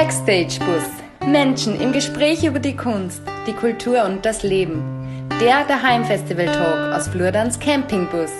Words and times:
Backstage 0.00 0.58
Bus. 0.60 1.28
Menschen 1.28 1.78
im 1.78 1.92
Gespräch 1.92 2.44
über 2.44 2.58
die 2.58 2.74
Kunst, 2.74 3.20
die 3.46 3.52
Kultur 3.52 4.04
und 4.06 4.24
das 4.24 4.42
Leben. 4.42 5.28
Der 5.38 5.66
Daheim-Festival 5.66 6.46
Talk 6.46 6.94
aus 6.94 7.08
Flurdans 7.08 7.60
Campingbus. 7.60 8.30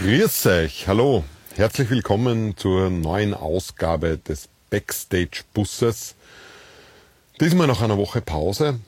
Grüß 0.00 0.46
euch, 0.46 0.88
hallo, 0.88 1.22
herzlich 1.54 1.88
willkommen 1.88 2.56
zur 2.56 2.90
neuen 2.90 3.32
Ausgabe 3.32 4.18
des 4.18 4.48
Backstage 4.70 5.44
Busses. 5.54 6.16
Diesmal 7.40 7.66
nach 7.66 7.82
einer 7.82 7.98
Woche 7.98 8.20
Pause, 8.20 8.78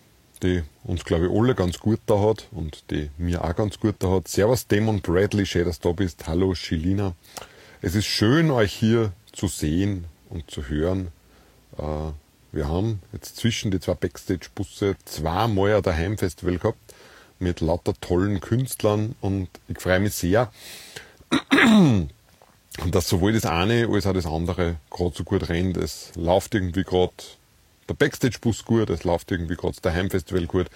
die 0.41 0.62
uns 0.84 1.05
glaube 1.05 1.27
ich 1.27 1.32
alle 1.32 1.56
ganz 1.56 1.80
gut 1.80 1.98
da 2.06 2.20
hat 2.20 2.46
und 2.52 2.84
die 2.92 3.10
mir 3.19 3.42
auch 3.42 3.56
ganz 3.56 3.80
gut 3.80 3.96
da 3.98 4.09
hat. 4.09 4.28
Servus 4.28 4.69
Damon 4.69 5.00
Bradley, 5.00 5.45
schön, 5.45 5.64
dass 5.64 5.80
du 5.80 5.88
da 5.88 5.95
bist. 5.95 6.28
Hallo 6.28 6.55
Shilina. 6.55 7.16
Es 7.82 7.96
ist 7.96 8.06
schön, 8.06 8.52
euch 8.52 8.72
hier 8.72 9.12
zu 9.32 9.48
sehen 9.48 10.05
und 10.30 10.48
zu 10.48 10.69
hören. 10.69 11.09
Äh, 11.77 12.12
wir 12.52 12.69
haben 12.69 13.00
jetzt 13.12 13.36
zwischen 13.36 13.72
die 13.72 13.80
zwei 13.80 13.95
Backstage-Busse 13.95 14.94
zweimal 15.05 15.74
ein 15.74 15.83
Daheim-Festival 15.83 16.58
gehabt 16.58 16.94
mit 17.41 17.60
lauter 17.60 17.94
tollen 18.00 18.38
Künstlern 18.38 19.16
und 19.20 19.48
ich 19.66 19.80
freue 19.80 19.98
mich 19.98 20.14
sehr, 20.14 20.52
dass 22.92 23.08
sowohl 23.08 23.33
das 23.33 23.44
eine 23.44 23.88
als 23.91 24.06
auch 24.06 24.12
das 24.14 24.24
andere 24.24 24.77
gerade 24.88 25.16
so 25.16 25.24
gut 25.24 25.48
rennt. 25.48 25.77
Es 25.77 26.12
läuft 26.14 26.55
irgendwie 26.55 26.84
gerade 26.84 27.12
der 27.88 27.95
Backstage-Bus 27.95 28.64
gut, 28.64 28.91
es 28.91 29.05
läuft 29.05 29.30
irgendwie 29.30 29.56
gerade 29.56 29.77
das 29.80 29.94
Heimfestival 29.94 30.47
gut. 30.47 30.66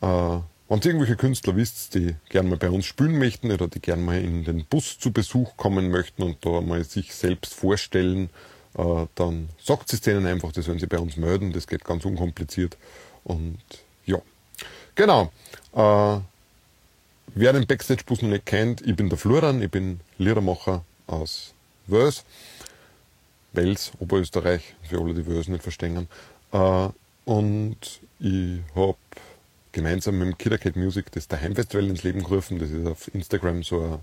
Äh, 0.00 0.40
wenn 0.68 0.78
ihr 0.80 0.86
irgendwelche 0.86 1.16
Künstler 1.16 1.56
wisst, 1.56 1.94
die 1.94 2.16
gerne 2.30 2.48
mal 2.48 2.58
bei 2.58 2.70
uns 2.70 2.86
spielen 2.86 3.18
möchten 3.18 3.52
oder 3.52 3.68
die 3.68 3.80
gerne 3.80 4.02
mal 4.02 4.20
in 4.20 4.44
den 4.44 4.64
Bus 4.64 4.98
zu 4.98 5.12
Besuch 5.12 5.56
kommen 5.56 5.90
möchten 5.90 6.22
und 6.22 6.44
da 6.44 6.60
mal 6.60 6.84
sich 6.84 7.14
selbst 7.14 7.54
vorstellen, 7.54 8.30
äh, 8.76 9.06
dann 9.14 9.50
sagt 9.62 9.92
es 9.92 10.00
denen 10.00 10.26
einfach, 10.26 10.52
das 10.52 10.64
sollen 10.64 10.78
sie 10.78 10.86
bei 10.86 10.98
uns 10.98 11.16
melden. 11.16 11.52
Das 11.52 11.66
geht 11.66 11.84
ganz 11.84 12.04
unkompliziert. 12.04 12.76
Und 13.24 13.58
ja, 14.06 14.18
genau. 14.94 15.30
Äh, 15.74 16.20
wer 17.34 17.52
den 17.52 17.66
Backstage-Bus 17.66 18.22
noch 18.22 18.30
nicht 18.30 18.46
kennt, 18.46 18.80
ich 18.80 18.96
bin 18.96 19.08
der 19.08 19.18
Florian, 19.18 19.62
ich 19.62 19.70
bin 19.70 20.00
Liedermacher 20.18 20.84
aus 21.06 21.52
Wels. 21.86 22.24
Wels, 23.54 23.92
Oberösterreich, 23.98 24.74
für 24.82 25.00
alle, 25.00 25.14
die 25.14 25.26
Wels 25.26 25.48
nicht 25.48 25.62
verstehen. 25.62 26.08
Äh, 26.52 26.88
und 27.24 28.00
ich 28.20 28.60
habe 28.74 28.96
gemeinsam 29.72 30.18
mit 30.18 30.28
dem 30.28 30.38
Killer 30.38 30.58
Cat 30.58 30.76
Music 30.76 31.10
das 31.12 31.28
Daheim-Festival 31.28 31.88
ins 31.88 32.02
Leben 32.02 32.22
gerufen. 32.22 32.58
Das 32.58 32.70
ist 32.70 32.86
auf 32.86 33.12
Instagram 33.14 33.62
so 33.62 33.80
eine 33.80 34.00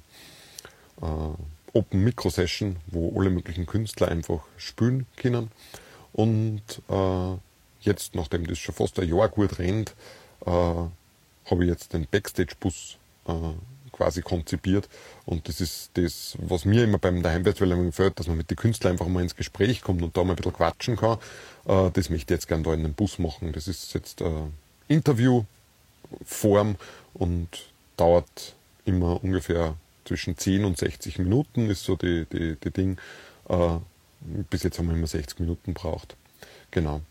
äh, 1.02 1.78
Open 1.78 2.04
Micro 2.04 2.30
Session, 2.30 2.78
wo 2.88 3.18
alle 3.20 3.30
möglichen 3.30 3.66
Künstler 3.66 4.10
einfach 4.10 4.42
spielen 4.58 5.06
können. 5.16 5.52
Und 6.14 6.62
äh, 6.90 7.38
jetzt, 7.82 8.16
nachdem 8.16 8.46
das 8.48 8.60
schon 8.60 8.76
fast 8.76 9.00
ein 9.00 9.08
Jahr 9.08 9.30
gut 9.30 9.60
rennt, 9.60 9.96
habe 10.44 10.90
ich 11.60 11.70
jetzt 11.70 11.94
den 11.94 12.08
Backstage-Bus 12.10 12.98
quasi 13.92 14.22
konzipiert. 14.22 14.90
Und 15.26 15.48
das 15.48 15.62
ist 15.62 15.92
das, 15.94 16.38
was 16.40 16.66
mir 16.66 16.84
immer 16.84 16.98
beim 16.98 17.22
Daheimfestival 17.22 17.84
gefällt, 17.84 18.20
dass 18.20 18.28
man 18.28 18.38
mit 18.38 18.50
den 18.50 18.58
Künstlern 18.58 18.94
einfach 18.94 19.08
mal 19.08 19.22
ins 19.22 19.36
Gespräch 19.36 19.82
kommt 19.82 20.02
und 20.02 20.16
da 20.16 20.24
mal 20.24 20.34
ein 20.34 20.36
bisschen 20.36 20.54
quatschen 20.54 20.98
kann. 20.98 21.18
Äh, 21.66 21.92
das 21.92 22.10
möchte 22.10 22.34
ich 22.34 22.38
jetzt 22.38 22.48
gerne 22.48 22.64
da 22.64 22.74
in 22.74 22.84
den 22.84 22.94
Bus 22.94 23.20
machen. 23.20 23.54
Das 23.54 23.68
ist 23.68 23.94
jetzt 23.94 24.22
äh, 24.22 24.32
Interviewform 24.88 26.76
und 27.14 27.48
dauert 27.98 28.56
immer 28.86 29.24
ungefähr 29.24 29.76
zwischen 30.06 30.38
10 30.38 30.66
und 30.66 30.78
60 30.78 31.20
Minuten 31.20 31.70
ist 31.70 31.84
so 31.84 31.96
die, 31.96 32.26
die, 32.32 32.56
die 32.56 32.72
Ding. 32.72 32.98
Äh, 33.48 33.78
bis 34.50 34.64
jetzt 34.64 34.78
haben 34.78 34.88
wir 34.88 34.96
immer 34.96 35.08
60 35.08 35.40
Minuten 35.40 35.74
braucht. 35.74 36.16
Genau. 36.72 37.02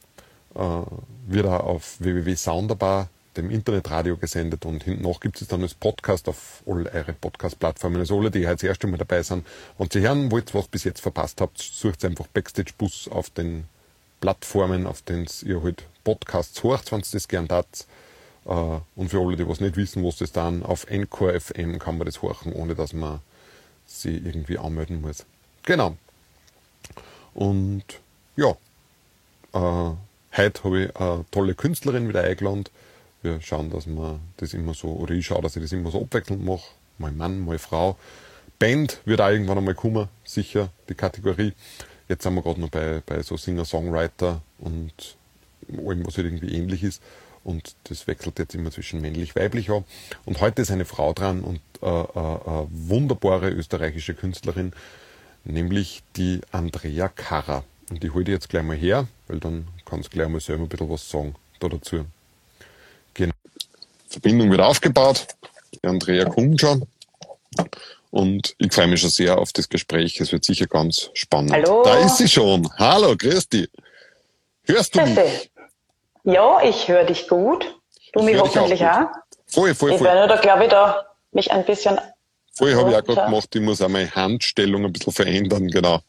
Wird 1.27 1.47
auch 1.47 1.61
auf 1.61 2.01
www.sounderbar 2.01 3.09
dem 3.37 3.51
Internetradio 3.51 4.17
gesendet 4.17 4.65
und 4.67 4.83
hinten 4.83 5.03
noch 5.03 5.21
gibt 5.21 5.41
es 5.41 5.49
dann 5.49 5.63
als 5.63 5.75
Podcast 5.75 6.29
auf 6.29 6.63
all 6.67 6.87
eure 6.89 7.13
Podcast-Plattformen. 7.13 8.01
Also 8.01 8.19
alle, 8.19 8.31
die 8.31 8.47
heute 8.47 8.57
das 8.57 8.63
erste 8.65 8.87
Mal 8.87 8.99
dabei 8.99 9.23
sind 9.23 9.47
und 9.79 9.93
Sie 9.93 10.01
hören 10.01 10.31
wollt, 10.31 10.55
was 10.55 10.69
bis 10.69 10.85
jetzt 10.85 11.01
verpasst 11.01 11.41
habt, 11.41 11.59
sucht 11.59 12.05
einfach 12.05 12.27
Backstage 12.29 12.73
Bus 12.77 13.09
auf 13.09 13.31
den 13.31 13.65
Plattformen, 14.21 14.87
auf 14.87 15.03
denen 15.03 15.27
ihr 15.45 15.63
halt 15.63 15.85
Podcasts 16.05 16.63
hört, 16.63 16.91
wenn 16.93 17.01
ihr 17.01 17.07
das 17.13 17.29
gern 17.29 17.49
tat. 17.49 17.87
Äh, 18.47 18.51
und 18.97 19.11
für 19.11 19.21
alle, 19.21 19.37
die 19.37 19.49
was 19.49 19.61
nicht 19.61 19.77
wissen, 19.77 20.05
was 20.05 20.17
das 20.17 20.33
dann 20.33 20.63
auf 20.63 20.91
Encore 20.91 21.39
FM 21.41 21.79
kann 21.79 21.99
man 21.99 22.07
das 22.07 22.23
horchen, 22.23 22.53
ohne 22.53 22.75
dass 22.75 22.93
man 22.93 23.21
sie 23.87 24.17
irgendwie 24.17 24.59
anmelden 24.59 25.01
muss. 25.01 25.25
Genau. 25.65 25.97
Und 27.33 27.85
ja, 28.37 28.51
äh, 29.53 29.95
heute 30.37 30.65
habe 30.65 30.83
ich 30.83 30.97
eine 30.97 31.25
tolle 31.31 31.55
Künstlerin 31.55 32.09
wieder 32.09 32.25
eingeladen 32.25 32.65
wir 33.23 33.41
schauen, 33.41 33.71
dass 33.71 33.87
man 33.87 34.21
das 34.37 34.55
immer 34.55 34.75
so, 34.75 34.89
oder 34.89 35.15
ich 35.15 35.27
schaue, 35.27 35.43
dass 35.43 35.57
ich 35.57 35.63
das 35.63 35.73
immer 35.73 35.91
so 35.91 36.03
abwechselnd 36.03 36.45
mache. 36.45 36.69
Mal 36.99 37.13
Mann, 37.13 37.41
mal 37.45 37.59
Frau. 37.59 37.97
Band 38.59 39.01
wird 39.05 39.21
auch 39.21 39.31
irgendwann 39.31 39.59
einmal 39.59 39.75
kommen, 39.75 40.09
sicher, 40.25 40.71
die 40.89 40.95
Kategorie. 40.95 41.53
Jetzt 42.09 42.25
sind 42.25 42.35
wir 42.35 42.43
gerade 42.43 42.61
noch 42.61 42.69
bei, 42.69 43.03
bei 43.05 43.23
so 43.23 43.37
Singer-Songwriter 43.37 44.43
und 44.59 45.17
allem, 45.87 46.07
was 46.07 46.17
halt 46.17 46.27
irgendwie 46.27 46.55
ähnlich 46.55 46.83
ist. 46.83 47.03
Und 47.43 47.75
das 47.85 48.07
wechselt 48.07 48.39
jetzt 48.39 48.55
immer 48.55 48.71
zwischen 48.71 49.01
männlich-weiblich 49.01 49.71
an. 49.71 49.85
Und 50.27 50.41
heute 50.41 50.61
ist 50.61 50.71
eine 50.71 50.85
Frau 50.85 51.15
dran 51.15 51.41
und 51.41 51.61
äh, 51.81 51.87
äh, 51.87 52.19
eine 52.19 52.69
wunderbare 52.71 53.49
österreichische 53.51 54.15
Künstlerin, 54.15 54.73
nämlich 55.45 56.03
die 56.17 56.41
Andrea 56.53 57.09
Karrer. 57.09 57.65
Und 57.89 58.03
die 58.03 58.11
hole 58.11 58.25
ich 58.25 58.29
jetzt 58.29 58.51
gleich 58.51 58.63
mal 58.63 58.77
her, 58.77 59.09
weil 59.27 59.41
dann 59.41 59.69
kannst 59.87 60.09
du 60.09 60.11
gleich 60.11 60.29
mal 60.29 60.41
selber 60.41 60.65
ein 60.65 60.69
bisschen 60.69 60.91
was 60.91 61.09
sagen 61.09 61.35
da 61.61 61.69
dazu. 61.69 62.05
Genau. 63.15 63.34
Verbindung 64.09 64.50
wird 64.50 64.60
aufgebaut. 64.60 65.26
Die 65.75 65.87
Andrea 65.87 66.25
kommt 66.25 66.60
schon. 66.60 66.87
Und 68.10 68.54
ich 68.59 68.72
freue 68.72 68.88
mich 68.88 69.00
schon 69.00 69.10
sehr 69.10 69.38
auf 69.38 69.53
das 69.53 69.69
Gespräch. 69.69 70.21
Es 70.21 70.32
wird 70.32 70.44
sicher 70.44 70.66
ganz 70.66 71.10
spannend. 71.15 71.53
Hallo. 71.53 71.82
Da 71.84 71.98
ist 72.00 72.16
sie 72.16 72.28
schon. 72.28 72.69
Hallo, 72.76 73.16
grüß 73.16 73.48
dich. 73.48 73.71
Hörst 74.65 74.94
du 74.94 75.03
mich? 75.03 75.50
Ja, 76.25 76.60
ich 76.62 76.88
höre 76.88 77.04
dich 77.04 77.28
gut. 77.28 77.65
Du 78.12 78.21
ich 78.21 78.26
mich 78.26 78.38
hoffentlich 78.38 78.84
auch, 78.84 79.03
auch. 79.03 79.06
Voll, 79.47 79.75
voll, 79.75 79.91
voll. 79.91 79.97
Ich 79.97 80.03
werde 80.03 80.28
da, 80.28 80.41
glaube 80.41 80.65
ich, 80.65 80.71
da 80.71 81.06
mich 81.32 81.50
ein 81.53 81.65
bisschen. 81.65 81.98
Voll 82.53 82.75
habe 82.75 82.91
ich 82.91 82.97
auch 82.97 83.04
gerade 83.04 83.27
gemacht. 83.27 83.54
Ich 83.54 83.60
muss 83.60 83.81
auch 83.81 83.88
meine 83.88 84.12
Handstellung 84.12 84.84
ein 84.84 84.92
bisschen 84.92 85.12
verändern, 85.12 85.69
genau. 85.69 86.00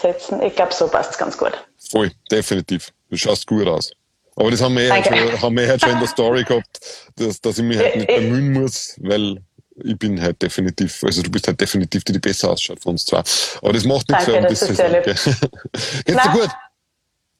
Setzen. 0.00 0.42
Ich 0.42 0.54
glaube, 0.54 0.74
so 0.74 0.88
passt 0.88 1.12
es 1.12 1.18
ganz 1.18 1.36
gut. 1.36 1.52
Voll, 1.78 2.10
definitiv. 2.30 2.92
Du 3.10 3.16
schaust 3.16 3.46
gut 3.46 3.66
aus. 3.66 3.92
Aber 4.38 4.52
das 4.52 4.62
haben 4.62 4.76
wir, 4.76 4.84
ja 4.84 5.02
schon, 5.02 5.42
haben 5.42 5.56
wir 5.56 5.66
halt 5.66 5.80
schon 5.80 5.90
in 5.90 5.98
der 5.98 6.06
Story 6.06 6.44
gehabt, 6.44 6.80
dass, 7.16 7.40
dass 7.40 7.58
ich 7.58 7.64
mich 7.64 7.76
halt 7.76 7.96
nicht 7.96 8.06
bemühen 8.06 8.52
muss, 8.52 8.94
weil 9.00 9.38
ich 9.82 9.98
bin 9.98 10.20
halt 10.20 10.40
definitiv, 10.40 11.02
also 11.02 11.22
du 11.22 11.30
bist 11.30 11.48
halt 11.48 11.60
definitiv 11.60 12.04
die, 12.04 12.12
die 12.12 12.20
besser 12.20 12.50
ausschaut 12.50 12.80
von 12.80 12.92
uns 12.92 13.04
zwei. 13.04 13.18
Aber 13.62 13.72
das 13.72 13.84
macht 13.84 14.08
nichts, 14.08 14.26
Danke, 14.26 14.48
das 14.48 14.62
ist 14.62 14.76
sehr 14.76 14.90
lieb. 14.90 15.04
Geht's 16.04 16.22
dir 16.22 16.30
gut? 16.32 16.50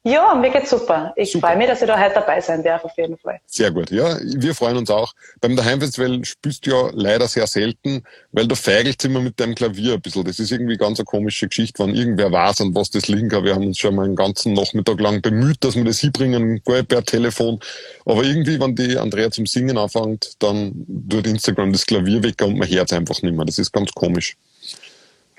Ja, 0.05 0.35
mir 0.35 0.51
geht's 0.51 0.71
super. 0.71 1.13
Ich 1.17 1.33
super. 1.33 1.49
freue 1.49 1.57
mich, 1.59 1.67
dass 1.67 1.83
ich 1.83 1.89
da 1.89 1.99
heute 1.99 2.15
dabei 2.15 2.41
sein 2.41 2.63
darf, 2.63 2.85
auf 2.85 2.97
jeden 2.97 3.19
Fall. 3.19 3.41
Sehr 3.47 3.71
gut, 3.71 3.91
ja. 3.91 4.17
Wir 4.23 4.55
freuen 4.55 4.77
uns 4.77 4.91
auch. 4.91 5.13
Beim 5.41 5.57
Daheimfestival 5.57 6.25
spielst 6.25 6.65
du 6.67 6.71
ja 6.71 6.91
leider 6.93 7.27
sehr 7.27 7.47
selten, 7.47 8.05
weil 8.31 8.47
du 8.47 8.55
feigelst 8.55 9.05
immer 9.05 9.21
mit 9.21 9.41
deinem 9.41 9.57
Klavier 9.57 9.95
ein 9.95 10.01
bisschen. 10.01 10.25
Das 10.25 10.39
ist 10.39 10.53
irgendwie 10.53 10.77
ganz 10.77 11.01
eine 11.01 11.05
komische 11.05 11.49
Geschichte, 11.49 11.83
wenn 11.83 11.95
irgendwer 11.95 12.31
weiß, 12.31 12.61
an 12.61 12.75
was 12.75 12.91
das 12.91 13.09
liegen 13.09 13.29
kann. 13.29 13.45
Wir 13.45 13.55
haben 13.55 13.67
uns 13.67 13.79
schon 13.79 13.97
mal 13.97 14.05
einen 14.05 14.17
ganzen 14.17 14.53
Nachmittag 14.53 15.01
lang 15.01 15.21
bemüht, 15.21 15.65
dass 15.65 15.75
wir 15.75 15.85
das 15.85 15.99
hinbringen, 15.99 16.63
gar 16.65 16.85
per 16.85 17.05
Telefon. 17.05 17.59
Aber 18.07 18.23
irgendwie, 18.23 18.61
wenn 18.61 18.77
die 18.77 18.97
Andrea 18.97 19.31
zum 19.33 19.47
Singen 19.47 19.77
anfängt, 19.77 20.35
dann 20.39 20.87
tut 21.11 21.27
Instagram 21.27 21.73
das 21.73 21.85
Klavier 21.85 22.23
weg 22.23 22.41
und 22.43 22.57
man 22.57 22.69
hört 22.69 22.93
es 22.93 22.97
einfach 22.97 23.21
nicht 23.23 23.35
mehr. 23.35 23.45
Das 23.45 23.59
ist 23.59 23.73
ganz 23.73 23.93
komisch. 23.93 24.37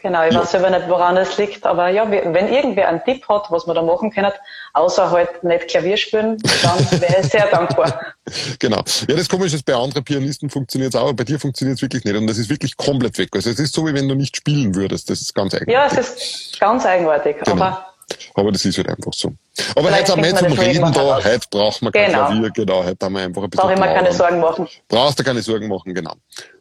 Genau, 0.02 0.26
ich 0.26 0.34
ja. 0.34 0.42
weiß 0.42 0.52
selber 0.52 0.70
nicht, 0.70 0.88
woran 0.88 1.18
es 1.18 1.38
liegt, 1.38 1.66
aber 1.66 1.90
ja, 1.90 2.10
wenn 2.10 2.48
irgendwer 2.48 2.88
einen 2.88 3.04
Tipp 3.04 3.28
hat, 3.28 3.48
was 3.50 3.68
man 3.68 3.76
da 3.76 3.82
machen 3.82 4.12
kann, 4.12 4.32
außer 4.74 5.12
halt 5.12 5.44
nicht 5.44 5.68
Klavier 5.68 5.98
spielen, 5.98 6.38
dann 6.64 7.02
wäre 7.02 7.22
ich 7.22 7.28
sehr 7.28 7.48
dankbar. 7.48 8.00
Genau. 8.60 8.84
Ja, 9.08 9.16
das 9.16 9.28
Komische 9.28 9.56
ist, 9.56 9.66
bei 9.66 9.74
anderen 9.74 10.04
Pianisten 10.04 10.52
funktioniert 10.52 10.94
es 10.94 11.00
auch, 11.00 11.06
aber 11.06 11.16
bei 11.16 11.24
dir 11.24 11.40
funktioniert 11.40 11.78
es 11.78 11.82
wirklich 11.82 12.04
nicht 12.04 12.16
und 12.16 12.28
das 12.28 12.38
ist 12.38 12.48
wirklich 12.48 12.78
komplett 12.78 13.18
weg. 13.18 13.30
Also 13.34 13.50
es 13.50 13.58
ist 13.58 13.74
so, 13.74 13.88
wie 13.88 13.94
wenn 13.96 14.08
du 14.08 14.14
nicht 14.14 14.38
spielen 14.38 14.76
würdest. 14.76 15.10
Das 15.10 15.20
ist 15.20 15.34
ganz 15.34 15.56
eigenartig. 15.56 15.74
Ja, 15.74 15.88
es 15.88 15.98
ist 15.98 16.60
ganz 16.60 16.86
eigenartig, 16.86 17.38
genau. 17.40 17.54
aber 17.54 17.90
aber 18.36 18.52
das 18.52 18.66
ist 18.66 18.78
halt 18.78 18.90
einfach 18.90 19.14
so. 19.14 19.34
Aber 19.76 19.92
heute 19.92 20.12
haben 20.12 20.24
wir 20.24 20.36
zum 20.36 20.52
Reden 20.54 20.92
da, 20.94 21.24
heute 21.24 21.48
braucht 21.50 21.82
man 21.82 21.92
kein 21.92 22.12
genau. 22.12 22.28
Klavier, 22.28 22.52
genau, 22.52 22.84
heute 22.84 23.06
haben 23.06 23.14
wir 23.14 23.22
einfach 23.22 23.44
ein 23.44 23.50
bisschen. 23.50 23.62
Brauche 23.62 23.74
ich 23.74 23.80
mir 23.80 23.94
keine 23.94 24.14
Sorgen 24.14 24.40
machen. 24.40 24.68
Brauchst 24.88 25.20
du 25.20 25.24
keine 25.24 25.42
Sorgen 25.42 25.68
machen, 25.68 25.94
genau. 25.94 26.14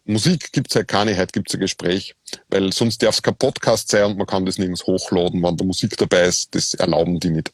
Musik 0.04 0.52
gibt's 0.52 0.74
halt 0.74 0.88
keine, 0.88 1.16
heute 1.16 1.32
gibt's 1.32 1.54
ein 1.54 1.60
Gespräch, 1.60 2.14
weil 2.48 2.72
sonst 2.72 3.02
darf 3.02 3.16
es 3.16 3.22
kein 3.22 3.36
Podcast 3.36 3.90
sein 3.90 4.04
und 4.04 4.18
man 4.18 4.26
kann 4.26 4.46
das 4.46 4.58
nirgends 4.58 4.86
hochladen, 4.86 5.42
wenn 5.42 5.56
da 5.56 5.64
Musik 5.64 5.96
dabei 5.96 6.22
ist, 6.22 6.54
das 6.54 6.74
erlauben 6.74 7.20
die 7.20 7.30
nicht. 7.30 7.52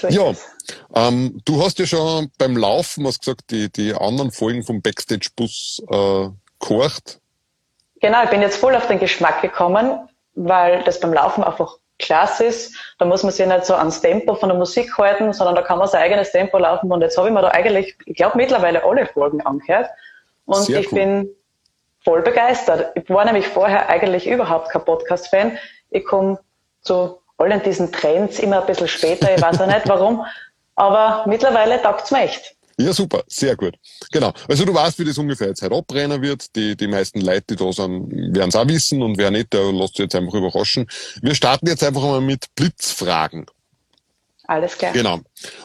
So 0.00 0.08
ja, 0.08 0.32
Ähm, 0.94 1.40
du 1.44 1.62
hast 1.62 1.78
ja 1.78 1.86
schon 1.86 2.30
beim 2.38 2.56
Laufen, 2.56 3.06
hast 3.06 3.20
gesagt, 3.20 3.50
die, 3.50 3.70
die 3.70 3.94
anderen 3.94 4.30
Folgen 4.30 4.62
vom 4.62 4.80
Backstage-Bus 4.80 5.82
äh, 5.90 6.28
kocht. 6.58 7.20
Genau, 8.00 8.22
ich 8.22 8.30
bin 8.30 8.42
jetzt 8.42 8.56
voll 8.56 8.74
auf 8.74 8.86
den 8.86 8.98
Geschmack 8.98 9.42
gekommen, 9.42 10.08
weil 10.34 10.82
das 10.84 11.00
beim 11.00 11.12
Laufen 11.12 11.42
einfach 11.42 11.76
klasse 11.98 12.44
ist. 12.44 12.76
Da 12.98 13.04
muss 13.04 13.22
man 13.22 13.32
sich 13.32 13.46
nicht 13.46 13.64
so 13.64 13.74
ans 13.74 14.00
Tempo 14.00 14.34
von 14.34 14.48
der 14.48 14.58
Musik 14.58 14.96
halten, 14.98 15.32
sondern 15.32 15.56
da 15.56 15.62
kann 15.62 15.78
man 15.78 15.88
sein 15.88 16.02
eigenes 16.02 16.32
Tempo 16.32 16.58
laufen. 16.58 16.90
Und 16.90 17.02
jetzt 17.02 17.18
habe 17.18 17.28
ich 17.28 17.34
mir 17.34 17.42
da 17.42 17.48
eigentlich, 17.48 17.96
ich 18.06 18.16
glaube, 18.16 18.36
mittlerweile 18.36 18.84
alle 18.84 19.06
Folgen 19.06 19.40
angehört. 19.40 19.88
Und 20.46 20.62
Sehr 20.62 20.80
ich 20.80 20.92
cool. 20.92 20.98
bin 20.98 21.30
voll 22.04 22.22
begeistert. 22.22 22.92
Ich 22.96 23.08
war 23.10 23.24
nämlich 23.24 23.48
vorher 23.48 23.88
eigentlich 23.88 24.26
überhaupt 24.26 24.70
kein 24.70 24.84
Podcast-Fan. 24.84 25.58
Ich 25.90 26.04
komme 26.04 26.38
zu 26.82 27.20
allen 27.38 27.62
diesen 27.62 27.92
Trends 27.92 28.38
immer 28.38 28.60
ein 28.60 28.66
bisschen 28.66 28.88
später, 28.88 29.34
ich 29.34 29.40
weiß 29.40 29.60
auch 29.60 29.66
nicht 29.66 29.88
warum, 29.88 30.24
aber 30.74 31.24
mittlerweile 31.26 31.80
taugt's 31.80 32.10
mir 32.10 32.22
echt. 32.22 32.56
Ja, 32.80 32.92
super, 32.92 33.24
sehr 33.26 33.56
gut. 33.56 33.74
Genau. 34.12 34.32
Also 34.46 34.64
du 34.64 34.72
weißt, 34.72 34.98
wie 35.00 35.04
das 35.04 35.18
ungefähr 35.18 35.48
jetzt 35.48 35.62
halt 35.62 35.72
abbrennen 35.72 36.22
wird. 36.22 36.54
Die, 36.54 36.76
die 36.76 36.86
meisten 36.86 37.20
Leute, 37.20 37.42
die 37.50 37.56
da 37.56 37.72
sind, 37.72 38.10
werden 38.34 38.50
es 38.50 38.54
auch 38.54 38.68
wissen 38.68 39.02
und 39.02 39.18
wer 39.18 39.32
nicht, 39.32 39.52
der 39.52 39.72
lässt 39.72 39.96
sich 39.96 40.04
jetzt 40.04 40.14
einfach 40.14 40.34
überraschen. 40.34 40.86
Wir 41.20 41.34
starten 41.34 41.66
jetzt 41.66 41.82
einfach 41.82 42.02
mal 42.02 42.20
mit 42.20 42.46
Blitzfragen. 42.54 43.46
Alles 44.44 44.78
klar. 44.78 44.92
Genau. 44.92 45.20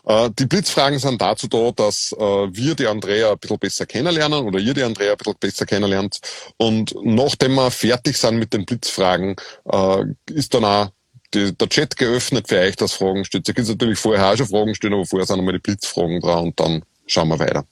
Äh, 0.05 0.31
die 0.37 0.47
Blitzfragen 0.47 0.97
sind 0.97 1.21
dazu 1.21 1.47
da, 1.47 1.71
dass 1.71 2.13
äh, 2.13 2.19
wir 2.19 2.75
die 2.75 2.87
Andrea 2.87 3.31
ein 3.31 3.37
bisschen 3.37 3.59
besser 3.59 3.85
kennenlernen 3.85 4.43
oder 4.45 4.59
ihr 4.59 4.73
die 4.73 4.83
Andrea 4.83 5.11
ein 5.11 5.17
bisschen 5.17 5.37
besser 5.39 5.65
kennenlernt. 5.65 6.19
Und 6.57 6.95
nachdem 7.03 7.53
wir 7.53 7.69
fertig 7.69 8.17
sind 8.17 8.39
mit 8.39 8.53
den 8.53 8.65
Blitzfragen, 8.65 9.35
äh, 9.71 10.03
ist 10.31 10.53
dann 10.53 10.65
auch 10.65 10.89
die, 11.33 11.55
der 11.55 11.69
Chat 11.69 11.95
geöffnet 11.95 12.49
für 12.49 12.59
euch, 12.59 12.75
dass 12.75 12.93
Fragen 12.93 13.23
stellt. 13.23 13.47
Ihr 13.47 13.53
könnt 13.53 13.69
natürlich 13.69 13.99
vorher 13.99 14.31
auch 14.31 14.37
schon 14.37 14.47
Fragen 14.47 14.75
stellen, 14.75 14.95
aber 14.95 15.05
vorher 15.05 15.27
sind 15.27 15.37
nochmal 15.37 15.53
die 15.53 15.59
Blitzfragen 15.59 16.19
dran 16.19 16.45
und 16.45 16.59
dann 16.59 16.83
schauen 17.13 17.29
wir 17.29 17.39
weiter. 17.39 17.65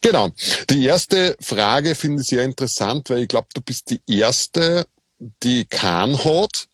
Genau. 0.00 0.28
Die 0.70 0.84
erste 0.84 1.36
Frage 1.40 1.94
finde 1.94 2.22
ich 2.22 2.28
sehr 2.28 2.44
interessant, 2.44 3.08
weil 3.10 3.18
ich 3.18 3.28
glaube, 3.28 3.48
du 3.54 3.60
bist 3.60 3.90
die 3.90 4.00
erste, 4.06 4.86
die 5.18 5.64
Kahn 5.64 6.18
hat. 6.24 6.66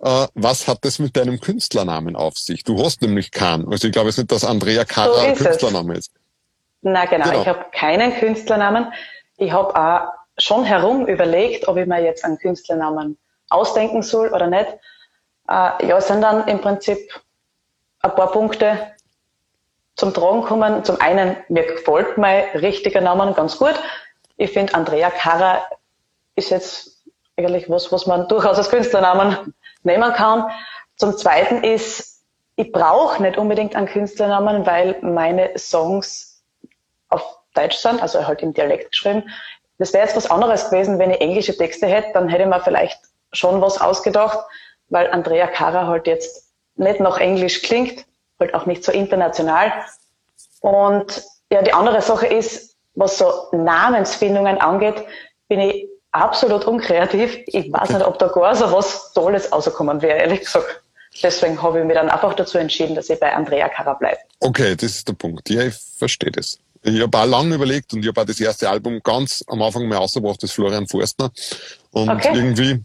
Äh, 0.00 0.28
was 0.34 0.68
hat 0.68 0.84
das 0.84 0.98
mit 0.98 1.16
deinem 1.16 1.40
Künstlernamen 1.40 2.14
auf 2.14 2.38
sich? 2.38 2.62
Du 2.62 2.82
hast 2.84 3.02
nämlich 3.02 3.32
Kahn. 3.32 3.66
Also 3.70 3.88
ich 3.88 3.92
glaube 3.92 4.08
jetzt 4.08 4.18
nicht, 4.18 4.30
dass 4.30 4.44
Andrea 4.44 4.84
Kahn 4.84 5.08
so 5.08 5.14
ein 5.14 5.34
Künstlername 5.34 5.96
ist. 5.96 6.12
Na 6.82 7.06
genau, 7.06 7.24
genau. 7.24 7.42
ich 7.42 7.48
habe 7.48 7.66
keinen 7.72 8.14
Künstlernamen. 8.14 8.92
Ich 9.36 9.50
habe 9.50 9.74
auch 9.74 10.12
schon 10.38 10.64
herum 10.64 11.06
überlegt, 11.06 11.66
ob 11.66 11.76
ich 11.76 11.86
mir 11.86 12.02
jetzt 12.02 12.24
einen 12.24 12.38
Künstlernamen 12.38 13.18
ausdenken 13.48 14.02
soll 14.02 14.28
oder 14.28 14.46
nicht. 14.46 14.68
Äh, 15.48 15.86
ja, 15.86 15.98
es 15.98 16.06
sind 16.06 16.22
dann 16.22 16.46
im 16.46 16.60
Prinzip 16.60 16.98
ein 18.00 18.14
paar 18.14 18.30
Punkte 18.30 18.92
zum 19.98 20.14
Tragen 20.14 20.42
kommen. 20.42 20.82
Zum 20.84 20.98
einen, 21.00 21.36
mir 21.48 21.64
gefällt 21.64 22.16
mein 22.16 22.44
richtiger 22.54 23.02
Name 23.02 23.34
ganz 23.34 23.58
gut. 23.58 23.74
Ich 24.38 24.52
finde, 24.52 24.74
Andrea 24.74 25.10
Kara 25.10 25.62
ist 26.36 26.50
jetzt 26.50 27.02
eigentlich 27.36 27.68
was, 27.68 27.92
was 27.92 28.06
man 28.06 28.26
durchaus 28.28 28.56
als 28.56 28.70
Künstlernamen 28.70 29.54
nehmen 29.82 30.12
kann. 30.14 30.50
Zum 30.96 31.16
Zweiten 31.16 31.62
ist, 31.62 32.22
ich 32.56 32.72
brauche 32.72 33.22
nicht 33.22 33.36
unbedingt 33.36 33.76
einen 33.76 33.86
Künstlernamen, 33.86 34.64
weil 34.64 34.96
meine 35.02 35.56
Songs 35.58 36.42
auf 37.10 37.22
Deutsch 37.54 37.76
sind, 37.76 38.00
also 38.00 38.26
halt 38.26 38.42
im 38.42 38.54
Dialekt 38.54 38.92
geschrieben. 38.92 39.28
Das 39.78 39.92
wäre 39.92 40.06
jetzt 40.06 40.16
was 40.16 40.30
anderes 40.30 40.70
gewesen, 40.70 40.98
wenn 40.98 41.10
ich 41.10 41.20
englische 41.20 41.56
Texte 41.56 41.86
hätte, 41.86 42.12
dann 42.14 42.28
hätte 42.28 42.46
man 42.46 42.62
vielleicht 42.62 42.98
schon 43.32 43.60
was 43.60 43.80
ausgedacht 43.80 44.38
weil 44.90 45.10
Andrea 45.10 45.46
Cara 45.46 45.86
halt 45.86 46.06
jetzt 46.06 46.52
nicht 46.76 47.00
nach 47.00 47.18
Englisch 47.18 47.62
klingt, 47.62 48.06
halt 48.40 48.54
auch 48.54 48.66
nicht 48.66 48.84
so 48.84 48.92
international. 48.92 49.72
Und 50.60 51.22
ja, 51.50 51.62
die 51.62 51.72
andere 51.72 52.02
Sache 52.02 52.26
ist, 52.26 52.76
was 52.94 53.18
so 53.18 53.30
Namensfindungen 53.52 54.58
angeht, 54.58 55.04
bin 55.48 55.60
ich 55.60 55.88
absolut 56.12 56.64
unkreativ. 56.64 57.38
Ich 57.46 57.72
weiß 57.72 57.90
nicht, 57.90 58.04
ob 58.04 58.18
da 58.18 58.28
gar 58.28 58.54
so 58.54 58.70
was 58.72 59.12
Tolles 59.12 59.52
rausgekommen 59.52 60.02
wäre, 60.02 60.18
ehrlich 60.18 60.40
gesagt. 60.40 60.82
Deswegen 61.22 61.60
habe 61.62 61.80
ich 61.80 61.84
mich 61.86 61.94
dann 61.94 62.10
einfach 62.10 62.34
dazu 62.34 62.58
entschieden, 62.58 62.94
dass 62.94 63.10
ich 63.10 63.18
bei 63.18 63.32
Andrea 63.34 63.68
Cara 63.68 63.94
bleibe. 63.94 64.18
Okay, 64.40 64.76
das 64.76 64.90
ist 64.90 65.08
der 65.08 65.14
Punkt. 65.14 65.48
Ja, 65.50 65.62
ich 65.62 65.74
verstehe 65.74 66.30
das. 66.30 66.58
Ich 66.82 67.00
habe 67.00 67.18
auch 67.18 67.26
lange 67.26 67.56
überlegt 67.56 67.92
und 67.92 68.02
ich 68.02 68.08
habe 68.08 68.20
auch 68.20 68.26
das 68.26 68.40
erste 68.40 68.70
Album 68.70 69.00
ganz 69.02 69.44
am 69.48 69.60
Anfang 69.62 69.88
mal 69.88 69.98
ausgebracht, 69.98 70.42
das 70.42 70.52
Florian 70.52 70.86
Forstner. 70.86 71.30
Und 71.90 72.08
okay. 72.08 72.30
irgendwie 72.34 72.84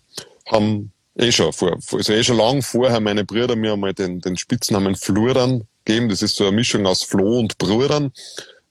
haben 0.52 0.92
eh 1.16 1.32
schon, 1.32 1.54
vor, 1.54 1.78
also 1.92 2.14
eh 2.14 2.24
schon 2.24 2.38
lang 2.38 2.62
vorher 2.62 3.00
meine 3.00 3.24
Brüder 3.24 3.56
mir 3.56 3.74
einmal 3.74 3.94
den, 3.94 4.22
den 4.22 4.38
Spitznamen 4.38 4.96
Flurdan 4.96 5.68
gegeben. 5.86 6.10
Das 6.10 6.22
ist 6.22 6.36
so 6.36 6.46
eine 6.46 6.56
Mischung 6.56 6.86
aus 6.86 7.04
Floh 7.04 7.40
und 7.40 7.58
Brudern. 7.58 8.12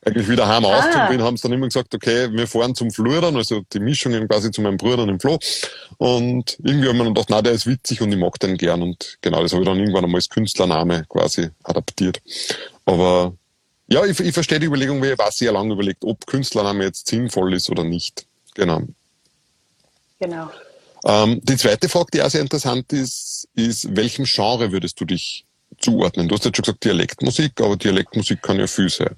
Eigentlich 0.04 0.28
wieder 0.28 0.48
heim 0.48 0.64
ah. 0.64 1.06
bin, 1.08 1.22
haben 1.22 1.36
sie 1.36 1.44
dann 1.44 1.52
immer 1.52 1.68
gesagt, 1.68 1.94
okay, 1.94 2.28
wir 2.32 2.48
fahren 2.48 2.74
zum 2.74 2.90
Flurdan, 2.90 3.36
also 3.36 3.62
die 3.72 3.78
Mischung 3.78 4.12
quasi 4.26 4.50
zu 4.50 4.60
meinem 4.60 4.76
Bruder 4.76 5.04
im 5.04 5.20
Floh. 5.20 5.38
Und 5.98 6.58
irgendwie 6.64 6.88
haben 6.88 6.96
wir 6.96 7.04
dann 7.04 7.14
gedacht, 7.14 7.30
na, 7.30 7.40
der 7.40 7.52
ist 7.52 7.68
witzig 7.68 8.00
und 8.02 8.10
ich 8.10 8.18
mag 8.18 8.38
den 8.40 8.56
gern. 8.56 8.82
Und 8.82 9.18
genau, 9.20 9.42
das 9.42 9.52
habe 9.52 9.62
ich 9.62 9.68
dann 9.68 9.78
irgendwann 9.78 10.04
einmal 10.04 10.18
als 10.18 10.28
Künstlername 10.28 11.04
quasi 11.08 11.50
adaptiert. 11.62 12.20
Aber 12.84 13.32
ja, 13.86 14.04
ich, 14.04 14.18
ich 14.18 14.32
verstehe 14.32 14.58
die 14.58 14.66
Überlegung, 14.66 15.00
weil 15.00 15.12
ich 15.12 15.18
war 15.18 15.30
sehr 15.30 15.52
lange 15.52 15.74
überlegt, 15.74 16.02
ob 16.04 16.26
Künstlername 16.26 16.82
jetzt 16.82 17.06
sinnvoll 17.06 17.54
ist 17.54 17.70
oder 17.70 17.84
nicht. 17.84 18.26
Genau. 18.54 18.82
Genau. 20.18 20.50
Ähm, 21.04 21.40
die 21.42 21.56
zweite 21.56 21.88
Frage, 21.88 22.10
die 22.14 22.22
auch 22.22 22.30
sehr 22.30 22.40
interessant 22.40 22.92
ist, 22.92 23.48
ist, 23.54 23.94
welchem 23.96 24.24
Genre 24.24 24.70
würdest 24.70 25.00
du 25.00 25.04
dich 25.04 25.44
zuordnen? 25.78 26.28
Du 26.28 26.36
hast 26.36 26.44
jetzt 26.44 26.56
schon 26.56 26.62
gesagt 26.62 26.84
Dialektmusik, 26.84 27.60
aber 27.60 27.76
Dialektmusik 27.76 28.42
kann 28.42 28.58
ja 28.58 28.66
viel 28.66 28.88
sein. 28.88 29.16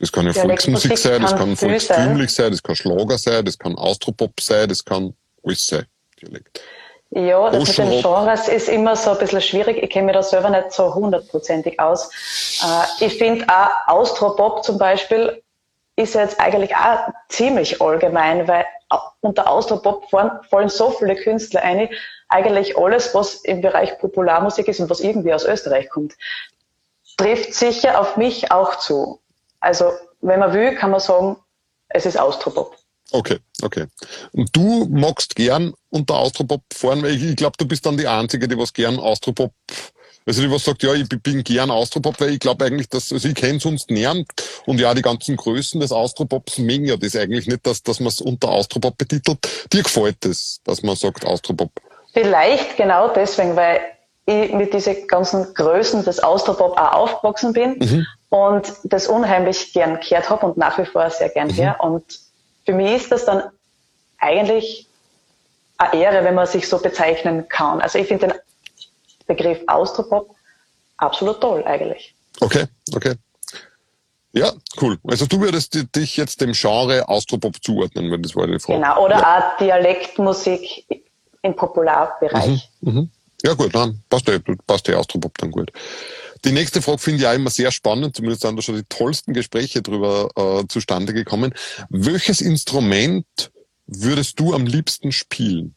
Das 0.00 0.12
kann 0.12 0.26
ja 0.26 0.32
Volksmusik 0.32 0.96
sein, 0.96 1.22
das 1.22 1.34
kann 1.34 1.56
volkstümlich 1.56 2.30
sein, 2.32 2.52
das 2.52 2.62
kann 2.62 2.76
Schlager 2.76 3.18
sein, 3.18 3.44
das 3.44 3.58
kann 3.58 3.74
Austropop 3.74 4.40
sein, 4.40 4.68
das 4.68 4.84
kann 4.84 5.12
alles 5.42 5.66
sein, 5.66 5.86
Dialekt. 6.22 6.60
Ja, 7.10 7.50
das 7.50 7.68
mit 7.68 7.78
den 7.78 8.02
Genres 8.02 8.48
ist 8.48 8.68
immer 8.68 8.94
so 8.94 9.12
ein 9.12 9.18
bisschen 9.18 9.40
schwierig. 9.40 9.82
Ich 9.82 9.90
kenne 9.90 10.06
mich 10.06 10.14
da 10.14 10.22
selber 10.22 10.50
nicht 10.50 10.72
so 10.72 10.94
hundertprozentig 10.94 11.80
aus. 11.80 12.10
Äh, 12.62 13.06
ich 13.06 13.16
finde 13.16 13.46
auch 13.48 13.70
Austropop 13.86 14.62
zum 14.62 14.76
Beispiel 14.76 15.42
ist 15.98 16.14
jetzt 16.14 16.38
eigentlich 16.40 16.74
auch 16.76 17.08
ziemlich 17.28 17.82
allgemein, 17.82 18.46
weil 18.46 18.64
unter 19.20 19.50
Austropop 19.50 20.08
fallen 20.10 20.68
so 20.68 20.90
viele 20.90 21.16
Künstler 21.16 21.62
ein, 21.62 21.88
eigentlich 22.28 22.78
alles, 22.78 23.14
was 23.14 23.36
im 23.36 23.60
Bereich 23.60 23.98
Popularmusik 23.98 24.68
ist 24.68 24.78
und 24.78 24.90
was 24.90 25.00
irgendwie 25.00 25.34
aus 25.34 25.44
Österreich 25.44 25.88
kommt, 25.90 26.14
trifft 27.16 27.52
sicher 27.52 28.00
auf 28.00 28.16
mich 28.16 28.52
auch 28.52 28.78
zu. 28.78 29.20
Also, 29.58 29.90
wenn 30.20 30.38
man 30.38 30.52
will, 30.52 30.76
kann 30.76 30.92
man 30.92 31.00
sagen, 31.00 31.36
es 31.88 32.06
ist 32.06 32.18
Austropop. 32.18 32.76
Okay, 33.10 33.38
okay. 33.62 33.86
Und 34.32 34.54
du 34.54 34.86
magst 34.90 35.34
gern 35.34 35.74
unter 35.90 36.16
Austropop 36.16 36.62
fahren, 36.72 37.02
weil 37.02 37.14
ich, 37.14 37.24
ich 37.24 37.36
glaube, 37.36 37.56
du 37.58 37.66
bist 37.66 37.84
dann 37.86 37.96
die 37.96 38.06
Einzige, 38.06 38.46
die 38.46 38.56
was 38.56 38.72
gern 38.72 39.00
Austropop 39.00 39.52
also 40.28 40.42
die 40.42 40.50
was 40.50 40.62
sagt, 40.62 40.82
ja, 40.82 40.92
ich 40.92 41.08
bin 41.08 41.42
gern 41.42 41.70
Austropop, 41.70 42.20
weil 42.20 42.34
ich 42.34 42.40
glaube 42.40 42.66
eigentlich, 42.66 42.88
dass, 42.90 43.10
also 43.12 43.26
ich 43.26 43.34
kenne 43.34 43.58
sonst 43.58 43.90
niemand 43.90 44.28
und 44.66 44.78
ja, 44.78 44.92
die 44.92 45.00
ganzen 45.00 45.36
Größen 45.36 45.80
des 45.80 45.90
Austropops 45.90 46.58
mengen 46.58 46.84
ja 46.84 46.98
das 46.98 47.16
eigentlich 47.16 47.46
nicht, 47.46 47.66
dass, 47.66 47.82
dass 47.82 47.98
man 47.98 48.08
es 48.08 48.20
unter 48.20 48.50
Austropop 48.50 48.98
betitelt. 48.98 49.38
Dir 49.72 49.82
gefällt 49.82 50.26
es, 50.26 50.60
dass 50.64 50.82
man 50.82 50.96
sagt 50.96 51.24
Austropop? 51.24 51.70
Vielleicht 52.12 52.76
genau 52.76 53.08
deswegen, 53.08 53.56
weil 53.56 53.80
ich 54.26 54.52
mit 54.52 54.74
diesen 54.74 55.06
ganzen 55.06 55.54
Größen 55.54 56.04
des 56.04 56.22
Austropop 56.22 56.78
auch 56.78 56.92
aufgewachsen 56.92 57.54
bin 57.54 57.78
mhm. 57.78 58.06
und 58.28 58.70
das 58.84 59.08
unheimlich 59.08 59.72
gern 59.72 59.98
gehört 59.98 60.28
habe 60.28 60.44
und 60.44 60.58
nach 60.58 60.78
wie 60.78 60.84
vor 60.84 61.08
sehr 61.08 61.30
gern 61.30 61.48
mhm. 61.48 61.54
her. 61.54 61.76
Und 61.80 62.04
für 62.66 62.74
mich 62.74 62.96
ist 62.96 63.10
das 63.10 63.24
dann 63.24 63.44
eigentlich 64.18 64.86
eine 65.78 66.02
Ehre, 66.02 66.24
wenn 66.24 66.34
man 66.34 66.46
sich 66.46 66.68
so 66.68 66.76
bezeichnen 66.76 67.48
kann. 67.48 67.80
Also 67.80 67.98
ich 67.98 68.08
finde 68.08 68.26
den 68.26 68.34
Begriff 69.28 69.60
Austropop 69.68 70.34
absolut 70.96 71.40
toll 71.40 71.62
eigentlich. 71.64 72.14
Okay, 72.40 72.64
okay. 72.94 73.14
Ja, 74.32 74.52
cool. 74.80 74.98
Also 75.04 75.26
du 75.26 75.40
würdest 75.40 75.78
dich 75.94 76.16
jetzt 76.16 76.40
dem 76.40 76.52
Genre 76.52 77.08
Austropop 77.08 77.62
zuordnen, 77.62 78.10
wenn 78.10 78.22
das 78.22 78.36
war 78.36 78.46
die 78.46 78.58
Frage. 78.58 78.80
Genau, 78.80 79.04
oder 79.04 79.16
ja. 79.16 79.38
auch 79.38 79.56
Dialektmusik 79.58 80.86
im 81.42 81.56
Popularbereich. 81.56 82.70
Mhm, 82.80 82.92
mhm. 82.92 83.10
Ja 83.42 83.54
gut, 83.54 83.74
dann 83.74 84.02
passt 84.10 84.26
der, 84.28 84.40
passt 84.66 84.88
der 84.88 84.98
Austropop 84.98 85.38
dann 85.38 85.50
gut. 85.50 85.70
Die 86.44 86.52
nächste 86.52 86.82
Frage 86.82 86.98
finde 86.98 87.20
ich 87.20 87.26
auch 87.26 87.34
immer 87.34 87.50
sehr 87.50 87.70
spannend, 87.72 88.14
zumindest 88.16 88.42
sind 88.42 88.56
da 88.56 88.62
schon 88.62 88.76
die 88.76 88.84
tollsten 88.88 89.32
Gespräche 89.32 89.82
drüber 89.82 90.28
äh, 90.36 90.66
zustande 90.68 91.12
gekommen. 91.14 91.54
Welches 91.88 92.40
Instrument 92.40 93.26
würdest 93.86 94.38
du 94.38 94.54
am 94.54 94.66
liebsten 94.66 95.12
spielen? 95.12 95.74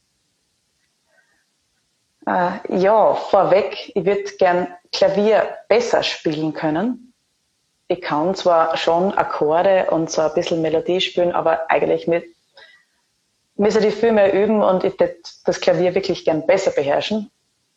Äh, 2.27 2.77
ja, 2.77 3.13
vorweg, 3.13 3.91
ich 3.95 4.05
würde 4.05 4.23
gern 4.37 4.67
Klavier 4.91 5.57
besser 5.67 6.03
spielen 6.03 6.53
können. 6.53 7.13
Ich 7.87 8.01
kann 8.01 8.35
zwar 8.35 8.77
schon 8.77 9.13
Akkorde 9.17 9.87
und 9.89 10.09
so 10.09 10.21
ein 10.21 10.33
bisschen 10.33 10.61
Melodie 10.61 11.01
spielen, 11.01 11.33
aber 11.33 11.69
eigentlich 11.69 12.07
mit, 12.07 12.25
müsste 13.55 13.85
ich 13.85 13.95
viel 13.95 14.11
mehr 14.11 14.33
üben 14.33 14.61
und 14.61 14.83
ich 14.83 14.99
würde 14.99 15.17
das 15.45 15.59
Klavier 15.59 15.93
wirklich 15.95 16.23
gern 16.23 16.45
besser 16.45 16.71
beherrschen. 16.71 17.29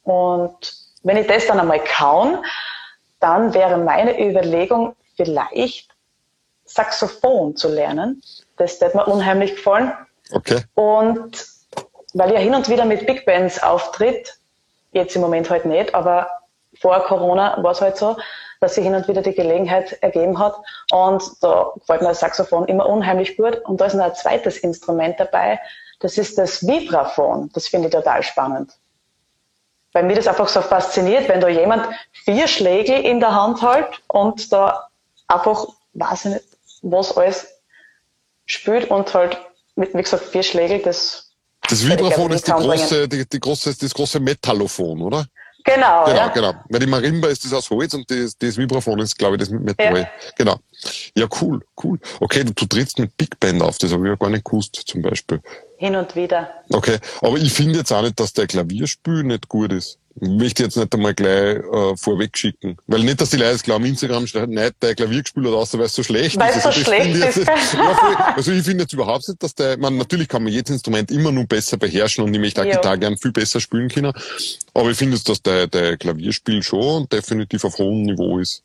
Und 0.03 0.77
wenn 1.03 1.17
ich 1.17 1.27
das 1.27 1.47
dann 1.47 1.59
einmal 1.59 1.83
kann, 1.83 2.45
dann 3.21 3.55
wäre 3.55 3.79
meine 3.79 4.21
Überlegung, 4.21 4.95
vielleicht 5.17 5.89
Saxophon 6.65 7.57
zu 7.57 7.69
lernen. 7.69 8.23
Das 8.57 8.81
hat 8.81 8.95
mir 8.95 9.07
unheimlich 9.07 9.57
gefallen. 9.57 9.93
Okay. 10.33 10.63
Und 10.75 11.54
weil 12.15 12.33
ja 12.33 12.39
hin 12.39 12.55
und 12.55 12.69
wieder 12.69 12.85
mit 12.85 13.07
Big 13.07 13.27
Bands 13.27 13.63
auftritt, 13.63 14.39
jetzt 14.93 15.15
im 15.15 15.23
Moment 15.23 15.51
halt 15.51 15.67
nicht, 15.67 15.95
aber 15.95 16.29
vor 16.81 16.99
Corona 17.05 17.63
war 17.63 17.73
es 17.73 17.81
halt 17.81 17.97
so, 17.97 18.17
dass 18.61 18.75
sich 18.75 18.85
hin 18.85 18.95
und 18.95 19.07
wieder 19.09 19.23
die 19.23 19.35
Gelegenheit 19.35 19.93
ergeben 20.01 20.39
hat. 20.39 20.55
Und 20.91 21.23
da 21.43 21.73
gefällt 21.75 22.01
mir 22.01 22.09
das 22.09 22.21
Saxophon 22.21 22.67
immer 22.67 22.89
unheimlich 22.89 23.37
gut. 23.37 23.59
Und 23.65 23.81
da 23.81 23.87
ist 23.87 23.95
noch 23.95 24.05
ein 24.07 24.15
zweites 24.15 24.59
Instrument 24.59 25.21
dabei. 25.21 25.61
Das 26.01 26.19
ist 26.19 26.39
das 26.39 26.67
Vibraphon. 26.67 27.51
Das 27.53 27.69
finde 27.69 27.89
ich 27.89 27.95
total 27.95 28.23
spannend. 28.23 28.73
Weil 29.93 30.05
mir 30.05 30.17
das 30.17 30.27
einfach 30.27 30.49
so 30.49 30.63
fasziniert, 30.63 31.29
wenn 31.29 31.41
da 31.41 31.49
jemand 31.49 31.87
vier 32.13 32.49
Schläge 32.49 32.95
in 32.95 33.21
der 33.21 33.35
Hand 33.35 33.63
hält 33.63 34.03
und 34.09 34.53
da 34.53 34.89
einfach, 35.29 35.67
weiß 35.93 36.25
ich 36.25 36.33
nicht, 36.33 36.45
was 36.83 37.17
alles 37.17 37.47
spielt 38.47 38.91
und 38.91 39.13
halt, 39.15 39.39
wie 39.77 39.87
gesagt, 40.03 40.25
vier 40.25 40.43
Schläge, 40.43 40.81
das 40.81 41.24
das 41.69 41.87
Vibraphon 41.87 42.33
ist 42.33 42.47
die 42.47 42.53
große, 42.53 43.09
die, 43.09 43.29
die 43.29 43.41
große, 43.41 43.75
das 43.79 43.95
große 43.95 44.21
Metallophon, 44.21 45.03
oder? 45.03 45.27
Genau. 45.65 46.05
Genau, 46.05 46.17
ja. 46.17 46.29
genau. 46.29 46.55
Weil 46.69 46.81
die 46.81 46.87
Marimba 46.87 47.29
ist 47.29 47.45
das 47.45 47.55
aus 47.55 47.71
Holz 47.71 47.95
und 47.95 48.11
das, 48.11 48.37
das 48.37 48.57
Vibraphon 48.57 48.99
ist, 48.99 49.17
glaube 49.17 49.37
ich, 49.37 49.41
das 49.41 49.49
mit 49.49 49.63
Metall. 49.63 50.01
Ja. 50.01 50.09
Genau. 50.37 50.57
Ja, 51.17 51.27
cool, 51.41 51.65
cool. 51.83 51.99
Okay, 52.21 52.45
du, 52.45 52.53
du 52.53 52.67
trittst 52.67 52.99
mit 52.99 53.17
Big 53.17 53.41
Band 53.41 53.63
auf, 53.63 53.79
das 53.79 53.93
habe 53.93 54.05
ich 54.05 54.11
ja 54.11 54.17
gar 54.17 54.29
nicht 54.29 54.45
gewusst, 54.45 54.83
zum 54.87 55.01
Beispiel. 55.01 55.41
Hin 55.79 55.97
und 55.97 56.15
wieder. 56.15 56.51
Okay, 56.71 56.99
aber 57.23 57.39
ich 57.39 57.53
finde 57.53 57.79
jetzt 57.79 57.93
auch 57.93 58.03
nicht, 58.03 58.21
dass 58.21 58.35
der 58.35 58.47
Klavierspiel 58.47 59.25
nicht 59.25 59.49
gut 59.49 59.73
ist 59.73 59.99
möchte 60.21 60.63
jetzt 60.63 60.77
nicht 60.77 60.95
einmal 60.95 61.15
gleich 61.15 61.57
äh, 61.57 61.97
vorweg 61.97 62.37
schicken. 62.37 62.77
Weil 62.87 63.01
nicht, 63.01 63.21
dass 63.21 63.31
die 63.31 63.37
Leute 63.37 63.59
glauben, 63.59 63.85
Instagram 63.85 64.27
schreiben, 64.27 64.55
nein, 64.55 64.71
der 64.81 64.95
Klaviergespielt 64.95 65.47
hat 65.47 65.55
außer 65.55 65.79
weil 65.79 65.87
es 65.87 65.95
so 65.95 66.03
schlecht 66.03 66.39
weil 66.39 66.51
ist. 66.51 66.65
Weil 66.65 66.71
es 66.71 66.77
so 66.77 66.81
also 66.81 66.81
schlecht 66.81 67.17
ist. 67.17 67.37
Jetzt, 67.37 67.77
also 68.37 68.53
ich 68.53 68.63
finde 68.63 68.85
jetzt 68.85 68.93
überhaupt 68.93 69.29
nicht, 69.29 69.43
dass 69.43 69.55
der, 69.55 69.77
man, 69.79 69.97
natürlich 69.97 70.29
kann 70.29 70.43
man 70.45 70.53
jedes 70.53 70.71
Instrument 70.71 71.11
immer 71.11 71.33
nur 71.33 71.47
besser 71.47 71.77
beherrschen 71.77 72.25
und 72.25 72.33
ich 72.33 72.41
möchte 72.41 72.63
auch 72.63 72.67
Gitarre 72.67 72.99
gern 72.99 73.17
viel 73.17 73.33
besser 73.33 73.61
spielen 73.61 73.89
können. 73.89 74.13
Aber 74.73 74.91
ich 74.91 74.97
finde 74.97 75.17
jetzt, 75.17 75.29
dass 75.29 75.43
der, 75.43 75.67
der 75.67 75.97
Klavierspiel 75.97 76.63
schon 76.63 77.09
definitiv 77.09 77.65
auf 77.65 77.79
hohem 77.79 78.03
Niveau 78.03 78.39
ist. 78.39 78.63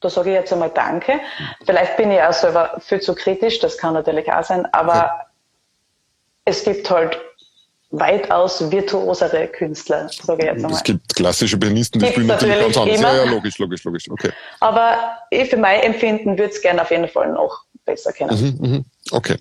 Da 0.00 0.10
sage 0.10 0.30
ich 0.30 0.34
jetzt 0.36 0.52
einmal 0.52 0.70
Danke. 0.70 1.20
Vielleicht 1.64 1.96
bin 1.96 2.10
ich 2.12 2.20
auch 2.20 2.32
selber 2.32 2.80
viel 2.86 3.00
zu 3.00 3.14
kritisch, 3.14 3.58
das 3.58 3.78
kann 3.78 3.94
natürlich 3.94 4.30
auch 4.32 4.44
sein, 4.44 4.66
aber 4.72 4.94
ja. 4.94 5.26
es 6.44 6.62
gibt 6.62 6.88
halt 6.88 7.18
weitaus 7.90 8.70
virtuosere 8.70 9.48
Künstler, 9.48 10.08
sage 10.08 10.42
ich 10.42 10.46
jetzt 10.46 10.56
einmal. 10.56 10.72
Es 10.72 10.82
gibt 10.82 11.14
klassische 11.14 11.56
Pianisten, 11.56 12.00
die 12.00 12.06
spielen 12.06 12.26
natürlich 12.26 12.60
ganz 12.60 12.76
anders. 12.76 13.00
Ja, 13.00 13.16
ja, 13.16 13.24
logisch, 13.24 13.58
logisch, 13.58 13.84
logisch, 13.84 14.10
okay. 14.10 14.30
Aber 14.60 14.98
ich 15.30 15.48
für 15.48 15.56
mein 15.56 15.80
Empfinden 15.80 16.36
würde 16.38 16.52
es 16.52 16.60
gerne 16.60 16.82
auf 16.82 16.90
jeden 16.90 17.08
Fall 17.08 17.32
noch 17.32 17.64
besser 17.84 18.12
kennen. 18.12 18.58
Mhm, 18.60 18.70
mh. 18.70 18.84
Okay. 19.12 19.36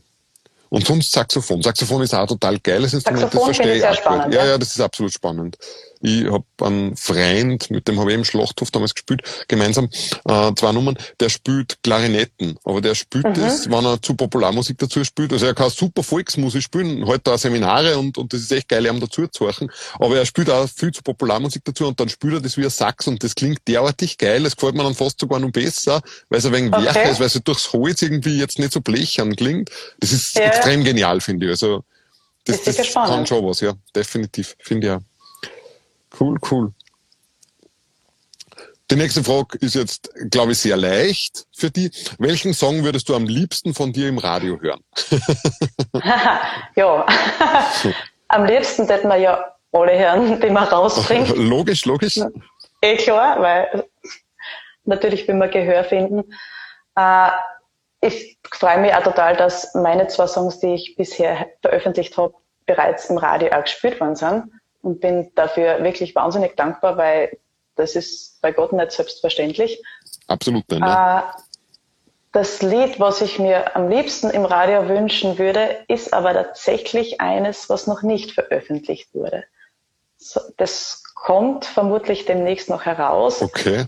Und 0.70 0.86
sonst 0.86 1.12
Saxophon. 1.12 1.62
Saxophon 1.62 2.02
ist 2.02 2.14
auch 2.14 2.22
ein 2.22 2.28
total 2.28 2.60
geiles 2.60 2.94
Instrument, 2.94 3.22
Saxophon 3.22 3.48
das 3.48 3.58
verstehe 3.58 3.76
ich 3.76 3.82
sehr 3.82 3.94
spannend, 3.94 4.34
ja, 4.34 4.46
ja, 4.46 4.58
das 4.58 4.70
ist 4.70 4.82
absolut 4.82 5.14
spannend. 5.14 5.58
Ich 6.02 6.26
habe 6.26 6.46
einen 6.62 6.96
Freund, 6.96 7.70
mit 7.72 7.88
dem 7.88 8.00
habe 8.00 8.12
ich 8.12 8.18
im 8.18 8.26
Schlachthof 8.26 8.72
damals 8.72 8.94
gespielt, 8.94 9.22
gemeinsam, 9.48 9.90
äh, 10.26 10.54
zwei 10.56 10.72
Nummern, 10.72 10.98
der 11.20 11.30
spielt 11.30 11.78
Klarinetten, 11.84 12.58
aber 12.64 12.82
der 12.82 12.96
spielt 12.96 13.26
mhm. 13.26 13.34
das, 13.34 13.70
wenn 13.70 13.86
er 13.86 14.02
zu 14.02 14.16
Popularmusik 14.16 14.78
dazu 14.78 15.04
spielt. 15.04 15.34
Also 15.34 15.46
er 15.46 15.54
kann 15.54 15.70
super 15.70 16.04
Volksmusik 16.04 16.64
spielen, 16.64 17.08
halt 17.08 17.26
da 17.26 17.38
Seminare 17.38 17.98
und, 17.98 18.18
und 18.18 18.34
das 18.34 18.42
ist 18.42 18.52
echt 18.52 18.70
geil, 18.70 18.86
ihm 18.86 19.00
dazu 19.00 19.28
zu 19.28 19.46
horchen. 19.46 19.72
Aber 20.00 20.18
er 20.18 20.26
spielt 20.26 20.50
auch 20.50 20.68
viel 20.70 20.92
zu 20.92 21.02
Popularmusik 21.02 21.64
dazu 21.66 21.88
und 21.88 22.00
dann 22.00 22.10
spielt 22.10 22.34
er 22.34 22.42
das 22.42 22.58
wie 22.58 22.64
ein 22.64 22.70
Sax 22.70 23.08
und 23.08 23.24
das 23.24 23.36
klingt 23.36 23.68
derartig 23.68 24.18
geil, 24.18 24.44
das 24.44 24.56
gefällt 24.56 24.76
mir 24.76 24.84
dann 24.84 24.96
fast 24.96 25.20
sogar 25.20 25.40
noch 25.40 25.52
besser, 25.52 26.02
weil 26.30 26.40
es 26.40 26.46
ein 26.46 26.54
wenig 26.54 26.74
okay. 26.74 26.86
Wercher 26.86 27.12
ist, 27.12 27.20
weil 27.20 27.28
es 27.28 27.42
durchs 27.44 27.74
Holz 27.74 28.02
irgendwie 28.02 28.38
jetzt 28.38 28.60
nicht 28.60 28.74
so 28.74 28.82
blechern 28.82 29.36
klingt. 29.36 29.70
Das 30.00 30.12
ist 30.12 30.36
ja. 30.36 30.44
extrem 30.44 30.84
genial, 30.84 31.22
finde 31.22 31.46
ich. 31.46 31.52
Also 31.52 31.84
das, 32.46 32.64
das, 32.64 32.78
das 32.78 32.94
kann 32.94 33.28
schon 33.28 33.46
was, 33.46 33.60
ja, 33.60 33.74
definitiv, 33.94 34.56
finde 34.60 34.88
ich 34.88 34.94
auch. 34.94 35.02
Cool, 36.20 36.38
cool. 36.50 36.74
Die 38.90 38.96
nächste 38.96 39.22
Frage 39.22 39.58
ist 39.60 39.76
jetzt, 39.76 40.10
glaube 40.32 40.54
ich, 40.54 40.60
sehr 40.60 40.78
leicht 40.78 41.46
für 41.54 41.70
die. 41.70 41.92
Welchen 42.20 42.54
Song 42.54 42.86
würdest 42.86 43.10
du 43.10 43.16
am 43.16 43.26
liebsten 43.26 43.74
von 43.74 43.92
dir 43.92 44.08
im 44.08 44.18
Radio 44.18 44.62
hören? 44.62 44.80
ja, 46.76 47.06
am 48.30 48.46
liebsten 48.46 48.88
hätten 48.88 49.10
wir 49.10 49.18
ja 49.18 49.54
alle 49.74 50.00
hören, 50.00 50.40
die 50.40 50.50
man 50.50 50.64
rausbringt. 50.64 51.30
logisch, 51.36 51.86
logisch. 51.86 52.18
Eh 52.82 52.96
klar, 52.96 53.42
weil 53.42 53.86
natürlich 54.86 55.28
will 55.28 55.36
man 55.36 55.52
Gehör 55.52 55.84
finden. 55.84 56.24
Äh, 56.96 57.30
ich 58.00 58.38
freue 58.50 58.80
mich 58.80 58.94
auch 58.94 59.04
total, 59.04 59.36
dass 59.36 59.74
meine 59.76 60.08
zwei 60.08 60.28
Songs, 60.28 60.60
die 60.60 60.76
ich 60.76 60.96
bisher 60.96 61.48
veröffentlicht 61.62 62.16
habe, 62.18 62.34
bereits 62.66 63.10
im 63.10 63.18
Radio 63.18 63.50
auch 63.52 63.64
gespielt 63.64 64.00
worden 64.00 64.16
sind 64.16 64.44
und 64.82 65.02
bin 65.02 65.32
dafür 65.36 65.84
wirklich 65.84 66.16
wahnsinnig 66.16 66.56
dankbar, 66.56 66.98
weil 66.98 67.38
das 67.76 67.96
ist 67.96 68.42
bei 68.42 68.52
Gott 68.52 68.74
nicht 68.74 68.92
selbstverständlich. 68.92 69.82
Absolut 70.28 70.68
nicht. 70.70 70.82
Ne? 70.82 70.88
Äh, 70.88 71.42
das 72.32 72.62
Lied, 72.62 73.00
was 73.00 73.22
ich 73.22 73.40
mir 73.40 73.76
am 73.76 73.90
liebsten 73.90 74.30
im 74.30 74.46
Radio 74.46 74.88
wünschen 74.88 75.38
würde, 75.38 75.84
ist 75.88 76.14
aber 76.14 76.34
tatsächlich 76.34 77.22
eines, 77.22 77.70
was 77.70 77.88
noch 77.88 78.04
nicht 78.04 78.32
veröffentlicht 78.32 79.14
wurde. 79.14 79.44
das 80.58 81.04
kommt 81.16 81.66
vermutlich 81.66 82.26
demnächst 82.26 82.70
noch 82.70 82.86
heraus. 82.86 83.42
Okay. 83.42 83.86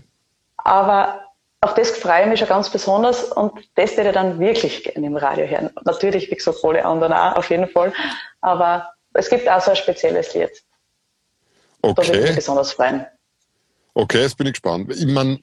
Aber 0.56 1.20
auf 1.60 1.74
das 1.74 1.90
freue 1.90 2.22
ich 2.22 2.28
mich 2.28 2.38
schon 2.40 2.48
ganz 2.48 2.70
besonders 2.70 3.24
und 3.24 3.52
das 3.74 3.96
würde 3.96 4.08
ich 4.10 4.14
dann 4.14 4.38
wirklich 4.38 4.82
gerne 4.82 5.06
im 5.06 5.16
Radio 5.16 5.46
hören. 5.46 5.70
Natürlich, 5.84 6.30
wie 6.30 6.34
gesagt, 6.34 6.58
alle 6.64 6.84
anderen 6.84 7.12
auch, 7.12 7.36
auf 7.36 7.50
jeden 7.50 7.68
Fall. 7.68 7.92
Aber 8.40 8.90
es 9.12 9.28
gibt 9.28 9.48
auch 9.48 9.60
so 9.60 9.70
ein 9.70 9.76
spezielles 9.76 10.34
Lied. 10.34 10.50
Okay. 11.82 11.94
Da 11.96 12.08
würde 12.08 12.18
ich 12.18 12.26
mich 12.26 12.36
besonders 12.36 12.72
freuen. 12.72 13.06
Okay, 13.94 14.22
jetzt 14.22 14.36
bin 14.36 14.46
ich 14.46 14.54
gespannt. 14.54 14.92
Ich 14.94 15.06
meine, 15.06 15.38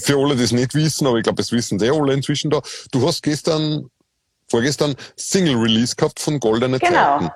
für 0.00 0.16
alle, 0.16 0.36
die 0.36 0.44
es 0.44 0.52
nicht 0.52 0.74
wissen, 0.74 1.06
aber 1.06 1.16
ich 1.18 1.24
glaube, 1.24 1.42
es 1.42 1.52
wissen 1.52 1.78
sehr 1.78 1.92
alle 1.92 2.14
inzwischen 2.14 2.50
da. 2.50 2.60
Du 2.92 3.06
hast 3.06 3.22
gestern, 3.22 3.90
vorgestern 4.48 4.94
Single-Release 5.16 5.96
gehabt 5.96 6.20
von 6.20 6.40
Goldene 6.40 6.78
genau. 6.78 7.18
Zeiten. 7.18 7.30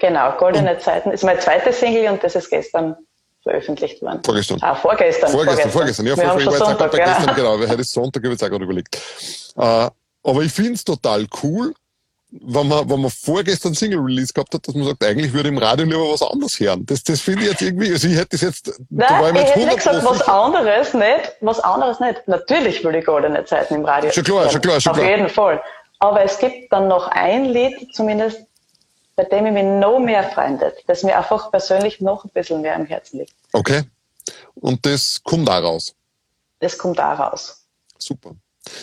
Genau, 0.00 0.36
Goldene 0.38 0.74
und 0.74 0.80
Zeiten 0.80 1.10
ist 1.10 1.24
mein 1.24 1.40
zweites 1.40 1.78
Single 1.78 2.10
und 2.10 2.22
das 2.24 2.34
ist 2.34 2.50
gestern 2.50 2.96
veröffentlicht 3.42 4.02
worden. 4.02 4.22
Vorgestern. 4.24 4.58
Ah, 4.62 4.74
vorgestern. 4.74 5.30
Vorgestern, 5.30 5.70
vorgestern. 5.70 6.06
Ja, 6.06 6.16
Wir 6.16 6.22
vor, 6.22 6.32
haben 6.32 6.40
schon 6.40 6.54
Sonntag, 6.54 6.90
bei 6.90 6.98
gestern, 6.98 7.34
genau, 7.34 7.58
heute 7.58 7.80
ist 7.80 7.92
Sonntag, 7.92 8.22
habe 8.22 8.34
ich 8.34 8.40
jetzt 8.40 8.44
auch 8.44 8.50
gerade 8.50 8.64
überlegt. 8.64 8.96
Äh, 9.56 9.90
aber 10.24 10.42
ich 10.42 10.52
finde 10.52 10.74
es 10.74 10.84
total 10.84 11.26
cool, 11.42 11.74
wenn 12.30 12.68
man, 12.68 12.88
wenn 12.90 13.00
man 13.00 13.10
vorgestern 13.10 13.74
Single-Release 13.74 14.32
gehabt 14.34 14.52
hat, 14.52 14.68
dass 14.68 14.74
man 14.74 14.84
sagt, 14.84 15.02
eigentlich 15.02 15.32
würde 15.32 15.48
im 15.48 15.58
Radio 15.58 15.86
lieber 15.86 16.12
was 16.12 16.22
anderes 16.22 16.60
hören. 16.60 16.84
Das, 16.84 17.02
das 17.02 17.20
finde 17.20 17.44
ich 17.44 17.50
jetzt 17.50 17.62
irgendwie, 17.62 17.90
also 17.90 18.06
ich 18.06 18.16
hätte 18.16 18.28
das 18.32 18.40
jetzt, 18.42 18.80
Nein, 18.90 19.08
da 19.08 19.20
war 19.20 19.30
ich, 19.34 19.40
ich 19.40 19.48
hätte 19.48 19.64
nicht 19.66 19.76
gesagt, 19.78 20.04
was 20.04 20.22
anderes 20.22 20.94
nicht, 20.94 21.32
was 21.40 21.60
anderes 21.60 22.00
nicht. 22.00 22.28
Natürlich 22.28 22.84
würde 22.84 22.98
ich 22.98 23.06
goldene 23.06 23.44
Zeiten 23.44 23.76
im 23.76 23.84
Radio 23.84 24.10
Schon 24.10 24.24
klar, 24.24 24.42
hören. 24.42 24.50
schon 24.50 24.60
klar, 24.60 24.80
schon 24.80 24.92
Auf 24.92 24.98
klar. 24.98 25.10
jeden 25.10 25.28
Fall. 25.30 25.62
Aber 26.00 26.22
es 26.22 26.38
gibt 26.38 26.70
dann 26.72 26.88
noch 26.88 27.08
ein 27.08 27.46
Lied, 27.46 27.94
zumindest, 27.94 28.42
bei 29.16 29.24
dem 29.24 29.46
ich 29.46 29.52
mich 29.52 29.64
noch 29.64 29.98
mehr 29.98 30.22
freundet, 30.24 30.74
das 30.86 31.02
mir 31.02 31.16
einfach 31.16 31.50
persönlich 31.50 32.00
noch 32.00 32.24
ein 32.24 32.30
bisschen 32.30 32.60
mehr 32.60 32.76
am 32.76 32.84
Herzen 32.84 33.20
liegt. 33.20 33.34
Okay. 33.52 33.82
Und 34.54 34.84
das 34.84 35.20
kommt 35.24 35.48
da 35.48 35.58
raus? 35.58 35.94
Das 36.60 36.76
kommt 36.76 36.98
da 36.98 37.14
raus. 37.14 37.64
Super. 37.98 38.32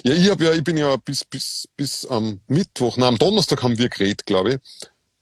Ja, 0.03 0.13
ich 0.13 0.29
hab 0.29 0.41
ja, 0.41 0.51
ich 0.53 0.63
bin 0.63 0.77
ja 0.77 0.95
bis, 0.97 1.25
bis, 1.25 1.67
bis 1.75 2.05
am 2.05 2.39
Mittwoch, 2.47 2.97
nein, 2.97 3.09
am 3.09 3.17
Donnerstag 3.17 3.63
haben 3.63 3.77
wir 3.77 3.89
geredet, 3.89 4.25
glaube 4.25 4.53
ich. 4.53 4.59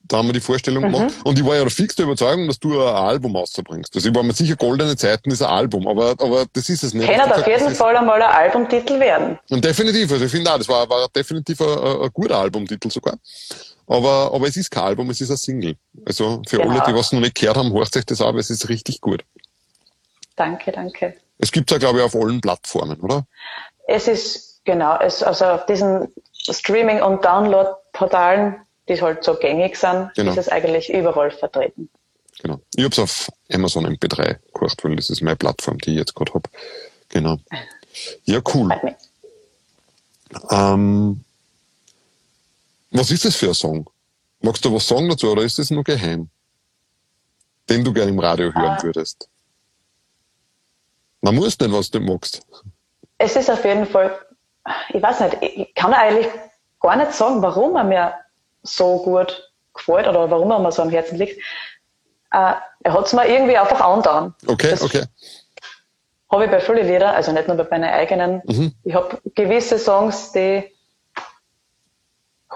Da 0.05 0.17
haben 0.17 0.27
wir 0.27 0.34
die 0.34 0.41
Vorstellung 0.41 0.84
mhm. 0.84 0.91
gemacht. 0.91 1.13
Und 1.24 1.39
ich 1.39 1.46
war 1.46 1.55
ja 1.55 1.67
fix 1.70 1.96
der 1.96 2.05
Überzeugung, 2.05 2.48
dass 2.48 2.60
du 2.60 2.74
ein 2.74 2.93
Album 2.93 3.36
rausbringst. 3.38 3.96
Also 3.96 4.10
ich 4.10 4.15
war 4.15 4.22
mir 4.22 4.34
sicher, 4.34 4.58
Goldene 4.58 4.98
Zeiten 4.98 5.32
ist 5.32 5.41
ein 5.41 5.50
Album, 5.50 5.88
aber, 5.88 6.12
aber 6.12 6.46
das 6.51 6.67
ist 6.67 6.84
es 6.84 6.93
nicht. 6.93 7.10
Kann 7.10 7.32
auf 7.32 7.48
jeden 7.48 7.74
Fall 7.74 7.96
einmal 7.96 8.22
ein 8.22 8.29
Albumtitel 8.29 9.00
werden. 9.00 9.39
Und 9.50 9.63
definitiv, 9.63 10.12
also 10.12 10.25
ich 10.25 10.32
finde 10.32 10.51
auch, 10.51 10.58
das 10.58 10.67
war, 10.67 10.89
war 10.89 11.08
definitiv 11.15 11.62
ein, 11.62 12.01
ein, 12.03 12.10
guter 12.12 12.38
Albumtitel 12.38 12.91
sogar. 12.91 13.15
Aber, 13.88 14.32
aber 14.34 14.48
es 14.48 14.58
ist 14.58 14.70
kein 14.70 14.84
Album, 14.84 15.10
es 15.10 15.22
ist 15.22 15.32
ein 15.32 15.38
Single. 15.38 15.75
Also 16.05 16.41
für 16.48 16.58
genau. 16.58 16.72
alle, 16.72 16.84
die 16.86 16.93
was 16.93 17.13
noch 17.13 17.22
nicht 17.22 17.36
gehört 17.36 17.55
haben, 17.55 17.72
horcht 17.72 17.96
euch 17.96 18.05
das 18.05 18.20
an, 18.20 18.38
es 18.38 18.50
ist 18.50 18.67
richtig 18.67 19.00
gut. 19.00 19.24
Danke, 20.36 20.74
danke. 20.74 21.15
Es 21.38 21.51
gibt 21.51 21.72
ja, 21.72 21.77
glaube 21.77 22.00
ich, 22.00 22.05
auf 22.05 22.15
allen 22.15 22.41
Plattformen, 22.41 23.00
oder? 23.00 23.25
Es 23.88 24.08
ist 24.08 24.52
Genau, 24.65 24.98
es, 25.00 25.22
also 25.22 25.46
auf 25.46 25.65
diesen 25.65 26.13
Streaming- 26.50 27.01
und 27.01 27.24
Download-Portalen, 27.24 28.55
die 28.88 29.01
halt 29.01 29.24
so 29.24 29.36
gängig 29.36 29.75
sind, 29.75 30.12
genau. 30.15 30.32
ist 30.32 30.38
es 30.38 30.50
eigentlich 30.50 30.93
überall 30.93 31.32
vertreten. 31.32 31.89
Genau. 32.41 32.60
Ich 32.75 32.84
habe 32.84 32.91
es 32.91 33.00
auf 33.00 33.29
Amazon 33.51 33.86
MP3 33.86 34.38
gekauft, 34.53 34.84
weil 34.84 34.96
das 34.96 35.10
ist 35.10 35.22
meine 35.22 35.36
Plattform, 35.36 35.77
die 35.79 35.91
ich 35.91 35.98
jetzt 35.98 36.15
gerade 36.15 36.34
habe. 36.34 36.50
Genau. 37.10 37.38
Ja, 38.25 38.41
cool. 38.53 38.70
Ähm, 40.50 41.24
was 42.91 43.12
ist 43.12 43.25
das 43.25 43.36
für 43.36 43.50
ein 43.50 43.53
Song? 43.53 43.89
Magst 44.41 44.65
du 44.65 44.74
was 44.74 44.88
sagen 44.88 45.10
dazu 45.10 45.32
oder 45.32 45.43
ist 45.43 45.60
das 45.60 45.70
nur 45.70 45.84
geheim? 45.84 46.29
Den 47.70 47.84
du 47.84 47.93
gerne 47.93 48.12
im 48.12 48.20
Radio 48.20 48.53
hören 48.53 48.77
uh, 48.79 48.84
würdest? 48.84 49.29
Man 51.22 51.36
muss 51.36 51.58
nicht, 51.58 51.72
was 51.72 51.89
du 51.89 52.01
magst. 52.01 52.41
Es 53.17 53.36
ist 53.38 53.50
auf 53.50 53.63
jeden 53.63 53.86
Fall, 53.86 54.20
ich 54.89 55.01
weiß 55.01 55.20
nicht, 55.22 55.38
ich 55.41 55.75
kann 55.75 55.93
eigentlich 55.93 56.27
gar 56.79 56.96
nicht 56.96 57.13
sagen, 57.13 57.41
warum 57.41 57.75
er 57.75 57.84
mir 57.84 58.13
so 58.62 58.98
gut 59.03 59.51
gefällt 59.74 60.08
oder 60.08 60.29
warum 60.29 60.51
er 60.51 60.60
mir 60.60 60.72
so 60.72 60.82
am 60.82 60.89
Herzen 60.89 61.17
liegt. 61.17 61.38
Äh, 62.32 62.53
er 62.84 62.93
hat 62.93 63.05
es 63.05 63.13
mir 63.13 63.27
irgendwie 63.27 63.58
einfach 63.58 63.82
andauern. 63.82 64.34
Okay, 64.48 64.72
das 64.72 64.82
okay. 64.82 65.03
Habe 66.32 66.46
ich 66.46 66.51
bei 66.51 66.60
vielen 66.60 66.88
Liedern, 66.88 67.13
also 67.13 67.32
nicht 67.32 67.48
nur 67.48 67.58
bei 67.58 67.65
meinen 67.70 67.93
eigenen. 67.93 68.41
Mhm. 68.46 68.74
Ich 68.84 68.96
habe 68.96 69.20
gewisse 69.36 69.77
Songs, 69.77 70.32
die 70.32 70.63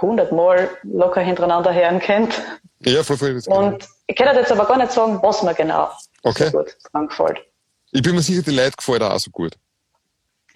hundertmal 0.01 0.69
locker 0.83 1.21
hintereinander 1.21 1.73
hören 1.73 1.99
kennt. 1.99 2.41
Ja, 2.79 3.03
voll, 3.03 3.17
voll. 3.17 3.41
Und 3.47 3.87
ich 4.07 4.15
kann 4.15 4.35
jetzt 4.35 4.51
aber 4.51 4.65
gar 4.65 4.77
nicht 4.77 4.91
sagen, 4.91 5.19
was 5.21 5.43
mir 5.43 5.53
genau 5.53 5.89
okay. 6.23 6.49
so 6.49 6.59
gut 6.59 6.75
dran 6.91 7.07
gefällt. 7.07 7.39
Ich 7.91 8.01
bin 8.01 8.15
mir 8.15 8.21
sicher, 8.21 8.41
die 8.41 8.51
Leute 8.51 8.75
gefällt 8.77 9.01
auch 9.01 9.19
so 9.19 9.31
gut. 9.31 9.53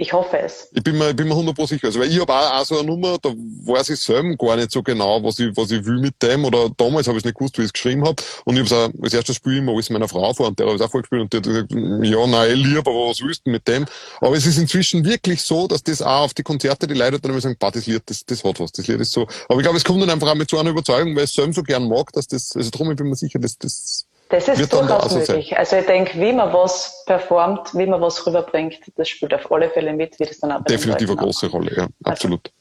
Ich 0.02 0.14
hoffe 0.14 0.40
es. 0.40 0.68
Ich 0.74 0.82
bin 0.82 0.98
mir, 0.98 1.12
ich 1.12 1.16
bin 1.16 1.28
mir 1.28 1.36
100% 1.36 1.68
sicher. 1.68 1.86
Also, 1.86 2.00
weil 2.00 2.10
ich 2.10 2.20
habe 2.20 2.34
auch, 2.34 2.60
auch 2.60 2.66
so 2.66 2.80
eine 2.80 2.88
Nummer, 2.88 3.20
da 3.22 3.30
weiß 3.30 3.90
ich 3.90 4.00
selber 4.00 4.36
gar 4.36 4.56
nicht 4.56 4.72
so 4.72 4.82
genau, 4.82 5.24
was 5.24 5.38
ich, 5.38 5.56
was 5.56 5.70
ich 5.70 5.86
will 5.86 6.00
mit 6.00 6.16
dem. 6.24 6.44
Oder 6.44 6.72
damals 6.76 7.08
habe 7.08 7.20
ich 7.20 7.24
nicht 7.24 7.38
gewusst, 7.38 7.56
wie 7.60 7.62
ich 7.62 7.68
es 7.68 7.74
geschrieben 7.74 8.04
habe. 8.04 8.16
Und 8.46 8.58
ich 8.58 8.72
habe 8.72 8.92
als 9.00 9.14
erstes 9.14 9.36
Spiel 9.36 9.58
immer 9.58 9.74
alles 9.74 9.92
meiner 9.92 10.08
Frau 10.08 10.34
vor 10.34 10.48
und 10.48 10.58
der 10.58 10.66
habe 10.66 10.76
es 10.76 10.82
auch 10.82 10.90
vorgespielt 10.90 11.22
und 11.22 11.34
der 11.34 11.38
hat 11.38 11.46
gesagt, 11.46 11.72
ja, 11.72 12.26
nein, 12.26 12.50
eh 12.50 12.54
lieb, 12.56 12.80
aber 12.80 13.10
was 13.10 13.22
willst 13.22 13.46
du 13.46 13.52
mit 13.52 13.68
dem? 13.68 13.86
Aber 14.22 14.36
es 14.36 14.48
ist 14.48 14.58
inzwischen 14.58 15.06
wirklich 15.06 15.44
so, 15.44 15.68
dass 15.68 15.84
das 15.84 16.02
auch 16.02 16.22
auf 16.22 16.34
die 16.34 16.42
Konzerte 16.42 16.88
die 16.88 16.96
Leute 16.96 17.20
dann 17.20 17.30
immer 17.30 17.42
sagen, 17.42 17.58
bah, 17.60 17.70
das 17.70 17.86
Lied, 17.86 18.02
das, 18.08 18.26
das 18.26 18.44
hat 18.44 18.60
was, 18.60 18.72
das 18.72 18.88
Lied 18.88 19.02
ist 19.02 19.12
so. 19.12 19.28
Aber 19.50 19.60
ich 19.60 19.64
glaube, 19.64 19.78
es 19.78 19.84
kommt 19.84 20.02
dann 20.02 20.10
einfach 20.10 20.30
auch 20.30 20.36
mit 20.36 20.50
so 20.50 20.58
einer 20.58 20.72
Überzeugung, 20.72 21.16
weil 21.16 21.26
ich 21.26 21.30
es 21.30 21.36
selber 21.36 21.54
so 21.54 21.62
gern 21.62 21.88
mag, 21.88 22.12
dass 22.14 22.26
das, 22.26 22.56
also 22.56 22.72
darum 22.72 22.90
ich 22.90 22.98
bin 22.98 23.08
mir 23.08 23.16
sicher, 23.16 23.38
dass 23.38 23.56
das, 23.56 24.08
das 24.32 24.48
ist 24.48 24.72
durchaus 24.72 25.14
möglich. 25.14 25.50
Sein. 25.50 25.58
Also 25.58 25.76
ich 25.76 25.86
denke, 25.86 26.20
wie 26.20 26.34
man 26.34 26.52
was 26.54 27.04
performt, 27.06 27.74
wie 27.74 27.86
man 27.86 28.02
was 28.02 28.26
rüberbringt, 28.26 28.80
das 28.96 29.10
spielt 29.10 29.34
auf 29.34 29.52
alle 29.52 29.70
Fälle 29.70 29.94
mit, 29.94 30.20
wie 30.20 30.26
das 30.26 30.40
dann 30.40 30.52
auch 30.52 30.64
Definitiv 30.64 31.10
eine 31.10 31.18
große 31.18 31.48
Rolle, 31.48 31.76
ja, 31.76 31.84
also 31.84 31.94
absolut. 32.04 32.48
Also. 32.48 32.56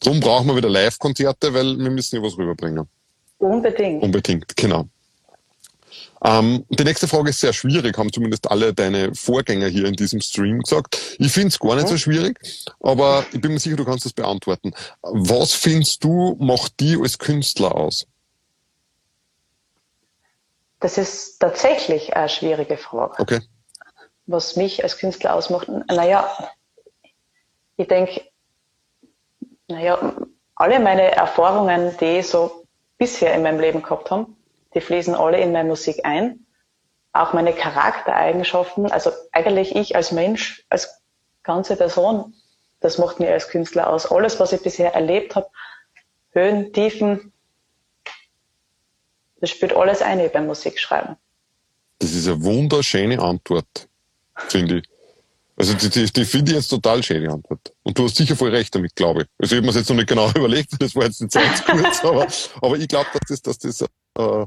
Darum 0.00 0.20
brauchen 0.20 0.46
wir 0.48 0.56
wieder 0.56 0.68
Live-Konzerte, 0.68 1.54
weil 1.54 1.78
wir 1.78 1.90
müssen 1.90 2.16
ja 2.16 2.22
was 2.22 2.36
rüberbringen. 2.36 2.86
Unbedingt. 3.38 4.02
Unbedingt, 4.02 4.56
genau. 4.56 4.86
Ähm, 6.24 6.64
die 6.70 6.84
nächste 6.84 7.08
Frage 7.08 7.30
ist 7.30 7.40
sehr 7.40 7.52
schwierig, 7.52 7.96
haben 7.98 8.12
zumindest 8.12 8.50
alle 8.50 8.72
deine 8.72 9.14
Vorgänger 9.14 9.68
hier 9.68 9.84
in 9.84 9.94
diesem 9.94 10.20
Stream 10.20 10.60
gesagt. 10.60 11.16
Ich 11.18 11.32
finde 11.32 11.48
es 11.48 11.58
gar 11.58 11.76
nicht 11.76 11.88
so 11.88 11.96
schwierig, 11.96 12.38
aber 12.80 13.24
ich 13.32 13.40
bin 13.40 13.52
mir 13.52 13.60
sicher, 13.60 13.76
du 13.76 13.84
kannst 13.84 14.04
das 14.04 14.12
beantworten. 14.12 14.72
Was 15.02 15.52
findest 15.52 16.02
du, 16.04 16.36
macht 16.40 16.80
die 16.80 16.96
als 17.00 17.18
Künstler 17.18 17.74
aus? 17.74 18.06
Das 20.80 20.98
ist 20.98 21.38
tatsächlich 21.38 22.16
eine 22.16 22.28
schwierige 22.28 22.76
Frage. 22.76 23.20
Okay. 23.20 23.40
Was 24.26 24.56
mich 24.56 24.82
als 24.82 24.98
Künstler 24.98 25.34
ausmacht, 25.34 25.68
naja, 25.68 26.28
ich 27.76 27.88
denke, 27.88 28.22
naja, 29.68 30.14
alle 30.54 30.80
meine 30.80 31.12
Erfahrungen, 31.12 31.96
die 31.98 32.18
ich 32.18 32.28
so 32.28 32.66
bisher 32.98 33.34
in 33.34 33.42
meinem 33.42 33.60
Leben 33.60 33.82
gehabt 33.82 34.10
habe, 34.10 34.26
die 34.74 34.80
fließen 34.80 35.14
alle 35.14 35.38
in 35.38 35.52
meine 35.52 35.68
Musik 35.68 36.04
ein. 36.04 36.46
Auch 37.12 37.32
meine 37.32 37.54
Charaktereigenschaften, 37.54 38.90
also 38.92 39.10
eigentlich 39.32 39.74
ich 39.74 39.96
als 39.96 40.12
Mensch, 40.12 40.64
als 40.68 41.02
ganze 41.42 41.76
Person, 41.76 42.34
das 42.80 42.98
macht 42.98 43.20
mir 43.20 43.32
als 43.32 43.48
Künstler 43.48 43.88
aus. 43.88 44.10
Alles, 44.10 44.38
was 44.38 44.52
ich 44.52 44.62
bisher 44.62 44.94
erlebt 44.94 45.34
habe, 45.34 45.48
Höhen, 46.32 46.72
Tiefen, 46.74 47.32
das 49.40 49.50
spielt 49.50 49.74
alles 49.74 50.02
ein 50.02 50.30
beim 50.32 50.46
Musikschreiben. 50.46 51.16
Das 51.98 52.12
ist 52.12 52.26
eine 52.26 52.42
wunderschöne 52.42 53.20
Antwort, 53.20 53.88
finde 54.48 54.78
ich. 54.78 54.88
Also 55.58 55.72
die, 55.72 55.88
die, 55.88 56.12
die 56.12 56.24
finde 56.26 56.52
ich 56.52 56.56
jetzt 56.56 56.68
total 56.68 57.02
schöne 57.02 57.32
Antwort. 57.32 57.72
Und 57.82 57.98
du 57.98 58.04
hast 58.04 58.16
sicher 58.16 58.36
voll 58.36 58.50
recht 58.50 58.74
damit, 58.74 58.94
glaube 58.94 59.22
ich. 59.22 59.28
Also 59.38 59.54
ich 59.54 59.58
habe 59.58 59.66
mir 59.66 59.72
das 59.72 59.76
jetzt 59.76 59.88
noch 59.88 59.96
nicht 59.96 60.08
genau 60.08 60.30
überlegt, 60.36 60.70
das 60.78 60.94
war 60.94 61.04
jetzt 61.04 61.20
nicht 61.20 61.32
Zeit 61.32 61.64
kurz, 61.64 62.04
aber, 62.04 62.26
aber 62.60 62.76
ich 62.78 62.88
glaube, 62.88 63.08
dass 63.12 63.40
das, 63.40 63.58
dass 63.58 63.78
das 63.78 63.88
äh, 64.18 64.46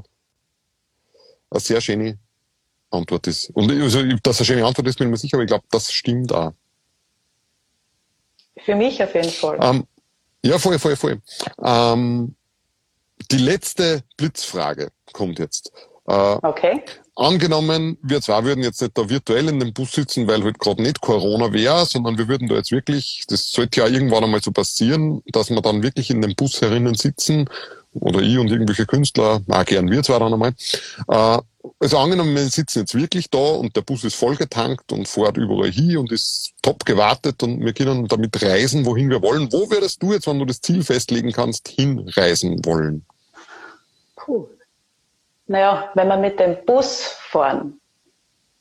eine 1.50 1.60
sehr 1.60 1.80
schöne 1.80 2.18
Antwort 2.90 3.26
ist. 3.26 3.50
Und 3.50 3.70
also, 3.70 4.02
dass 4.04 4.20
das 4.22 4.38
eine 4.38 4.46
schöne 4.46 4.66
Antwort 4.66 4.86
ist, 4.86 4.98
bin 4.98 5.08
ich 5.08 5.10
mir 5.10 5.16
sicher, 5.16 5.36
aber 5.36 5.44
ich 5.44 5.48
glaube, 5.48 5.64
das 5.70 5.92
stimmt 5.92 6.32
auch. 6.32 6.52
Für 8.64 8.76
mich 8.76 9.02
auf 9.02 9.14
jeden 9.14 9.30
Fall. 9.30 9.58
Ähm, 9.60 9.86
ja, 10.44 10.58
voll, 10.58 10.78
voll, 10.78 10.96
voll. 10.96 11.20
Ähm, 11.62 12.36
die 13.30 13.38
letzte 13.38 14.02
Blitzfrage 14.16 14.90
kommt 15.12 15.38
jetzt. 15.38 15.72
Äh, 16.06 16.36
okay. 16.42 16.82
Angenommen, 17.16 17.98
wir 18.02 18.20
zwar 18.22 18.44
würden 18.44 18.64
jetzt 18.64 18.80
nicht 18.80 18.96
da 18.96 19.08
virtuell 19.08 19.48
in 19.48 19.60
dem 19.60 19.72
Bus 19.72 19.92
sitzen, 19.92 20.26
weil 20.26 20.42
halt 20.42 20.58
gerade 20.58 20.82
nicht 20.82 21.00
Corona 21.00 21.52
wäre, 21.52 21.84
sondern 21.84 22.16
wir 22.16 22.28
würden 22.28 22.48
da 22.48 22.54
jetzt 22.56 22.72
wirklich, 22.72 23.24
das 23.28 23.52
sollte 23.52 23.80
ja 23.80 23.86
irgendwann 23.86 24.24
einmal 24.24 24.42
so 24.42 24.52
passieren, 24.52 25.22
dass 25.26 25.50
wir 25.50 25.60
dann 25.60 25.82
wirklich 25.82 26.10
in 26.10 26.22
dem 26.22 26.34
Bus 26.34 26.60
herinnen 26.60 26.94
sitzen, 26.94 27.48
oder 27.92 28.20
ich 28.20 28.38
und 28.38 28.50
irgendwelche 28.50 28.86
Künstler, 28.86 29.42
auch 29.48 29.64
gern 29.64 29.90
wir 29.90 30.02
zwar 30.02 30.20
dann 30.20 30.32
einmal. 30.32 30.52
Äh, 31.08 31.38
also 31.78 31.98
angenommen, 31.98 32.34
wir 32.34 32.48
sitzen 32.48 32.80
jetzt 32.80 32.94
wirklich 32.94 33.28
da 33.28 33.38
und 33.38 33.76
der 33.76 33.82
Bus 33.82 34.04
ist 34.04 34.14
vollgetankt 34.14 34.92
und 34.92 35.08
fährt 35.08 35.36
überall 35.36 35.70
hin 35.70 35.98
und 35.98 36.10
ist 36.10 36.52
top 36.62 36.84
gewartet 36.86 37.42
und 37.42 37.60
wir 37.60 37.72
können 37.72 38.06
damit 38.06 38.40
reisen, 38.42 38.86
wohin 38.86 39.10
wir 39.10 39.20
wollen. 39.20 39.52
Wo 39.52 39.70
würdest 39.70 40.02
du 40.02 40.12
jetzt, 40.12 40.26
wenn 40.26 40.38
du 40.38 40.46
das 40.46 40.60
Ziel 40.60 40.82
festlegen 40.82 41.32
kannst, 41.32 41.68
hinreisen 41.68 42.64
wollen? 42.64 43.04
Puh. 44.24 44.48
Naja, 45.46 45.90
wenn 45.94 46.08
wir 46.08 46.16
mit 46.16 46.38
dem 46.38 46.64
Bus 46.64 47.04
fahren, 47.04 47.80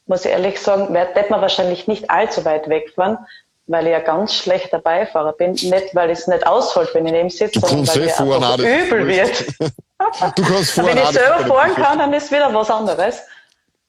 muss 0.08 0.26
ich 0.26 0.32
ehrlich 0.32 0.60
sagen, 0.60 0.94
wird 0.94 1.30
man 1.30 1.42
wahrscheinlich 1.42 1.88
nicht 1.88 2.10
allzu 2.10 2.44
weit 2.46 2.68
wegfahren, 2.68 3.20
weil 3.68 3.86
ich 3.86 3.92
ja 3.92 4.00
ganz 4.00 4.34
schlechter 4.34 4.80
Beifahrer 4.80 5.34
bin. 5.34 5.52
Nicht, 5.52 5.94
weil 5.94 6.10
ich 6.10 6.20
es 6.20 6.28
nicht 6.28 6.48
aushält, 6.48 6.90
wenn 6.96 7.06
ich 7.06 7.12
neben 7.12 7.30
sitze, 7.30 7.60
sondern 7.60 7.88
weil 7.88 8.06
ich 8.06 8.20
einfach 8.20 8.58
übel 8.58 9.08
wird. 9.08 9.48
du 9.60 10.44
kannst 10.44 10.78
Wenn 10.78 10.98
ich 10.98 11.10
selber 11.10 11.46
fahren 11.46 11.76
kann, 11.76 12.00
dann 12.00 12.12
ist 12.14 12.32
wieder 12.32 12.52
was 12.54 12.72
anderes. 12.72 13.22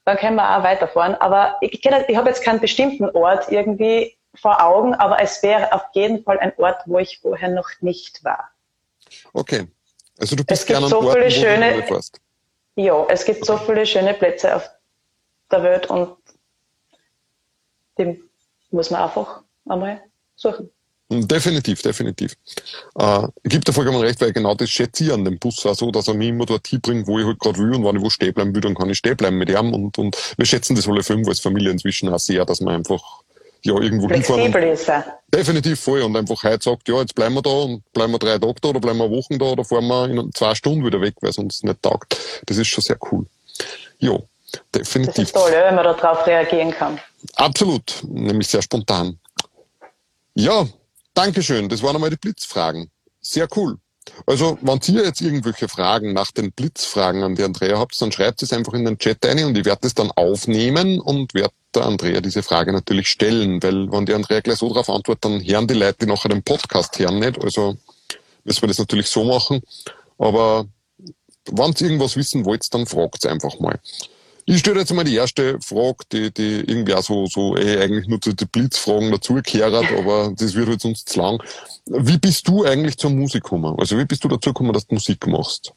Dann 0.05 0.19
können 0.19 0.37
wir 0.37 0.59
auch 0.59 0.63
weiterfahren. 0.63 1.15
Aber 1.15 1.57
ich, 1.63 1.83
ich 1.83 2.17
habe 2.17 2.29
jetzt 2.29 2.43
keinen 2.43 2.61
bestimmten 2.61 3.09
Ort 3.11 3.51
irgendwie 3.51 4.15
vor 4.35 4.63
Augen, 4.63 4.95
aber 4.95 5.23
es 5.23 5.43
wäre 5.43 5.73
auf 5.73 5.85
jeden 5.95 6.23
Fall 6.23 6.39
ein 6.39 6.53
Ort, 6.59 6.83
wo 6.85 6.99
ich 6.99 7.19
vorher 7.21 7.49
noch 7.49 7.71
nicht 7.81 8.23
war. 8.23 8.51
Okay. 9.33 9.67
Also 10.21 10.37
du 10.37 10.45
bist 10.45 10.63
es 10.63 10.67
gibt 10.67 10.79
gerne 10.79 10.89
so 10.89 11.01
Orten, 11.01 11.31
viele 11.31 11.31
schöne. 11.31 11.85
Ja, 12.77 13.07
es 13.09 13.25
gibt 13.25 13.45
so 13.45 13.57
viele 13.57 13.85
schöne 13.87 14.15
Plätze 14.15 14.55
auf 14.55 14.71
der 15.51 15.63
Welt 15.63 15.87
und 15.87 16.17
die 17.99 18.23
muss 18.71 18.91
man 18.91 19.03
einfach 19.03 19.43
einmal 19.69 20.01
suchen. 20.37 20.71
Definitiv, 21.13 21.83
definitiv. 21.83 22.37
Äh, 22.97 23.27
ich 23.43 23.51
gebe 23.51 23.65
dir 23.65 23.73
vollkommen 23.73 23.99
recht, 24.01 24.21
weil 24.21 24.33
genau 24.33 24.55
das 24.55 24.71
schätze 24.71 25.05
ich 25.05 25.13
an 25.13 25.25
dem 25.25 25.41
Bus 25.41 25.67
auch 25.67 25.75
so, 25.75 25.91
dass 25.91 26.07
er 26.07 26.15
mich 26.15 26.29
immer 26.29 26.47
dort 26.47 26.69
hinbringt, 26.69 27.09
wo 27.09 27.19
ich 27.19 27.27
halt 27.27 27.41
gerade 27.41 27.59
will 27.59 27.75
und 27.75 27.85
wenn 27.85 27.97
ich 27.97 28.03
wo 28.03 28.11
stehen 28.11 28.33
bleiben 28.33 28.55
will, 28.55 28.61
dann 28.61 28.77
kann 28.77 28.89
ich 28.91 28.99
stehen 28.99 29.17
bleiben 29.17 29.37
mit 29.37 29.51
ihm 29.51 29.75
und, 29.75 29.99
und 29.99 30.17
wir 30.37 30.47
schätzen 30.47 30.77
das 30.77 30.87
alle 30.87 31.03
fünf 31.03 31.27
als 31.27 31.41
Familie 31.41 31.73
inzwischen 31.73 32.09
auch 32.11 32.21
sehr, 32.21 32.45
dass 32.45 32.61
man 32.61 32.77
einfach 32.77 33.23
ja, 33.63 33.75
irgendwo 33.75 34.09
Flexibel 34.09 34.63
ist 34.65 34.89
er. 34.89 35.19
Definitiv 35.33 35.81
voll. 35.81 36.03
Und 36.03 36.17
einfach 36.17 36.43
heute 36.43 36.63
sagt, 36.63 36.89
ja, 36.89 37.01
jetzt 37.01 37.15
bleiben 37.15 37.35
wir 37.35 37.43
da 37.43 37.51
und 37.51 37.93
bleiben 37.93 38.13
wir 38.13 38.19
drei 38.19 38.39
Tage 38.39 38.55
da 38.61 38.69
oder 38.69 38.81
bleiben 38.81 38.99
wir 38.99 39.11
Wochen 39.11 39.39
da 39.39 39.47
oder 39.47 39.65
fahren 39.65 39.87
wir 39.87 40.09
in 40.09 40.33
zwei 40.33 40.55
Stunden 40.55 40.85
wieder 40.85 41.01
weg, 41.01 41.15
weil 41.21 41.31
es 41.31 41.39
uns 41.39 41.63
nicht 41.63 41.83
taugt. 41.83 42.17
Das 42.47 42.57
ist 42.57 42.69
schon 42.69 42.83
sehr 42.83 42.99
cool. 43.11 43.27
Ja, 43.99 44.19
definitiv. 44.75 45.15
Das 45.15 45.25
ist 45.25 45.35
toll, 45.35 45.53
wenn 45.53 45.75
man 45.75 45.85
darauf 45.85 46.27
reagieren 46.27 46.71
kann. 46.71 46.99
Absolut. 47.37 48.03
Nämlich 48.09 48.49
sehr 48.49 48.63
spontan. 48.63 49.19
Ja, 50.35 50.67
Dankeschön. 51.15 51.69
Das 51.69 51.83
waren 51.83 51.97
einmal 51.97 52.11
die 52.11 52.17
Blitzfragen. 52.17 52.91
Sehr 53.21 53.47
cool. 53.57 53.77
Also, 54.27 54.59
wenn 54.61 54.81
ihr 54.89 55.05
jetzt 55.05 55.21
irgendwelche 55.21 55.69
Fragen 55.69 56.13
nach 56.13 56.31
den 56.31 56.53
Blitzfragen 56.53 57.23
an 57.23 57.35
die 57.35 57.43
Andrea 57.43 57.79
habt, 57.79 58.01
dann 58.01 58.13
schreibt 58.13 58.43
es 58.43 58.53
einfach 58.53 58.75
in 58.75 58.85
den 58.85 58.99
Chat 58.99 59.25
ein 59.27 59.45
und 59.45 59.57
ich 59.57 59.65
werde 59.65 59.87
es 59.87 59.95
dann 59.95 60.11
aufnehmen 60.13 61.01
und 61.01 61.35
werde 61.35 61.55
der 61.75 61.85
Andrea 61.85 62.21
diese 62.21 62.43
Frage 62.43 62.73
natürlich 62.73 63.09
stellen, 63.09 63.63
weil 63.63 63.91
wenn 63.93 64.07
die 64.07 64.15
Andrea 64.15 64.41
gleich 64.41 64.59
so 64.59 64.69
darauf 64.69 64.91
antwortet, 64.91 65.25
dann 65.25 65.45
hören 65.45 65.67
die 65.67 65.75
Leute, 65.75 65.99
die 66.01 66.07
nachher 66.07 66.29
den 66.29 66.43
Podcast 66.43 66.99
hören 66.99 67.21
nicht. 67.21 67.43
Also 67.43 67.77
müssen 68.45 68.63
wir 68.63 68.69
das 68.69 68.79
natürlich 68.79 69.09
so 69.09 69.25
machen. 69.25 69.63
Aber 70.19 70.67
wenn 71.47 71.73
ihr 71.73 71.81
irgendwas 71.81 72.17
wissen 72.17 72.45
wollt, 72.45 72.73
dann 72.75 72.87
fragt 72.87 73.27
einfach 73.27 73.59
mal. 73.61 73.79
Ich 74.47 74.61
stelle 74.61 74.81
jetzt 74.81 74.93
mal 74.93 75.05
die 75.05 75.17
erste 75.17 75.61
Frage, 75.61 76.05
die, 76.13 76.31
die 76.33 76.61
irgendwie 76.61 76.95
auch 76.95 77.03
so, 77.03 77.27
so 77.27 77.57
eh 77.57 77.81
eigentlich 77.81 78.09
nur 78.09 78.21
zu 78.21 78.33
den 78.33 78.49
Blitzfragen 78.49 79.11
dazugehört, 79.11 79.75
aber 79.99 80.33
das 80.37 80.55
wird 80.55 80.69
halt 80.69 80.81
sonst 80.81 81.09
zu 81.09 81.21
lang. 81.21 81.43
Wie 81.87 82.19
bist 82.19 82.49
du 82.49 82.65
eigentlich 82.65 82.97
zur 82.99 83.11
Musik 83.11 83.45
gekommen? 83.45 83.77
Also 83.79 83.99
wie 83.99 84.05
bist 84.05 84.25
du 84.25 84.29
dazu 84.29 84.51
gekommen, 84.51 84.73
dass 84.73 84.87
du 84.87 84.95
Musik 84.95 85.27
machst? 85.27 85.73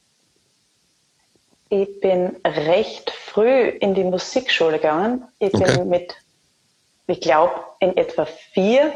Ich 1.69 1.99
bin 2.01 2.35
recht 2.45 3.11
früh 3.11 3.69
in 3.69 3.95
die 3.95 4.03
Musikschule 4.03 4.73
gegangen. 4.73 5.23
Ich 5.39 5.53
okay. 5.53 5.77
bin 5.77 5.89
mit, 5.89 6.13
ich 7.07 7.19
glaube, 7.19 7.53
in 7.79 7.97
etwa 7.97 8.27
vier 8.53 8.93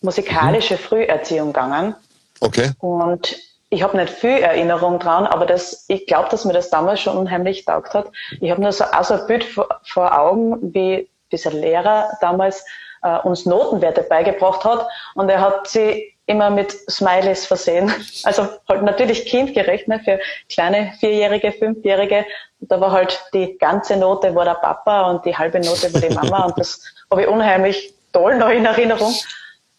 musikalische 0.00 0.74
mhm. 0.74 0.78
Früherziehung 0.78 1.52
gegangen. 1.52 1.94
Okay. 2.40 2.72
Und 2.78 3.36
ich 3.70 3.84
habe 3.84 3.96
nicht 3.96 4.12
viel 4.12 4.38
Erinnerung 4.38 4.98
dran, 4.98 5.26
aber 5.26 5.46
das, 5.46 5.84
ich 5.88 6.06
glaube, 6.06 6.28
dass 6.28 6.44
mir 6.44 6.52
das 6.52 6.70
damals 6.70 7.00
schon 7.00 7.16
unheimlich 7.16 7.64
taugt 7.64 7.94
hat. 7.94 8.10
Ich 8.40 8.50
habe 8.50 8.60
nur 8.60 8.72
so, 8.72 8.84
auch 8.84 9.04
so 9.04 9.14
ein 9.14 9.26
Bild 9.26 9.44
vor, 9.44 9.68
vor, 9.84 10.18
Augen, 10.18 10.74
wie 10.74 11.08
dieser 11.30 11.52
Lehrer 11.52 12.10
damals 12.20 12.66
äh, 13.02 13.18
uns 13.18 13.46
Notenwerte 13.46 14.02
beigebracht 14.02 14.64
hat 14.64 14.88
und 15.14 15.28
er 15.28 15.40
hat 15.40 15.68
sie 15.68 16.12
immer 16.26 16.50
mit 16.50 16.72
Smileys 16.90 17.46
versehen. 17.46 17.92
Also 18.24 18.48
halt 18.68 18.82
natürlich 18.82 19.26
kindgerecht 19.26 19.88
ne, 19.88 20.00
für 20.00 20.20
kleine 20.48 20.92
Vierjährige, 21.00 21.52
Fünfjährige. 21.52 22.26
Da 22.60 22.80
war 22.80 22.92
halt 22.92 23.24
die 23.32 23.56
ganze 23.58 23.96
Note 23.96 24.34
war 24.34 24.44
der 24.44 24.54
Papa 24.54 25.10
und 25.10 25.24
die 25.24 25.36
halbe 25.36 25.60
Note 25.60 25.92
war 25.94 26.00
die 26.00 26.14
Mama 26.14 26.46
und 26.46 26.58
das 26.58 26.84
habe 27.10 27.22
ich 27.22 27.28
unheimlich 27.28 27.94
toll 28.12 28.36
noch 28.36 28.50
in 28.50 28.66
Erinnerung. 28.66 29.14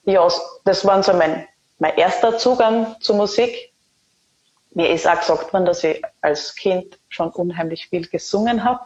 Ja, 0.06 0.27
das 0.65 0.86
war 0.86 1.04
so 1.04 1.13
mein, 1.13 1.47
mein 1.80 1.95
erster 1.97 2.38
Zugang 2.38 2.95
zur 3.01 3.17
Musik. 3.17 3.71
Mir 4.74 4.90
ist 4.90 5.08
auch 5.08 5.20
gesagt 5.20 5.52
worden, 5.54 5.66
dass 5.66 5.84
ich 5.84 6.02
als 6.22 6.56
Kind 6.56 6.98
schon 7.10 7.30
unheimlich 7.30 7.88
viel 7.90 8.08
gesungen 8.08 8.64
habe. 8.64 8.80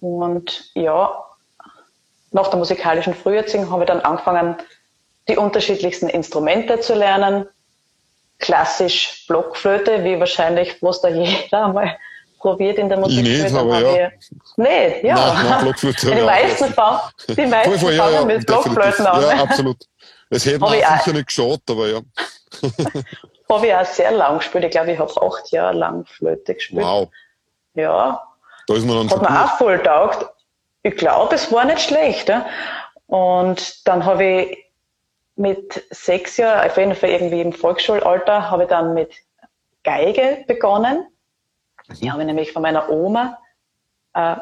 Und 0.00 0.70
ja, 0.74 1.24
nach 2.32 2.48
der 2.48 2.58
musikalischen 2.58 3.14
Früherziehung 3.14 3.70
habe 3.70 3.84
ich 3.84 3.88
dann 3.88 4.00
angefangen, 4.00 4.56
die 5.28 5.36
unterschiedlichsten 5.36 6.08
Instrumente 6.08 6.80
zu 6.80 6.94
lernen. 6.94 7.46
Klassisch 8.38 9.26
Blockflöte, 9.28 10.02
wie 10.02 10.18
wahrscheinlich 10.18 10.82
was 10.82 11.00
da 11.02 11.08
jeder 11.08 11.66
einmal 11.66 11.98
probiert 12.38 12.78
in 12.78 12.88
der 12.88 12.98
Musik. 12.98 13.26
Ich 13.26 13.42
nicht, 13.42 13.54
aber 13.54 13.80
ja. 13.80 14.10
Nicht, 14.56 15.04
ja. 15.04 15.14
Nein, 15.14 15.46
nein, 15.46 15.64
Blockflöte, 15.64 16.10
die, 16.14 16.22
meisten 16.22 16.72
fangen, 16.72 17.00
die 17.28 17.46
meisten 17.46 17.78
fangen 17.78 17.96
ja, 17.96 18.10
ja, 18.10 18.24
mit 18.24 18.46
Blockflöten 18.46 19.06
an. 19.06 19.22
Ja, 19.22 19.42
absolut. 19.42 19.76
Es 20.30 20.46
hätte 20.46 20.58
man 20.58 20.72
sicher 20.72 21.12
nicht 21.12 21.26
geschaut, 21.26 21.60
aber 21.68 21.88
ja. 21.88 22.00
habe 23.50 23.66
ich 23.66 23.74
auch 23.74 23.84
sehr 23.84 24.12
lang 24.12 24.38
gespielt. 24.38 24.64
Ich 24.64 24.70
glaube, 24.70 24.92
ich 24.92 24.98
habe 24.98 25.12
acht 25.22 25.50
Jahre 25.50 25.76
lang 25.76 26.04
Flöte 26.06 26.54
gespielt. 26.54 26.84
Wow. 26.84 27.08
Ja. 27.74 28.22
Da 28.66 28.74
ist 28.74 28.86
man 28.86 29.08
dann 29.08 29.10
Hat 29.10 29.30
mir 29.30 29.44
auch 29.44 29.58
voll 29.58 29.82
taugt. 29.82 30.26
Ich 30.82 30.96
glaube, 30.96 31.34
es 31.34 31.52
war 31.52 31.64
nicht 31.64 31.80
schlecht. 31.80 32.28
Ja? 32.28 32.46
Und 33.06 33.86
dann 33.86 34.04
habe 34.04 34.24
ich 34.24 34.66
mit 35.36 35.84
sechs 35.90 36.36
Jahren, 36.36 36.68
auf 36.68 36.76
jeden 36.76 36.94
Fall 36.94 37.10
irgendwie 37.10 37.40
im 37.40 37.52
Volksschulalter, 37.52 38.50
habe 38.50 38.64
ich 38.64 38.68
dann 38.68 38.94
mit 38.94 39.14
Geige 39.82 40.44
begonnen. 40.46 41.06
Die 42.00 42.10
habe 42.10 42.22
ich 42.22 42.26
nämlich 42.26 42.52
von 42.52 42.62
meiner 42.62 42.88
Oma 42.90 43.38
äh, 44.14 44.36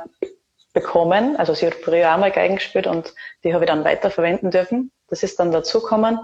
bekommen. 0.72 1.36
Also 1.36 1.54
sie 1.54 1.66
hat 1.66 1.74
früher 1.76 2.12
auch 2.12 2.18
mal 2.18 2.30
Geigen 2.30 2.56
gespielt 2.56 2.86
und 2.86 3.14
die 3.42 3.54
habe 3.54 3.64
ich 3.64 3.70
dann 3.70 3.84
weiterverwenden 3.84 4.50
dürfen. 4.50 4.90
Das 5.08 5.22
ist 5.22 5.38
dann 5.38 5.52
dazugekommen. 5.52 6.18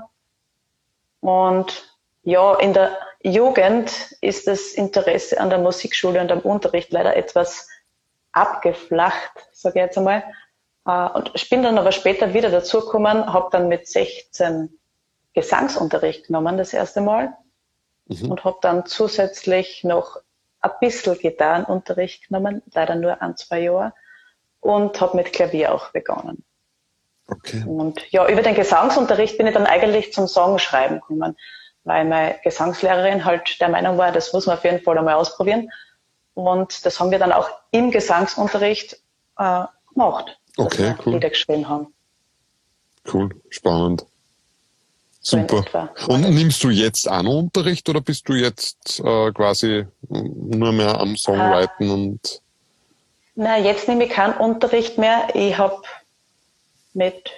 Und 1.20 1.94
ja, 2.25 2.55
in 2.57 2.73
der 2.73 2.99
Jugend 3.23 4.17
ist 4.21 4.47
das 4.47 4.73
Interesse 4.73 5.41
an 5.41 5.51
der 5.51 5.59
Musikschule 5.59 6.21
und 6.21 6.33
am 6.33 6.41
Unterricht 6.41 6.93
leider 6.93 7.17
etwas 7.17 7.69
abgeflacht, 8.33 9.33
sage 9.53 9.79
ich 9.79 9.85
jetzt 9.85 9.99
einmal. 9.99 10.25
Äh, 10.87 11.09
und 11.11 11.31
ich 11.35 11.49
bin 11.49 11.63
dann 11.63 11.79
aber 11.79 11.93
später 11.93 12.35
wieder 12.35 12.51
dazugekommen, 12.51 13.33
habe 13.33 13.49
dann 13.53 13.69
mit 13.69 13.87
16 13.87 14.79
Gesangsunterricht 15.35 16.27
genommen, 16.27 16.57
das 16.57 16.73
erste 16.73 17.01
Mal. 17.01 17.35
Mhm. 18.07 18.31
Und 18.31 18.45
habe 18.45 18.59
dann 18.61 18.87
zusätzlich 18.87 19.85
noch 19.85 20.19
ein 20.61 20.71
bisschen 20.81 21.19
Gitarrenunterricht 21.19 22.29
genommen, 22.29 22.63
leider 22.73 22.95
nur 22.95 23.21
ein, 23.23 23.37
zwei 23.37 23.61
Jahre. 23.61 23.93
Und 24.61 25.01
habe 25.01 25.17
mit 25.17 25.33
Klavier 25.33 25.75
auch 25.75 25.91
begonnen. 25.93 26.43
Okay. 27.29 27.65
Und 27.67 28.11
ja, 28.13 28.29
über 28.29 28.43
den 28.43 28.55
Gesangsunterricht 28.55 29.39
bin 29.39 29.47
ich 29.47 29.55
dann 29.55 29.67
eigentlich 29.67 30.13
zum 30.13 30.27
Songschreiben 30.27 31.01
gekommen 31.01 31.37
weil 31.85 32.05
meine 32.05 32.37
Gesangslehrerin 32.42 33.25
halt 33.25 33.61
der 33.61 33.68
Meinung 33.68 33.99
war, 33.99 34.12
das 34.12 34.33
muss 34.33 34.47
man 34.47 34.57
auf 34.57 34.64
jeden 34.64 34.83
Fall 34.83 34.99
einmal 34.99 35.14
ausprobieren. 35.14 35.70
Und 36.35 36.85
das 36.85 36.99
haben 36.99 37.11
wir 37.11 37.18
dann 37.18 37.33
auch 37.33 37.49
im 37.70 37.90
Gesangsunterricht 37.90 38.94
äh, 39.38 39.64
gemacht. 39.92 40.38
Okay, 40.57 40.94
cool. 41.05 41.14
Lieder 41.14 41.31
geschrieben 41.31 41.68
haben. 41.68 41.92
Cool, 43.12 43.31
spannend. 43.51 44.05
Super. 45.20 45.90
Und 46.07 46.20
nimmst 46.20 46.62
du 46.62 46.68
jetzt 46.68 47.09
auch 47.09 47.23
noch 47.23 47.38
Unterricht 47.38 47.88
oder 47.88 48.03
bist 48.03 48.29
du 48.29 48.35
jetzt 48.35 49.01
äh, 49.01 49.33
quasi 49.33 49.87
nur 50.09 50.73
mehr 50.73 51.01
am 51.01 51.16
Songwriten 51.16 51.88
äh, 51.88 51.92
und? 51.92 52.42
Na, 53.35 53.59
jetzt 53.59 53.88
nehme 53.88 54.05
ich 54.05 54.11
keinen 54.11 54.35
Unterricht 54.35 54.99
mehr. 54.99 55.29
Ich 55.33 55.57
habe 55.57 55.83
mit 56.92 57.31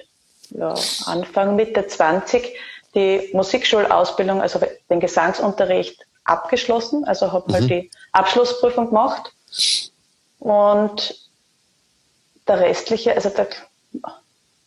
ja, 0.51 0.75
Anfang 1.07 1.55
Mitte 1.55 1.87
20 1.87 2.57
die 2.97 3.31
Musikschulausbildung, 3.33 4.41
also 4.41 4.61
den 4.91 5.01
Gesangsunterricht 5.01 6.05
abgeschlossen, 6.25 7.05
also 7.05 7.33
habe 7.33 7.53
halt 7.53 7.65
mhm. 7.65 7.71
halt 7.71 7.85
die 7.85 7.91
Abschlussprüfung 8.13 8.89
gemacht 8.89 9.33
und 10.41 11.15
der 12.49 12.61
restliche, 12.61 13.15
also 13.15 13.29
der, 13.29 13.49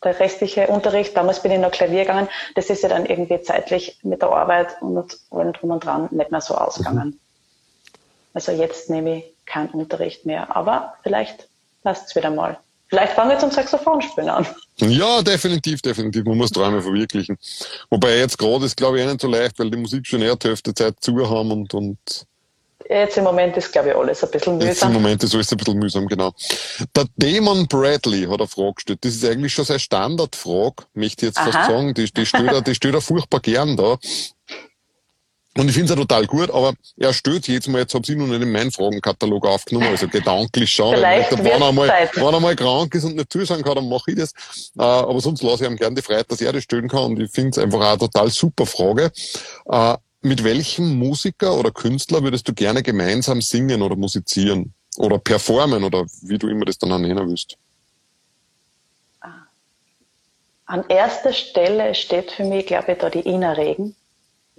der 0.03 0.19
restliche 0.19 0.67
Unterricht, 0.67 1.17
damals 1.17 1.41
bin 1.41 1.51
ich 1.51 1.59
noch 1.59 1.71
Klavier 1.71 2.01
gegangen, 2.01 2.29
das 2.55 2.69
ist 2.69 2.83
ja 2.83 2.89
dann 2.89 3.05
irgendwie 3.05 3.41
zeitlich 3.41 3.99
mit 4.03 4.21
der 4.21 4.29
Arbeit 4.29 4.81
und 4.81 5.17
allem 5.31 5.53
drum 5.53 5.71
und 5.71 5.83
dran 5.83 6.07
nicht 6.11 6.31
mehr 6.31 6.41
so 6.41 6.55
ausgegangen. 6.55 7.09
Mhm. 7.09 7.19
Also 8.33 8.51
jetzt 8.51 8.89
nehme 8.89 9.17
ich 9.17 9.33
keinen 9.45 9.69
Unterricht 9.69 10.25
mehr, 10.25 10.55
aber 10.55 10.93
vielleicht 11.03 11.49
passt 11.83 12.07
es 12.07 12.15
wieder 12.15 12.29
mal. 12.29 12.59
Vielleicht 12.89 13.13
fangen 13.13 13.29
wir 13.29 13.39
zum 13.39 13.51
Saxophonspielen 13.51 14.29
an. 14.29 14.47
Ja, 14.77 15.21
definitiv, 15.21 15.81
definitiv. 15.81 16.25
Man 16.25 16.37
muss 16.37 16.49
Träume 16.49 16.81
verwirklichen. 16.81 17.37
Wobei 17.91 18.17
jetzt 18.17 18.37
gerade 18.37 18.65
ist, 18.65 18.75
glaube 18.75 18.97
ich, 18.97 19.05
eh 19.05 19.07
nicht 19.07 19.21
so 19.21 19.27
leicht, 19.27 19.59
weil 19.59 19.69
die 19.69 19.77
Musik 19.77 20.07
schon 20.07 20.21
eher 20.21 20.35
die 20.35 20.47
Hälfte 20.47 20.73
Zeit 20.73 20.95
zu 20.99 21.29
haben 21.29 21.51
und, 21.51 21.73
und 21.73 21.97
Jetzt 22.89 23.17
im 23.17 23.23
Moment 23.23 23.55
ist, 23.55 23.71
glaube 23.71 23.89
ich, 23.89 23.95
alles 23.95 24.23
ein 24.23 24.31
bisschen 24.31 24.57
mühsam. 24.57 24.69
Jetzt 24.69 24.83
im 24.83 24.93
Moment 24.93 25.23
ist 25.23 25.35
alles 25.35 25.51
ein 25.51 25.57
bisschen 25.57 25.77
mühsam, 25.77 26.07
genau. 26.07 26.33
Der 26.95 27.05
Damon 27.17 27.67
Bradley 27.67 28.23
hat 28.23 28.39
eine 28.39 28.47
Frage 28.47 28.73
gestellt. 28.75 28.99
Das 29.01 29.13
ist 29.13 29.25
eigentlich 29.25 29.53
schon 29.53 29.65
seine 29.65 29.79
Standardfrage, 29.79 30.85
möchte 30.93 31.25
ich 31.25 31.29
jetzt 31.29 31.37
Aha. 31.37 31.51
fast 31.51 31.69
sagen. 31.69 31.93
Die, 31.93 32.11
die, 32.11 32.25
steht 32.25 32.47
da, 32.47 32.61
die 32.61 32.73
steht 32.73 32.95
da 32.95 33.01
furchtbar 33.01 33.41
gern 33.41 33.77
da. 33.77 33.99
Und 35.59 35.67
ich 35.67 35.73
finde 35.73 35.91
es 35.91 35.99
ja 35.99 36.01
total 36.01 36.25
gut, 36.25 36.49
aber 36.51 36.73
er 36.95 37.11
stört 37.11 37.45
jetzt 37.49 37.67
mal, 37.67 37.79
jetzt 37.79 37.93
habe 37.93 38.05
ich 38.07 38.15
noch 38.17 38.27
nicht 38.27 38.41
in 38.41 38.49
meinen 38.49 38.71
Fragenkatalog 38.71 39.45
aufgenommen, 39.45 39.87
also 39.87 40.07
gedanklich 40.07 40.71
schauen. 40.71 40.95
Vielleicht 40.95 41.37
wenn, 41.37 41.61
er 41.61 41.73
mal, 41.73 41.89
wenn 42.13 42.33
er 42.33 42.39
mal 42.39 42.55
krank 42.55 42.95
ist 42.95 43.03
und 43.03 43.17
nicht 43.17 43.29
zusagen 43.29 43.61
kann, 43.61 43.75
dann 43.75 43.89
mache 43.89 44.11
ich 44.11 44.17
das. 44.17 44.31
Äh, 44.77 44.83
aber 44.83 45.19
sonst 45.19 45.43
lasse 45.43 45.65
ich 45.65 45.69
ihm 45.69 45.75
gerne 45.75 45.95
die 45.95 46.01
Freiheit, 46.01 46.31
dass 46.31 46.39
er 46.39 46.53
das 46.53 46.63
stellen 46.63 46.87
kann 46.87 47.03
und 47.03 47.19
ich 47.19 47.29
finde 47.29 47.49
es 47.49 47.57
einfach 47.57 47.79
auch 47.79 47.89
eine 47.89 47.97
total 47.97 48.29
super 48.29 48.65
Frage. 48.65 49.11
Äh, 49.69 49.97
mit 50.21 50.45
welchem 50.45 50.97
Musiker 50.97 51.53
oder 51.59 51.71
Künstler 51.71 52.23
würdest 52.23 52.47
du 52.47 52.53
gerne 52.53 52.81
gemeinsam 52.81 53.41
singen 53.41 53.81
oder 53.81 53.97
musizieren? 53.97 54.73
Oder 54.95 55.19
performen 55.19 55.83
oder 55.83 56.05
wie 56.21 56.37
du 56.37 56.47
immer 56.47 56.63
das 56.63 56.77
dann 56.77 57.01
nennen 57.01 57.27
willst? 57.27 57.57
An 60.65 60.85
erster 60.87 61.33
Stelle 61.33 61.95
steht 61.95 62.31
für 62.31 62.45
mich, 62.45 62.65
glaube 62.65 62.93
ich, 62.93 62.97
da 62.99 63.09
die 63.09 63.27
Ina 63.27 63.51
Regen 63.51 63.95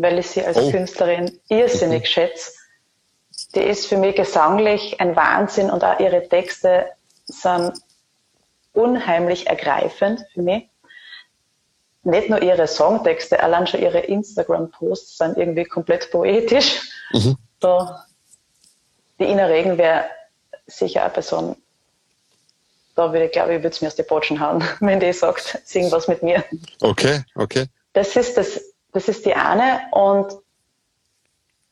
weil 0.00 0.18
ich 0.18 0.30
sie 0.30 0.44
als 0.44 0.56
oh. 0.56 0.70
Künstlerin 0.70 1.38
irrsinnig 1.48 2.02
mhm. 2.02 2.06
schätze. 2.06 2.52
Die 3.54 3.60
ist 3.60 3.86
für 3.86 3.96
mich 3.96 4.16
gesanglich 4.16 5.00
ein 5.00 5.14
Wahnsinn 5.14 5.70
und 5.70 5.84
auch 5.84 6.00
ihre 6.00 6.26
Texte 6.28 6.86
sind 7.24 7.72
unheimlich 8.72 9.46
ergreifend 9.46 10.24
für 10.32 10.42
mich. 10.42 10.68
Nicht 12.02 12.30
nur 12.30 12.40
ihre 12.40 12.66
Songtexte, 12.66 13.42
allein 13.42 13.66
schon 13.66 13.82
ihre 13.82 13.98
Instagram-Posts 13.98 15.18
sind 15.18 15.36
irgendwie 15.36 15.64
komplett 15.64 16.10
poetisch. 16.10 16.80
Mhm. 17.12 17.36
Da, 17.58 18.06
die 19.18 19.24
Ina 19.24 19.46
Regen 19.46 19.76
wäre 19.76 20.06
sicher 20.66 21.02
eine 21.02 21.10
Person, 21.10 21.56
da 22.94 23.12
würde 23.12 23.26
ich, 23.26 23.32
glaube 23.32 23.54
ich, 23.54 23.58
würde 23.58 23.68
es 23.68 23.82
mir 23.82 23.88
aus 23.88 23.96
den 23.96 24.06
Botschen 24.06 24.40
hauen, 24.40 24.64
wenn 24.80 25.00
die 25.00 25.12
sagt, 25.12 25.60
sing 25.64 25.92
was 25.92 26.08
mit 26.08 26.22
mir. 26.22 26.42
Okay, 26.80 27.22
okay. 27.34 27.66
Das 27.92 28.16
ist 28.16 28.36
das 28.36 28.69
das 28.92 29.09
ist 29.09 29.26
die 29.26 29.35
eine. 29.35 29.83
Und 29.92 30.37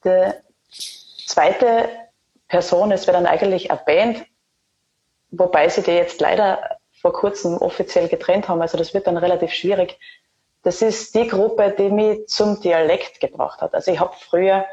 die 0.05 0.33
zweite 1.27 1.89
Person, 2.49 2.93
es 2.93 3.07
wäre 3.07 3.17
dann 3.17 3.27
eigentlich 3.27 3.71
eine 3.71 3.81
Band, 3.85 4.25
wobei 5.31 5.69
sie 5.69 5.83
die 5.83 5.93
jetzt 5.93 6.21
leider 6.21 6.79
vor 7.01 7.13
kurzem 7.13 7.57
offiziell 7.59 8.09
getrennt 8.09 8.49
haben. 8.49 8.63
Also 8.63 8.79
das 8.79 8.95
wird 8.95 9.07
dann 9.07 9.17
relativ 9.17 9.53
schwierig. 9.53 9.99
Das 10.63 10.83
ist 10.83 11.15
die 11.15 11.29
Gruppe, 11.29 11.75
die 11.77 11.91
mich 11.91 12.27
zum 12.27 12.61
Dialekt 12.61 13.21
gebracht 13.21 13.61
hat. 13.61 13.75
Also 13.75 13.93
ich 13.93 14.01
habe 14.01 14.15
früher 14.19 14.65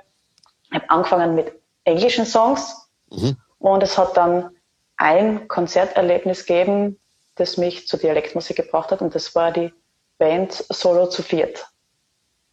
hab 0.71 0.89
angefangen 0.89 1.36
mit 1.36 1.53
englischen 1.84 2.25
Songs 2.25 2.89
mhm. 3.12 3.38
und 3.60 3.84
es 3.84 3.97
hat 3.97 4.17
dann 4.17 4.55
ein 4.97 5.47
Konzerterlebnis 5.47 6.45
gegeben, 6.45 6.99
das 7.36 7.58
mich 7.58 7.88
zur 7.88 7.99
Dialektmusik 7.99 8.55
gebracht 8.55 8.91
hat 8.91 9.01
und 9.01 9.13
das 9.13 9.36
war 9.36 9.51
die 9.51 9.73
Band 10.17 10.53
Solo 10.69 11.08
zu 11.08 11.21
viert 11.21 11.67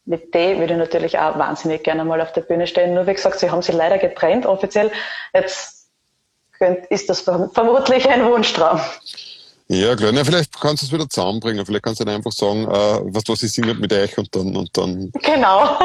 mit 0.05 0.35
D 0.35 0.59
würde 0.59 0.75
ich 0.75 0.79
natürlich 0.79 1.19
auch 1.19 1.39
wahnsinnig 1.39 1.85
gerne 1.85 2.05
mal 2.05 2.21
auf 2.21 2.33
der 2.33 2.43
Bühne 2.43 2.67
stehen. 2.67 2.95
Nur 2.95 3.07
wie 3.07 3.15
gesagt, 3.15 3.39
sie 3.39 3.51
haben 3.51 3.63
sich 3.63 3.75
leider 3.75 3.99
getrennt 3.99 4.47
offiziell. 4.47 4.91
Jetzt 5.33 5.87
ist 6.91 7.09
das 7.09 7.21
vermutlich 7.21 8.09
ein 8.09 8.25
Wunschtraum. 8.25 8.81
Ja, 9.69 9.97
klar. 9.97 10.13
Ja, 10.13 10.25
vielleicht 10.25 10.61
kannst 10.61 10.83
du 10.83 10.87
es 10.87 10.93
wieder 10.93 11.09
zusammenbringen. 11.09 11.65
Vielleicht 11.65 11.85
kannst 11.85 12.01
du 12.01 12.05
dann 12.05 12.17
einfach 12.17 12.33
sagen, 12.33 12.65
äh, 12.65 13.01
was, 13.15 13.23
was 13.27 13.43
ich 13.43 13.53
singe 13.53 13.75
mit 13.75 13.93
euch 13.93 14.19
und 14.19 14.35
dann, 14.35 14.55
und 14.55 14.77
dann. 14.77 15.11
Genau. 15.23 15.79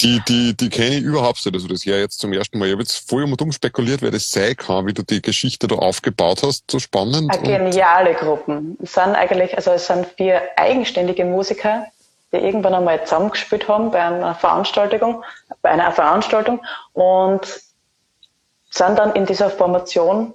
Die, 0.00 0.20
die, 0.28 0.56
die 0.56 0.68
kenne 0.68 0.96
ich 0.96 1.02
überhaupt 1.02 1.44
nicht. 1.44 1.54
Also 1.54 1.68
das 1.68 1.84
ja 1.84 1.96
jetzt 1.96 2.20
zum 2.20 2.32
ersten 2.32 2.58
Mal. 2.58 2.66
Ich 2.66 2.72
habe 2.72 2.82
jetzt 2.82 3.08
voll 3.08 3.24
um 3.24 3.32
und 3.32 3.42
um 3.42 3.52
spekuliert, 3.52 4.02
wer 4.02 4.10
das 4.10 4.30
sein 4.30 4.56
kann, 4.56 4.86
wie 4.86 4.92
du 4.92 5.02
die 5.02 5.22
Geschichte 5.22 5.68
da 5.68 5.76
aufgebaut 5.76 6.42
hast. 6.42 6.70
So 6.70 6.78
spannend. 6.78 7.30
Geniale 7.42 8.14
Gruppen. 8.14 8.76
Es 8.82 8.94
sind 8.94 9.14
eigentlich, 9.14 9.56
also 9.56 9.72
es 9.72 9.86
sind 9.86 10.06
vier 10.16 10.42
eigenständige 10.56 11.24
Musiker, 11.24 11.86
die 12.32 12.38
irgendwann 12.38 12.74
einmal 12.74 13.04
zusammengespielt 13.04 13.68
haben 13.68 13.90
bei 13.90 14.00
einer 14.00 14.34
Veranstaltung, 14.34 15.22
bei 15.62 15.70
einer 15.70 15.92
Veranstaltung 15.92 16.60
und 16.92 17.46
sind 18.70 18.98
dann 18.98 19.14
in 19.14 19.26
dieser 19.26 19.50
Formation 19.50 20.34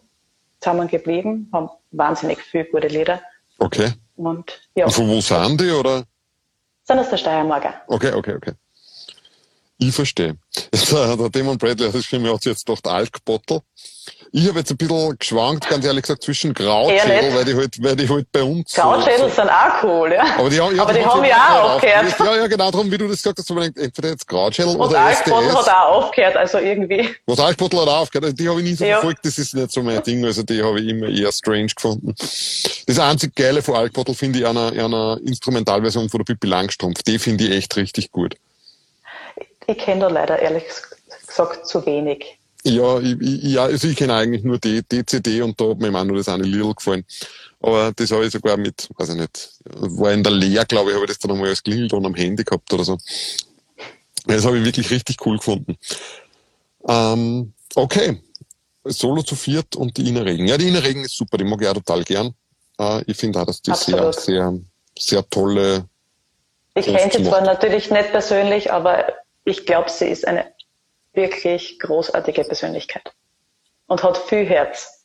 zusammengeblieben, 0.59 1.49
haben 1.51 1.69
wahnsinnig 1.91 2.41
viele 2.41 2.65
gute 2.65 2.87
Lieder. 2.87 3.21
Okay. 3.59 3.93
Und, 4.15 4.61
ja. 4.75 4.85
Und 4.85 4.91
von 4.91 5.09
wo 5.09 5.19
sind 5.21 5.59
die, 5.59 5.71
oder? 5.71 6.03
Sind 6.83 6.99
aus 6.99 7.09
der 7.09 7.17
Steiermark. 7.17 7.83
Okay, 7.87 8.13
okay, 8.13 8.35
okay. 8.35 8.53
Ich 9.77 9.93
verstehe. 9.93 10.37
Der, 10.91 11.17
der 11.17 11.29
Damon 11.29 11.57
Bradley 11.57 11.87
hat 11.87 11.93
geschrieben, 11.93 12.25
er 12.25 12.33
hat 12.35 12.45
jetzt 12.45 12.65
gedacht, 12.65 12.85
Alkbottle. 12.85 13.63
Ich 14.33 14.47
habe 14.47 14.59
jetzt 14.59 14.71
ein 14.71 14.77
bisschen 14.77 15.19
geschwankt, 15.19 15.67
ganz 15.69 15.85
ehrlich 15.85 16.03
gesagt, 16.03 16.23
zwischen 16.23 16.53
Grautschädel, 16.53 17.35
weil 17.35 17.43
die 17.43 17.53
halt, 17.53 17.83
weil 17.83 17.95
die 17.97 18.07
halt 18.07 18.31
bei 18.31 18.41
uns. 18.41 18.73
Grautschädel 18.73 19.29
so, 19.29 19.35
sind 19.35 19.49
auch 19.49 19.83
cool, 19.83 20.13
ja. 20.13 20.23
Aber 20.37 20.49
die, 20.49 20.55
ja, 20.55 20.65
aber 20.65 20.93
die 20.93 21.05
haben 21.05 21.23
ja 21.25 21.59
auch 21.59 21.75
aufgehört. 21.75 22.15
Ja, 22.17 22.35
ja, 22.37 22.47
genau 22.47 22.71
darum, 22.71 22.89
wie 22.89 22.97
du 22.97 23.09
das 23.09 23.17
gesagt 23.17 23.39
hast, 23.39 23.49
man 23.49 23.63
denkt, 23.63 23.77
entweder 23.77 24.09
jetzt 24.09 24.25
Grautschädel 24.25 24.77
oder 24.77 24.99
Alkbottle 24.99 25.53
hat 25.53 25.67
auch 25.67 26.05
aufgehört, 26.05 26.37
also 26.37 26.59
irgendwie. 26.59 27.09
Was 27.25 27.41
Alkbottle 27.41 27.81
hat 27.81 27.87
auch 27.89 28.01
aufgehört, 28.01 28.23
also 28.23 28.37
die 28.37 28.47
habe 28.47 28.61
ich 28.61 28.67
nie 28.67 28.75
so 28.75 28.85
ja. 28.85 28.99
verfolgt, 28.99 29.25
das 29.25 29.37
ist 29.37 29.53
nicht 29.53 29.69
so 29.69 29.83
mein 29.83 30.01
Ding, 30.01 30.23
also 30.23 30.43
die 30.43 30.63
habe 30.63 30.79
ich 30.79 30.87
immer 30.87 31.07
eher 31.07 31.31
strange 31.33 31.73
gefunden. 31.75 32.15
Das 32.87 32.99
einzig 32.99 33.35
Geile 33.35 33.61
von 33.61 33.75
Alkbottle 33.75 34.15
finde 34.15 34.39
ich 34.39 34.45
einer, 34.45 34.71
einer 34.71 35.19
Instrumentalversion 35.25 36.07
von 36.07 36.19
der 36.19 36.25
Pippi 36.25 36.47
Langstrumpf. 36.47 37.03
Die 37.03 37.19
finde 37.19 37.43
ich 37.43 37.51
echt 37.51 37.75
richtig 37.75 38.11
gut. 38.11 38.35
Ich 39.67 39.77
kenne 39.77 40.01
da 40.01 40.07
leider 40.07 40.39
ehrlich 40.39 40.63
gesagt 41.27 41.67
zu 41.67 41.85
wenig. 41.85 42.37
Ja, 42.63 42.99
ich, 42.99 43.17
ja, 43.19 43.63
also 43.63 43.87
ich 43.87 43.95
kenne 43.95 44.13
eigentlich 44.13 44.43
nur 44.43 44.59
die, 44.59 44.83
die 44.83 45.05
CD 45.05 45.41
und 45.41 45.59
da 45.59 45.69
hat 45.69 45.79
mir 45.79 45.93
auch 45.97 46.03
nur 46.03 46.17
das 46.17 46.29
eine 46.29 46.43
Lidl 46.43 46.75
gefallen. 46.75 47.03
Aber 47.59 47.91
das 47.91 48.11
habe 48.11 48.25
ich 48.25 48.31
sogar 48.31 48.57
mit, 48.57 48.87
weiß 48.97 49.09
ich 49.09 49.15
nicht, 49.15 49.49
war 49.65 50.11
in 50.11 50.23
der 50.23 50.31
Lehr, 50.31 50.65
glaube 50.65 50.89
ich, 50.89 50.95
habe 50.95 51.05
ich 51.05 51.11
das 51.11 51.19
dann 51.19 51.31
einmal 51.31 51.49
als 51.49 51.63
Klingelton 51.63 52.05
am 52.05 52.15
Handy 52.15 52.43
gehabt 52.43 52.71
oder 52.73 52.83
so. 52.83 52.97
Das 54.25 54.45
habe 54.45 54.59
ich 54.59 54.65
wirklich 54.65 54.91
richtig 54.91 55.25
cool 55.25 55.37
gefunden. 55.37 55.77
Ähm, 56.87 57.53
okay. 57.75 58.21
Solo 58.83 59.21
zu 59.21 59.35
viert 59.35 59.75
und 59.75 59.97
die 59.97 60.07
Ina 60.07 60.21
Regen. 60.21 60.47
Ja, 60.47 60.57
die 60.57 60.67
Ina 60.67 60.79
Regen 60.79 61.03
ist 61.03 61.15
super, 61.15 61.37
die 61.37 61.43
mag 61.43 61.61
ich 61.61 61.67
auch 61.67 61.73
total 61.73 62.03
gern. 62.03 62.33
Äh, 62.79 63.03
ich 63.05 63.17
finde 63.17 63.41
auch, 63.41 63.45
dass 63.45 63.61
die 63.61 63.73
sehr, 63.73 64.11
sehr, 64.13 64.59
sehr 64.97 65.29
tolle. 65.29 65.85
Ich 66.75 66.85
kenne 66.85 67.11
sie 67.11 67.23
zwar 67.23 67.41
natürlich 67.41 67.91
nicht 67.91 68.11
persönlich, 68.11 68.71
aber 68.71 69.13
ich 69.43 69.65
glaube, 69.65 69.89
sie 69.89 70.05
ist 70.05 70.27
eine 70.27 70.45
wirklich 71.13 71.79
großartige 71.79 72.43
Persönlichkeit 72.43 73.13
und 73.87 74.03
hat 74.03 74.17
viel 74.17 74.45
Herz. 74.45 75.01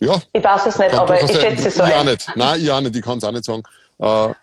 Ja. 0.00 0.20
Ich 0.32 0.42
weiß 0.42 0.66
es 0.66 0.78
nicht, 0.78 0.94
aber 0.94 1.22
ich 1.22 1.30
schätze 1.30 1.68
es 1.68 1.76
so. 1.76 1.84
Ja, 1.84 2.02
nicht. 2.02 2.28
Nein, 2.34 2.60
ich 2.60 2.70
auch 2.70 2.80
nicht. 2.80 2.96
Ich 2.96 3.02
kann 3.02 3.18
es 3.18 3.24
auch 3.24 3.30
nicht 3.30 3.44
sagen. 3.44 3.62
Äh, 4.00 4.34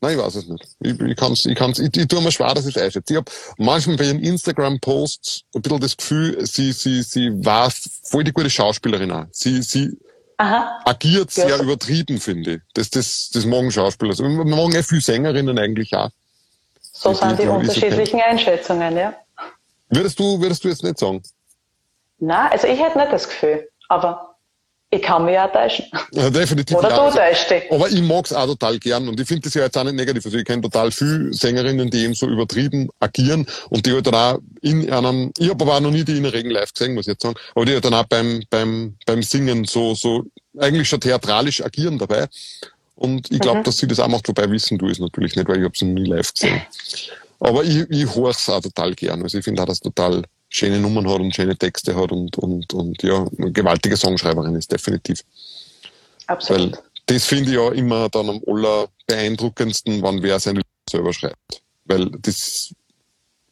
nein, 0.00 0.12
ich 0.12 0.18
weiß 0.18 0.34
es 0.34 0.46
nicht. 0.48 0.66
Ich, 0.80 1.00
ich, 1.00 1.16
kann's, 1.16 1.46
ich, 1.46 1.54
kann's, 1.54 1.78
ich, 1.78 1.96
ich 1.96 2.08
tue 2.08 2.20
mir 2.20 2.32
schwer, 2.32 2.52
dass 2.52 2.66
ich 2.66 2.74
es 2.74 2.82
einschätze. 2.82 3.12
Ich 3.12 3.16
habe 3.16 3.30
manchmal 3.58 3.96
bei 3.96 4.06
ihren 4.06 4.18
Instagram-Posts 4.18 5.44
ein 5.54 5.62
bisschen 5.62 5.80
das 5.80 5.96
Gefühl, 5.96 6.44
sie, 6.46 6.72
sie, 6.72 7.02
sie 7.02 7.30
war 7.44 7.70
voll 8.02 8.24
die 8.24 8.32
gute 8.32 8.50
Schauspielerin 8.50 9.12
auch. 9.12 9.26
Sie, 9.30 9.62
sie 9.62 9.96
Aha. 10.38 10.80
agiert 10.84 11.30
sehr 11.30 11.48
ja. 11.48 11.62
übertrieben, 11.62 12.20
finde 12.20 12.54
ich. 12.54 12.60
Das, 12.74 12.90
das, 12.90 13.30
das 13.32 13.46
morgen 13.46 13.70
Schauspieler. 13.72 14.10
Also, 14.10 14.24
wir 14.24 14.30
morgen 14.44 14.74
eh 14.74 14.82
viele 14.82 15.00
Sängerinnen 15.00 15.58
eigentlich 15.58 15.94
auch. 15.94 16.10
So 16.80 17.10
die, 17.10 17.16
sind 17.16 17.38
die, 17.38 17.42
die 17.42 17.48
unterschiedlichen 17.48 18.20
Einschätzungen, 18.20 18.96
ja. 18.96 19.14
Würdest 19.88 20.18
du, 20.18 20.40
würdest 20.40 20.64
du 20.64 20.68
jetzt 20.68 20.82
nicht 20.82 20.98
sagen? 20.98 21.22
Nein, 22.18 22.50
also 22.50 22.66
ich 22.66 22.80
hätte 22.80 22.98
nicht 22.98 23.12
das 23.12 23.28
Gefühl. 23.28 23.68
Aber 23.88 24.35
ich 24.96 25.02
kann 25.02 25.24
mich 25.24 25.38
auch 25.38 25.52
täuschen. 25.52 25.86
Ja, 26.12 26.30
definitiv. 26.30 26.76
Oder 26.76 26.88
du 26.88 27.00
also, 27.00 27.18
täuschst 27.18 27.50
dich. 27.50 27.62
Aber 27.70 27.88
ich 27.88 28.02
mag 28.02 28.24
es 28.24 28.32
auch 28.32 28.46
total 28.46 28.78
gern 28.78 29.08
und 29.08 29.20
ich 29.20 29.26
finde 29.26 29.42
das 29.42 29.54
ja 29.54 29.64
jetzt 29.64 29.76
auch 29.76 29.84
nicht 29.84 29.94
negativ. 29.94 30.24
Also 30.24 30.38
ich 30.38 30.44
kenne 30.44 30.62
total 30.62 30.90
viele 30.90 31.32
Sängerinnen, 31.32 31.90
die 31.90 32.04
eben 32.04 32.14
so 32.14 32.26
übertrieben 32.26 32.88
agieren 33.00 33.46
und 33.70 33.86
die 33.86 33.92
halt 33.92 34.06
dann 34.06 34.14
auch 34.14 34.38
in 34.62 34.90
einem, 34.90 35.32
ich 35.38 35.50
habe 35.50 35.64
aber 35.64 35.76
auch 35.76 35.80
noch 35.80 35.90
nie 35.90 36.04
die 36.04 36.16
in 36.16 36.22
der 36.22 36.32
Regen 36.32 36.50
live 36.50 36.72
gesehen, 36.72 36.94
muss 36.94 37.06
ich 37.06 37.12
jetzt 37.12 37.22
sagen, 37.22 37.36
aber 37.54 37.64
die 37.64 37.72
halt 37.72 37.84
dann 37.84 37.94
auch 37.94 38.04
beim, 38.04 38.42
beim, 38.50 38.96
beim 39.06 39.22
Singen 39.22 39.64
so, 39.64 39.94
so 39.94 40.24
eigentlich 40.58 40.88
schon 40.88 41.00
theatralisch 41.00 41.62
agieren 41.62 41.98
dabei. 41.98 42.26
Und 42.94 43.30
ich 43.30 43.40
glaube, 43.40 43.58
mhm. 43.58 43.64
dass 43.64 43.76
sie 43.76 43.86
das 43.86 44.00
auch 44.00 44.08
macht, 44.08 44.26
wobei 44.28 44.50
wissen 44.50 44.78
du 44.78 44.88
es 44.88 44.98
natürlich 44.98 45.36
nicht, 45.36 45.48
weil 45.48 45.58
ich 45.58 45.64
habe 45.64 45.76
sie 45.76 45.84
noch 45.84 46.00
nie 46.00 46.08
live 46.08 46.32
gesehen. 46.32 46.62
Aber 47.40 47.62
ich, 47.62 47.84
ich 47.90 48.14
höre 48.14 48.30
es 48.30 48.48
auch 48.48 48.62
total 48.62 48.94
gern. 48.94 49.22
Also 49.22 49.36
ich 49.36 49.44
finde 49.44 49.62
auch 49.62 49.66
das 49.66 49.80
total 49.80 50.22
schöne 50.48 50.78
Nummern 50.78 51.08
hat 51.08 51.20
und 51.20 51.34
schöne 51.34 51.56
Texte 51.56 51.96
hat 51.96 52.12
und, 52.12 52.36
und, 52.38 52.72
und 52.72 53.02
ja, 53.02 53.26
eine 53.38 53.52
gewaltige 53.52 53.96
Songschreiberin 53.96 54.54
ist, 54.54 54.70
definitiv. 54.72 55.22
Absolut. 56.26 56.72
Weil 56.72 56.82
das 57.06 57.24
finde 57.24 57.50
ich 57.50 57.56
ja 57.56 57.70
immer 57.72 58.08
dann 58.08 58.28
am 58.28 58.40
aller 58.46 58.88
beeindruckendsten, 59.06 60.02
wann 60.02 60.22
wer 60.22 60.40
seine 60.40 60.62
selber 60.90 61.12
schreibt. 61.12 61.62
Weil 61.84 62.10
das 62.20 62.72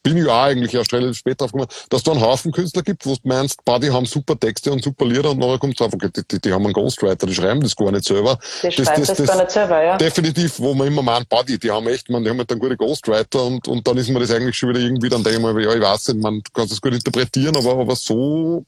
bin 0.04 0.18
ich 0.18 0.28
auch 0.28 0.42
eigentlich 0.42 0.74
erst 0.74 0.92
relativ 0.92 1.16
spät 1.16 1.40
drauf 1.40 1.50
gekommen, 1.50 1.68
dass 1.88 2.02
da 2.02 2.12
einen 2.12 2.20
Haufen 2.20 2.52
Künstler 2.52 2.82
gibt, 2.82 3.06
wo 3.06 3.14
du 3.14 3.20
meinst, 3.24 3.64
bah, 3.64 3.78
die 3.78 3.90
haben 3.90 4.04
super 4.04 4.38
Texte 4.38 4.70
und 4.70 4.84
super 4.84 5.06
Lieder 5.06 5.30
und 5.30 5.38
nachher 5.38 5.58
kommt 5.58 5.72
es 5.72 5.78
drauf, 5.78 5.92
okay, 5.94 6.10
die, 6.14 6.22
die, 6.28 6.40
die, 6.40 6.52
haben 6.52 6.62
einen 6.64 6.74
Ghostwriter, 6.74 7.26
die 7.26 7.34
schreiben 7.34 7.62
das 7.62 7.74
gar 7.74 7.90
nicht 7.90 8.04
selber. 8.04 8.38
Die 8.62 8.66
das, 8.66 8.74
schreiben 8.74 9.00
das, 9.00 9.08
das, 9.08 9.16
das 9.16 9.26
gar 9.26 9.38
nicht 9.38 9.50
selber, 9.50 9.82
ja. 9.82 9.96
Definitiv, 9.96 10.60
wo 10.60 10.74
man 10.74 10.88
immer 10.88 11.02
meint, 11.02 11.26
bah, 11.28 11.42
die, 11.42 11.58
die 11.58 11.70
haben 11.70 11.88
echt, 11.88 12.10
man, 12.10 12.22
die 12.22 12.28
haben 12.28 12.38
halt 12.38 12.50
einen 12.50 12.60
guten 12.60 12.76
Ghostwriter 12.76 13.44
und, 13.44 13.66
und 13.66 13.88
dann 13.88 13.96
ist 13.96 14.10
man 14.10 14.20
das 14.20 14.30
eigentlich 14.30 14.56
schon 14.56 14.68
wieder 14.68 14.80
irgendwie, 14.80 15.08
dann 15.08 15.24
denke 15.24 15.38
ich 15.38 15.42
mal, 15.42 15.62
ja, 15.62 15.74
ich 15.74 15.80
weiß 15.80 16.08
nicht, 16.08 16.22
man 16.22 16.42
kann 16.52 16.68
das 16.68 16.80
gut 16.80 16.92
interpretieren, 16.92 17.56
aber, 17.56 17.72
aber 17.72 17.96
so, 17.96 18.62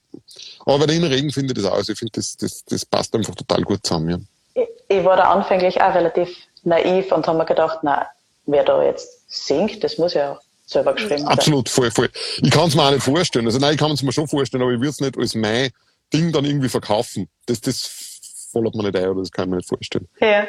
aber 0.64 0.78
bei 0.78 0.86
den 0.86 1.04
Regen 1.04 1.30
finde 1.30 1.52
ich 1.52 1.62
das 1.62 1.70
auch, 1.70 1.76
also 1.76 1.92
ich 1.92 1.98
finde, 1.98 2.12
das, 2.14 2.34
das, 2.38 2.64
das 2.64 2.86
passt 2.86 3.14
einfach 3.14 3.34
total 3.34 3.62
gut 3.62 3.86
zusammen, 3.86 4.08
ja. 4.08 4.18
Ich, 4.54 4.68
ich 4.88 5.04
war 5.04 5.18
da 5.18 5.24
anfänglich 5.32 5.82
auch 5.82 5.94
relativ 5.94 6.34
naiv 6.62 7.12
und 7.12 7.26
habe 7.26 7.36
mir 7.36 7.44
gedacht, 7.44 7.80
na, 7.82 8.06
wer 8.46 8.64
da 8.64 8.82
jetzt 8.82 9.24
singt, 9.28 9.84
das 9.84 9.98
muss 9.98 10.14
ja 10.14 10.32
auch 10.32 10.45
selber 10.66 10.94
geschrieben 10.94 11.24
Absolut, 11.26 11.68
voll, 11.68 11.90
voll. 11.90 12.10
Ich 12.42 12.50
kann 12.50 12.68
es 12.68 12.74
mir 12.74 12.82
auch 12.82 12.90
nicht 12.90 13.02
vorstellen. 13.02 13.46
Also 13.46 13.58
nein, 13.58 13.74
ich 13.74 13.78
kann 13.78 13.90
es 13.92 14.02
mir 14.02 14.12
schon 14.12 14.28
vorstellen, 14.28 14.62
aber 14.62 14.72
ich 14.72 14.78
würde 14.78 14.90
es 14.90 15.00
nicht 15.00 15.16
als 15.16 15.34
mein 15.34 15.70
Ding 16.12 16.32
dann 16.32 16.44
irgendwie 16.44 16.68
verkaufen. 16.68 17.28
Das, 17.46 17.60
das 17.60 18.50
fällt 18.52 18.74
mir 18.74 18.82
nicht 18.82 18.96
ein 18.96 19.08
oder 19.08 19.20
das 19.20 19.30
kann 19.30 19.44
ich 19.44 19.50
mir 19.50 19.56
nicht 19.56 19.68
vorstellen. 19.68 20.08
Ja. 20.20 20.46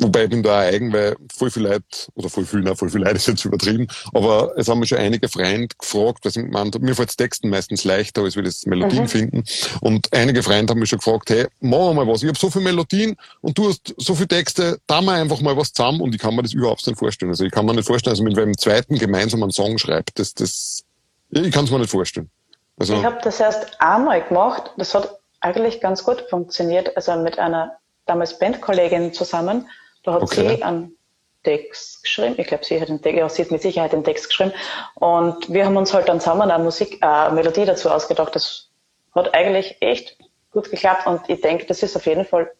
Wobei 0.00 0.24
ich 0.24 0.30
bin 0.30 0.44
da 0.44 0.60
auch 0.60 0.62
eigen, 0.62 0.92
weil 0.92 1.16
voll 1.36 1.50
viel 1.50 1.64
Leute, 1.64 1.82
oder 2.14 2.28
voll 2.28 2.44
viel, 2.44 2.60
nein, 2.60 2.76
voll 2.76 2.88
viel 2.88 3.00
Leute 3.00 3.16
ist 3.16 3.26
jetzt 3.26 3.44
übertrieben, 3.44 3.88
aber 4.14 4.52
es 4.56 4.68
haben 4.68 4.78
mir 4.78 4.86
schon 4.86 4.98
einige 4.98 5.28
Freunde 5.28 5.68
gefragt, 5.76 6.24
weil 6.24 6.30
gemeint 6.30 6.80
mir 6.80 6.94
fällt 6.94 7.16
Texten 7.16 7.48
meistens 7.48 7.82
leichter, 7.82 8.22
als 8.22 8.36
wir 8.36 8.44
das 8.44 8.64
Melodien 8.64 9.02
mhm. 9.02 9.08
finden. 9.08 9.44
Und 9.80 10.12
einige 10.12 10.44
Freunde 10.44 10.70
haben 10.70 10.78
mich 10.78 10.90
schon 10.90 11.00
gefragt, 11.00 11.30
hey, 11.30 11.48
machen 11.60 11.96
wir 11.96 12.04
mal 12.04 12.06
was. 12.06 12.22
Ich 12.22 12.28
habe 12.28 12.38
so 12.38 12.48
viele 12.48 12.64
Melodien 12.64 13.16
und 13.40 13.58
du 13.58 13.70
hast 13.70 13.92
so 13.96 14.14
viele 14.14 14.28
Texte, 14.28 14.78
da 14.86 15.00
wir 15.00 15.12
einfach 15.12 15.40
mal 15.40 15.56
was 15.56 15.72
zusammen 15.72 16.00
und 16.00 16.14
ich 16.14 16.20
kann 16.20 16.36
mir 16.36 16.42
das 16.42 16.52
überhaupt 16.52 16.86
nicht 16.86 16.98
vorstellen. 16.98 17.30
Also 17.32 17.44
ich 17.44 17.50
kann 17.50 17.66
mir 17.66 17.74
nicht 17.74 17.86
vorstellen, 17.86 18.12
also 18.12 18.22
mit 18.22 18.36
wem 18.36 18.56
zweiten 18.56 18.98
gemeinsam 18.98 19.42
einen 19.42 19.50
Song 19.50 19.78
schreibt, 19.78 20.20
das, 20.20 20.32
das, 20.32 20.84
ich 21.30 21.50
kann 21.50 21.64
es 21.64 21.72
mir 21.72 21.80
nicht 21.80 21.90
vorstellen. 21.90 22.30
Also, 22.78 22.94
ich 22.94 23.04
habe 23.04 23.18
das 23.24 23.40
erst 23.40 23.80
einmal 23.80 24.22
gemacht, 24.22 24.70
das 24.76 24.94
hat 24.94 25.18
eigentlich 25.40 25.80
ganz 25.80 26.04
gut 26.04 26.24
funktioniert, 26.30 26.96
also 26.96 27.16
mit 27.16 27.40
einer 27.40 27.72
damals 28.06 28.38
Bandkollegin 28.38 29.12
zusammen 29.12 29.66
da 30.08 30.14
hat 30.14 30.22
okay. 30.22 30.56
sie 30.56 30.62
einen 30.62 30.96
Text 31.44 32.02
geschrieben. 32.02 32.34
Ich 32.38 32.46
glaube, 32.46 32.64
sie 32.64 32.80
hat 32.80 32.88
den 32.88 33.02
Text, 33.02 33.18
ja, 33.18 33.28
sie 33.28 33.42
hat 33.42 33.50
mit 33.50 33.62
Sicherheit 33.62 33.92
den 33.92 34.04
Text 34.04 34.28
geschrieben. 34.28 34.52
Und 34.94 35.52
wir 35.52 35.66
haben 35.66 35.76
uns 35.76 35.92
halt 35.92 36.08
dann 36.08 36.20
zusammen 36.20 36.50
eine 36.50 36.62
Musik, 36.62 37.02
eine 37.02 37.34
Melodie 37.34 37.66
dazu 37.66 37.90
ausgedacht. 37.90 38.34
Das 38.34 38.70
hat 39.14 39.34
eigentlich 39.34 39.76
echt 39.80 40.16
gut 40.50 40.70
geklappt 40.70 41.06
und 41.06 41.20
ich 41.28 41.40
denke, 41.42 41.66
das 41.66 41.82
ist 41.82 41.94
auf 41.94 42.06
jeden 42.06 42.24
Fall, 42.24 42.50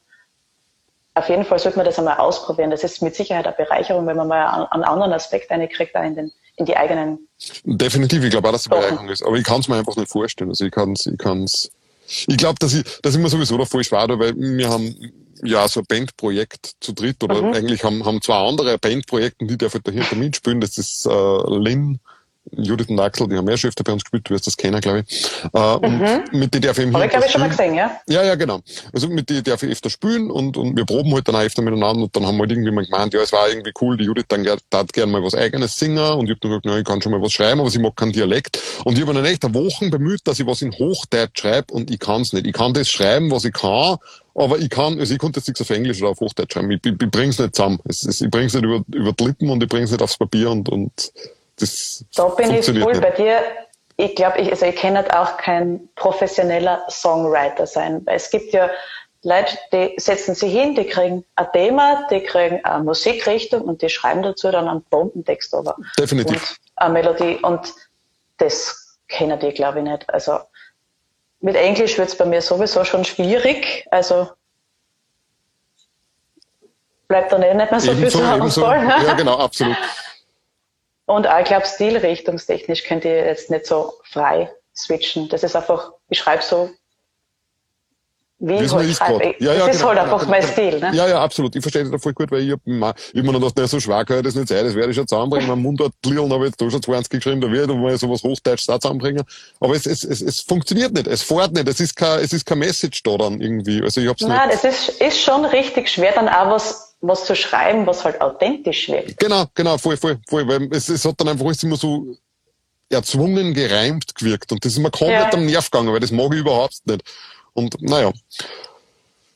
auf 1.15 1.29
jeden 1.29 1.45
Fall 1.45 1.59
sollte 1.59 1.79
man 1.79 1.87
das 1.87 1.99
einmal 1.99 2.19
ausprobieren. 2.19 2.71
Das 2.71 2.85
ist 2.85 3.01
mit 3.03 3.15
Sicherheit 3.15 3.47
eine 3.47 3.57
Bereicherung, 3.57 4.07
wenn 4.07 4.17
man 4.17 4.29
mal 4.29 4.69
einen 4.71 4.85
anderen 4.85 5.13
Aspekt 5.13 5.51
reinkriegt, 5.51 5.95
da 5.95 6.03
in 6.03 6.15
den, 6.15 6.33
in 6.57 6.67
die 6.67 6.77
eigenen. 6.77 7.29
Definitiv, 7.65 8.25
ich 8.25 8.31
glaube 8.31 8.49
auch, 8.49 8.53
dass 8.53 8.67
es 8.67 8.71
eine 8.71 8.81
Bereicherung 8.81 9.09
ist. 9.09 9.23
Aber 9.25 9.37
ich 9.37 9.45
kann 9.45 9.61
es 9.61 9.69
mir 9.69 9.77
einfach 9.77 9.97
nicht 9.97 10.11
vorstellen. 10.11 10.51
Also 10.51 10.67
ich 10.67 10.73
kann 10.73 10.93
es, 10.93 11.07
ich 11.07 11.19
kann's, 11.19 11.71
ich 12.27 12.37
glaube, 12.37 12.59
dass 12.59 12.75
ich, 12.75 12.85
dass 13.03 13.15
ich 13.15 13.21
mir 13.21 13.29
sowieso 13.29 13.57
da 13.59 13.65
voll 13.65 13.85
schwer, 13.85 14.09
weil 14.19 14.35
wir 14.37 14.69
haben 14.69 14.95
ja 15.43 15.69
so 15.69 15.81
ein 15.81 15.87
Bandprojekt 15.87 16.77
zu 16.81 16.93
dritt 16.93 17.23
oder 17.23 17.43
mhm. 17.43 17.53
eigentlich 17.53 17.85
haben, 17.85 18.05
haben 18.05 18.21
zwei 18.23 18.49
andere 18.49 18.79
Bandprojekte, 18.79 19.47
die 19.47 19.59
dürfen 19.59 19.81
dahinter 19.85 20.17
mitspielen. 20.17 20.61
Das 20.61 20.79
ist 20.79 21.07
äh, 21.07 21.11
Lynn, 21.11 22.01
Judith 22.53 22.89
und 22.89 23.01
Axel, 23.01 23.29
die 23.29 23.37
haben 23.37 23.45
mehr 23.45 23.57
schon 23.57 23.69
öfter 23.69 23.85
bei 23.85 23.93
uns 23.93 24.05
gespielt, 24.05 24.29
du 24.29 24.35
wirst 24.35 24.47
das 24.47 24.57
kennen, 24.57 24.81
glaube 24.81 25.05
ich. 25.07 25.31
Äh, 25.53 25.59
und 25.59 25.99
mhm. 25.99 26.25
mit 26.33 26.55
denen 26.55 26.63
darf 26.63 26.79
ich 26.79 26.93
Habe 26.93 27.05
ich, 27.05 27.11
glaube 27.11 27.27
ich, 27.27 27.33
schon 27.33 27.41
mal 27.41 27.49
gesehen, 27.49 27.75
ja? 27.75 27.91
Ja, 28.09 28.23
ja, 28.23 28.35
genau. 28.35 28.61
Also 28.93 29.09
mit 29.09 29.29
denen 29.31 29.45
darf 29.45 29.63
ich 29.63 29.71
öfter 29.71 29.91
spielen 29.91 30.31
und, 30.31 30.57
und 30.57 30.77
wir 30.77 30.85
proben 30.85 31.13
halt 31.15 31.29
dann 31.29 31.37
auch 31.37 31.43
öfter 31.43 31.63
miteinander 31.63 32.05
und 32.05 32.17
dann 32.17 32.27
haben 32.27 32.37
wir 32.37 32.43
halt 32.43 32.53
irgendwie 32.53 32.71
mal 32.71 32.85
gemeint, 32.85 33.15
ja, 33.15 33.21
es 33.21 33.33
war 33.33 33.49
irgendwie 33.49 33.73
cool, 33.81 33.97
die 33.97 34.05
Judith 34.05 34.27
dann 34.29 34.47
tat 34.71 34.93
gerne 34.93 35.13
mal 35.13 35.23
was 35.23 35.35
eigenes 35.35 35.79
singen 35.79 35.99
und 35.99 36.27
ich 36.27 36.31
habe 36.31 36.41
dann 36.41 36.51
gesagt, 36.51 36.67
na, 36.67 36.79
ich 36.79 36.85
kann 36.85 37.03
schon 37.03 37.13
mal 37.13 37.23
was 37.23 37.33
schreiben, 37.33 37.61
aber 37.61 37.71
sie 37.71 37.79
mag 37.79 37.97
keinen 37.97 38.13
Dialekt. 38.13 38.61
Und 38.85 38.97
ich 38.97 39.03
habe 39.03 39.15
dann 39.15 39.25
echt 39.25 39.43
Wochen 39.55 39.91
bemüht, 39.91 40.21
dass 40.25 40.39
ich 40.39 40.47
was 40.47 40.63
in 40.63 40.73
Hochdeutsch 40.73 41.41
schreibe 41.41 41.73
und 41.73 41.91
ich 41.91 41.99
kann 41.99 42.23
es 42.23 42.33
nicht. 42.33 42.47
Ich 42.47 42.53
kann 42.53 42.75
das 42.75 42.89
schreiben, 42.89 43.31
was 43.31 43.45
ich 43.45 43.53
kann, 43.53 43.97
aber 44.35 44.59
ich 44.59 44.71
kann, 44.71 44.99
also 44.99 45.13
ich 45.13 45.19
konnte 45.19 45.41
jetzt 45.41 45.49
nichts 45.49 45.61
auf 45.61 45.71
Englisch 45.71 46.01
oder 46.01 46.11
auf 46.11 46.21
Hochdeutsch 46.21 46.53
schreiben. 46.53 46.71
Ich, 46.71 46.81
ich, 46.85 46.93
ich 46.93 47.11
bring's 47.11 47.39
nicht 47.39 47.57
zusammen. 47.57 47.79
Es, 47.85 48.05
es, 48.05 48.21
ich 48.21 48.31
bring's 48.31 48.55
nicht 48.55 48.65
über, 48.65 48.83
über 48.93 49.13
die 49.13 49.25
Lippen 49.25 49.51
und 49.51 49.63
ich 49.63 49.69
bring's 49.69 49.91
nicht 49.91 50.03
aufs 50.03 50.17
Papier 50.17 50.51
und, 50.51 50.69
und 50.69 51.13
das 51.59 52.05
Da 52.15 52.29
bin 52.29 52.53
ich 52.53 52.67
voll 52.67 52.93
nicht. 52.93 53.01
bei 53.01 53.11
dir. 53.11 53.41
Ich 53.97 54.15
glaube, 54.15 54.39
ich, 54.39 54.51
also 54.51 54.65
ich 54.67 54.77
kann 54.77 54.97
halt 54.97 55.13
auch 55.13 55.37
kein 55.39 55.89
professioneller 55.97 56.85
Songwriter 56.89 57.67
sein, 57.67 58.03
weil 58.07 58.17
es 58.17 58.31
gibt 58.31 58.53
ja 58.53 58.71
Leute, 59.25 59.59
die 59.73 59.95
setzen 59.99 60.37
sich 60.37 60.53
hin, 60.53 60.77
die 60.77 60.87
kriegen 60.87 61.25
ein 61.35 61.47
Thema, 61.53 62.07
die 62.09 62.23
kriegen 62.23 62.65
eine 62.65 62.85
Musikrichtung 62.85 63.63
und 63.63 63.83
die 63.83 63.89
schreiben 63.89 64.23
dazu 64.23 64.53
dann 64.53 64.69
einen 64.69 64.83
Bombentext 64.85 65.53
over. 65.53 65.77
Definitiv. 65.99 66.37
Und 66.37 66.59
eine 66.77 66.93
Melodie 66.93 67.39
und 67.43 67.75
das 68.37 68.99
kennen 69.09 69.39
die, 69.41 69.51
glaube 69.51 69.79
ich, 69.79 69.85
nicht. 69.85 70.09
Also 70.09 70.39
mit 71.41 71.57
Englisch 71.57 71.99
wird 71.99 72.09
es 72.09 72.17
bei 72.17 72.25
mir 72.25 72.41
sowieso 72.41 72.85
schon 72.85 73.05
schwierig. 73.05 73.87
Also 73.91 74.31
bleibt 77.09 77.33
dann 77.33 77.43
eh 77.43 77.55
nicht 77.55 77.71
mehr 77.71 77.81
so 77.81 77.91
ebenso, 77.91 78.19
viel 78.19 78.27
zu 78.29 78.37
ebenso. 78.37 78.65
Ja, 78.65 79.15
genau, 79.15 79.39
absolut. 79.39 79.77
Und 81.09 81.27
auch, 81.27 81.39
ich 81.39 81.47
glaube, 81.47 81.65
stilrichtungstechnisch 81.67 82.85
könnt 82.85 83.05
ihr 83.07 83.25
jetzt 83.25 83.51
nicht 83.51 83.65
so 83.65 83.95
frei 84.05 84.51
switchen. 84.77 85.29
Das 85.31 85.43
ist 85.43 85.57
einfach, 85.57 85.93
ich 86.11 86.19
schreibe 86.19 86.43
so, 86.43 86.71
wie 88.41 88.55
ich 88.55 88.71
halt 88.71 88.95
schreibe. 88.95 89.35
Ja, 89.41 89.55
ja, 89.55 89.67
das 89.67 89.77
ist 89.77 89.79
genau, 89.79 89.89
halt 89.89 89.99
einfach 90.01 90.21
genau, 90.21 90.31
mein 90.31 90.43
Stil. 90.43 90.79
Ne? 90.79 90.91
Ja, 90.93 91.09
ja, 91.09 91.21
absolut. 91.23 91.57
Ich 91.57 91.63
verstehe 91.63 91.83
das 91.83 91.91
da 91.91 91.99
voll 91.99 92.13
gut, 92.13 92.31
weil 92.31 92.43
ich 92.43 92.53
hab, 92.53 92.61
ich 92.67 93.23
mir 93.23 93.33
noch 93.33 93.41
gedacht, 93.41 93.71
so 93.71 93.81
schwer 93.81 94.05
kann 94.05 94.23
das 94.23 94.35
nicht 94.35 94.49
sein, 94.49 94.67
das 94.67 94.75
werde 94.75 94.91
ich 94.91 94.97
schon 94.97 95.09
zusammenbringen. 95.09 95.49
Mein 95.49 95.61
Mundart 95.61 95.93
Lillen 96.05 96.31
habe 96.31 96.45
ich 96.45 96.51
jetzt 96.51 96.61
da 96.61 96.71
schon 96.71 96.83
20 96.83 97.11
geschrieben, 97.11 97.41
da 97.41 97.51
werde 97.51 97.73
ich 97.73 97.79
mal 97.79 97.97
sowas 97.97 98.23
Hochdeutsch 98.23 98.69
da 98.69 98.79
zusammenbringen. 98.79 99.25
Aber 99.61 99.75
es, 99.75 99.87
es, 99.87 100.05
es, 100.05 100.21
es 100.21 100.41
funktioniert 100.41 100.93
nicht, 100.93 101.07
es 101.07 101.23
fährt 101.23 101.53
nicht, 101.53 101.67
es 101.67 101.81
ist 101.81 101.97
kein, 101.97 102.21
es 102.21 102.35
ist 102.35 102.45
kein 102.45 102.59
Message 102.59 103.03
da 103.03 103.17
dann 103.17 103.41
irgendwie. 103.41 103.83
Also 103.83 104.03
ich 104.03 104.09
hab's 104.09 104.21
Nein, 104.21 104.49
nicht. 104.49 104.63
das 104.63 104.89
ist, 104.89 105.01
ist 105.01 105.21
schon 105.21 105.47
richtig 105.47 105.89
schwer, 105.89 106.13
dann 106.13 106.29
auch 106.29 106.51
was, 106.51 106.88
was 107.01 107.25
zu 107.25 107.37
schreiben, 107.37 107.87
was 107.87 108.05
halt 108.05 108.21
authentisch 108.21 108.89
wird. 108.89 109.19
Genau, 109.19 109.45
genau, 109.55 109.79
voll, 109.79 109.97
voll, 109.97 110.19
voll, 110.29 110.47
weil 110.49 110.69
es, 110.73 110.89
es 110.89 111.05
hat 111.05 111.21
dann 111.21 111.29
einfach 111.29 111.47
alles 111.47 111.63
immer 111.63 111.77
so 111.77 112.17
erzwungen 112.91 113.55
gereimt 113.55 114.15
gewirkt 114.15 114.51
und 114.51 114.65
das 114.65 114.73
ist 114.73 114.79
mir 114.79 114.91
komplett 114.91 115.33
ja. 115.33 115.33
am 115.33 115.47
Nerv 115.47 115.71
gegangen, 115.71 115.93
weil 115.93 116.01
das 116.01 116.11
mag 116.11 116.33
ich 116.33 116.41
überhaupt 116.41 116.81
nicht. 116.87 117.03
Und 117.53 117.81
naja. 117.83 118.13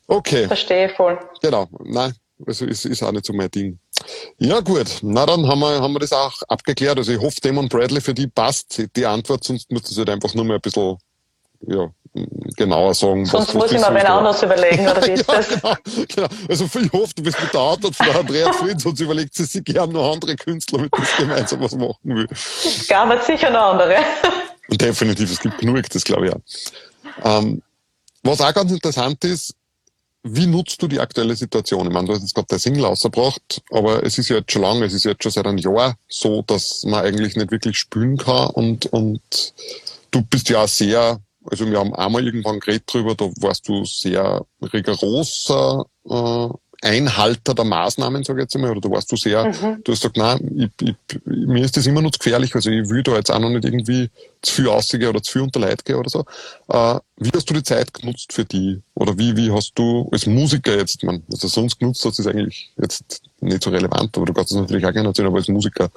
Okay. 0.06 0.46
Verstehe 0.46 0.88
voll. 0.88 1.18
Genau. 1.40 1.68
Nein, 1.84 2.14
also 2.46 2.64
ist, 2.64 2.84
ist 2.84 3.02
auch 3.02 3.12
nicht 3.12 3.26
so 3.26 3.32
mein 3.32 3.50
Ding. 3.50 3.78
Ja, 4.38 4.60
gut. 4.60 4.98
Na, 5.02 5.26
dann 5.26 5.46
haben 5.46 5.60
wir, 5.60 5.80
haben 5.80 5.92
wir 5.92 6.00
das 6.00 6.12
auch 6.12 6.42
abgeklärt. 6.48 6.98
Also 6.98 7.12
ich 7.12 7.20
hoffe, 7.20 7.40
Damon 7.40 7.68
Bradley 7.68 8.00
für 8.00 8.14
die 8.14 8.26
passt 8.26 8.82
die 8.96 9.06
Antwort, 9.06 9.44
sonst 9.44 9.70
muss 9.70 9.82
das 9.82 9.96
halt 9.96 10.10
einfach 10.10 10.34
nur 10.34 10.44
mal 10.44 10.54
ein 10.54 10.60
bisschen, 10.60 10.96
ja, 11.66 11.90
genauer 12.56 12.94
sagen. 12.94 13.24
Sonst 13.26 13.54
muss 13.54 13.72
ich 13.72 13.78
mir 13.80 13.94
wen 13.94 14.06
anders 14.06 14.42
überlegen, 14.42 14.88
oder 14.88 15.02
wie 15.06 15.12
ist 15.12 15.28
ja, 15.28 15.36
das? 15.36 15.48
Genau, 15.48 15.74
genau. 16.08 16.28
Also 16.48 16.64
ich 16.64 16.92
hoffe, 16.92 17.14
du 17.16 17.22
bist 17.22 17.40
mit 17.40 17.52
der 17.52 17.60
Antwort 17.60 17.96
von 17.96 18.08
Andreas 18.10 18.56
Fried, 18.56 18.80
sonst 18.80 19.00
überlegt 19.00 19.34
sie 19.34 19.44
sich 19.44 19.64
gerne 19.64 19.92
noch 19.92 20.12
andere 20.12 20.36
Künstler, 20.36 20.80
mit 20.80 20.94
denen 20.94 21.06
sie 21.06 21.22
gemeinsam 21.22 21.60
was 21.60 21.74
machen 21.74 21.96
will. 22.02 22.28
Es 22.30 22.86
gab 22.88 23.24
sicher 23.24 23.50
noch 23.50 23.72
andere. 23.72 23.96
Definitiv, 24.68 25.30
es 25.30 25.40
gibt 25.40 25.58
genug, 25.58 25.88
das 25.90 26.04
glaube 26.04 26.26
ich 26.26 26.32
auch. 26.32 26.40
Ähm, 27.24 27.62
was 28.22 28.40
auch 28.40 28.54
ganz 28.54 28.70
interessant 28.70 29.24
ist, 29.24 29.54
wie 30.24 30.46
nutzt 30.46 30.80
du 30.80 30.86
die 30.86 31.00
aktuelle 31.00 31.34
Situation? 31.34 31.86
Ich 31.86 31.92
meine, 31.92 32.06
du 32.06 32.14
hast 32.14 32.22
jetzt 32.22 32.34
gerade 32.34 32.46
der 32.46 32.58
Single 32.60 32.84
ausgebracht, 32.84 33.60
aber 33.72 34.04
es 34.04 34.18
ist 34.18 34.28
ja 34.28 34.36
jetzt 34.36 34.52
schon 34.52 34.62
lange, 34.62 34.84
es 34.84 34.92
ist 34.92 35.04
jetzt 35.04 35.22
schon 35.22 35.32
seit 35.32 35.46
einem 35.46 35.58
Jahr 35.58 35.96
so, 36.08 36.42
dass 36.42 36.84
man 36.84 37.04
eigentlich 37.04 37.34
nicht 37.34 37.50
wirklich 37.50 37.76
spülen 37.76 38.16
kann 38.18 38.50
und, 38.50 38.86
und 38.86 39.20
du 40.12 40.22
bist 40.22 40.48
ja 40.48 40.66
sehr, 40.68 41.18
also 41.50 41.70
wir 41.70 41.78
haben 41.78 41.94
einmal 41.94 42.24
irgendwann 42.24 42.60
geredet 42.60 42.84
drüber, 42.86 43.14
da 43.14 43.30
warst 43.40 43.68
du 43.68 43.84
sehr 43.84 44.44
rigoroser 44.62 45.86
äh, 46.08 46.48
Einhalter 46.84 47.54
der 47.54 47.64
Maßnahmen, 47.64 48.24
sage 48.24 48.40
ich 48.40 48.44
jetzt 48.44 48.56
einmal, 48.56 48.72
oder 48.72 48.80
du 48.80 48.90
warst 48.90 49.10
du 49.12 49.16
sehr, 49.16 49.44
mhm. 49.44 49.84
du 49.84 49.92
hast 49.92 50.00
gesagt, 50.00 50.16
nein, 50.16 50.70
ich, 50.80 50.88
ich, 50.88 51.20
mir 51.24 51.64
ist 51.64 51.76
das 51.76 51.86
immer 51.86 52.02
noch 52.02 52.10
zu 52.10 52.18
gefährlich, 52.18 52.52
also 52.56 52.70
ich 52.70 52.90
will 52.90 53.04
da 53.04 53.14
jetzt 53.14 53.30
auch 53.30 53.38
noch 53.38 53.50
nicht 53.50 53.64
irgendwie 53.64 54.10
zu 54.42 54.54
viel 54.54 54.68
ausgehen 54.68 55.08
oder 55.08 55.22
zu 55.22 55.32
viel 55.32 55.42
unter 55.42 55.60
Leid 55.60 55.84
gehen 55.84 55.94
oder 55.94 56.10
so. 56.10 56.24
Äh, 56.68 56.98
wie 57.18 57.30
hast 57.32 57.48
du 57.48 57.54
die 57.54 57.62
Zeit 57.62 57.94
genutzt 57.94 58.32
für 58.32 58.44
die? 58.44 58.82
Oder 58.94 59.16
wie, 59.16 59.36
wie 59.36 59.52
hast 59.52 59.74
du 59.76 60.08
als 60.10 60.26
Musiker 60.26 60.76
jetzt, 60.76 61.04
man, 61.04 61.22
du 61.28 61.36
sonst 61.36 61.78
genutzt 61.78 62.04
hast, 62.04 62.18
ist 62.18 62.26
eigentlich 62.26 62.72
jetzt 62.76 63.22
nicht 63.40 63.62
so 63.62 63.70
relevant, 63.70 64.16
aber 64.16 64.26
du 64.26 64.32
kannst 64.32 64.50
es 64.50 64.58
natürlich 64.58 64.84
auch 64.84 64.92
gerne 64.92 65.08
erzählen, 65.08 65.28
aber 65.28 65.38
als 65.38 65.48
Musiker. 65.48 65.88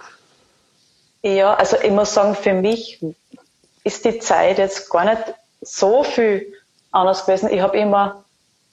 Ja, 1.23 1.55
also 1.55 1.77
ich 1.83 1.89
muss 1.89 2.13
sagen, 2.13 2.35
für 2.35 2.53
mich 2.53 2.99
ist 3.85 4.03
die 4.03 4.19
Zeit 4.19 4.57
jetzt 4.57 4.89
gar 4.89 5.05
nicht 5.05 5.33
so 5.61 6.03
viel 6.03 6.51
anders 6.91 7.25
gewesen. 7.25 7.49
Ich 7.51 7.61
habe 7.61 7.77
immer 7.77 8.25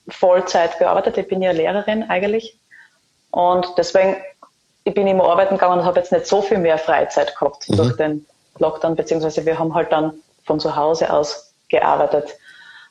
Vollzeit 0.09 0.79
gearbeitet. 0.79 1.19
Ich 1.19 1.29
bin 1.29 1.43
ja 1.43 1.53
Lehrerin 1.53 2.05
eigentlich. 2.05 2.59
Und 3.31 3.67
deswegen, 3.77 4.17
ich 4.85 4.95
bin 4.95 5.07
immer 5.07 5.25
arbeiten 5.25 5.55
gegangen 5.55 5.81
und 5.81 5.85
habe 5.85 6.01
jetzt 6.01 6.13
nicht 6.13 6.27
so 6.27 6.43
viel 6.43 6.59
mehr 6.59 6.79
Freizeit 6.79 7.37
gehabt 7.37 7.69
mhm. 7.69 7.77
durch 7.77 7.97
den 7.97 8.27
Lockdown, 8.59 8.97
beziehungsweise 8.97 9.45
wir 9.47 9.59
haben 9.59 9.75
halt 9.75 9.93
dann 9.93 10.15
von 10.45 10.59
zu 10.59 10.75
Hause 10.75 11.13
aus 11.13 11.55
gearbeitet. 11.69 12.37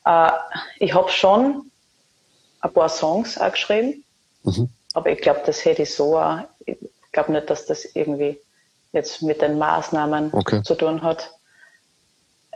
Äh, 0.06 0.32
ich 0.80 0.94
habe 0.94 1.10
schon 1.10 1.72
ein 2.62 2.74
paar 2.74 2.90
Songs 2.90 3.38
auch 3.40 3.52
geschrieben, 3.52 4.04
mhm. 4.44 4.70
aber 4.94 5.10
ich 5.10 5.22
glaube, 5.22 5.42
das 5.46 5.66
hätte 5.66 5.84
ich 5.84 5.94
so 5.94 6.18
auch. 6.18 6.40
Ich 6.66 6.78
glaube 7.12 7.32
nicht, 7.32 7.50
dass 7.50 7.66
das 7.66 7.84
irgendwie 7.86 8.40
jetzt 8.94 9.22
mit 9.22 9.42
den 9.42 9.58
Maßnahmen 9.58 10.34
okay. 10.34 10.62
zu 10.64 10.76
tun 10.76 11.02
hat. 11.02 11.32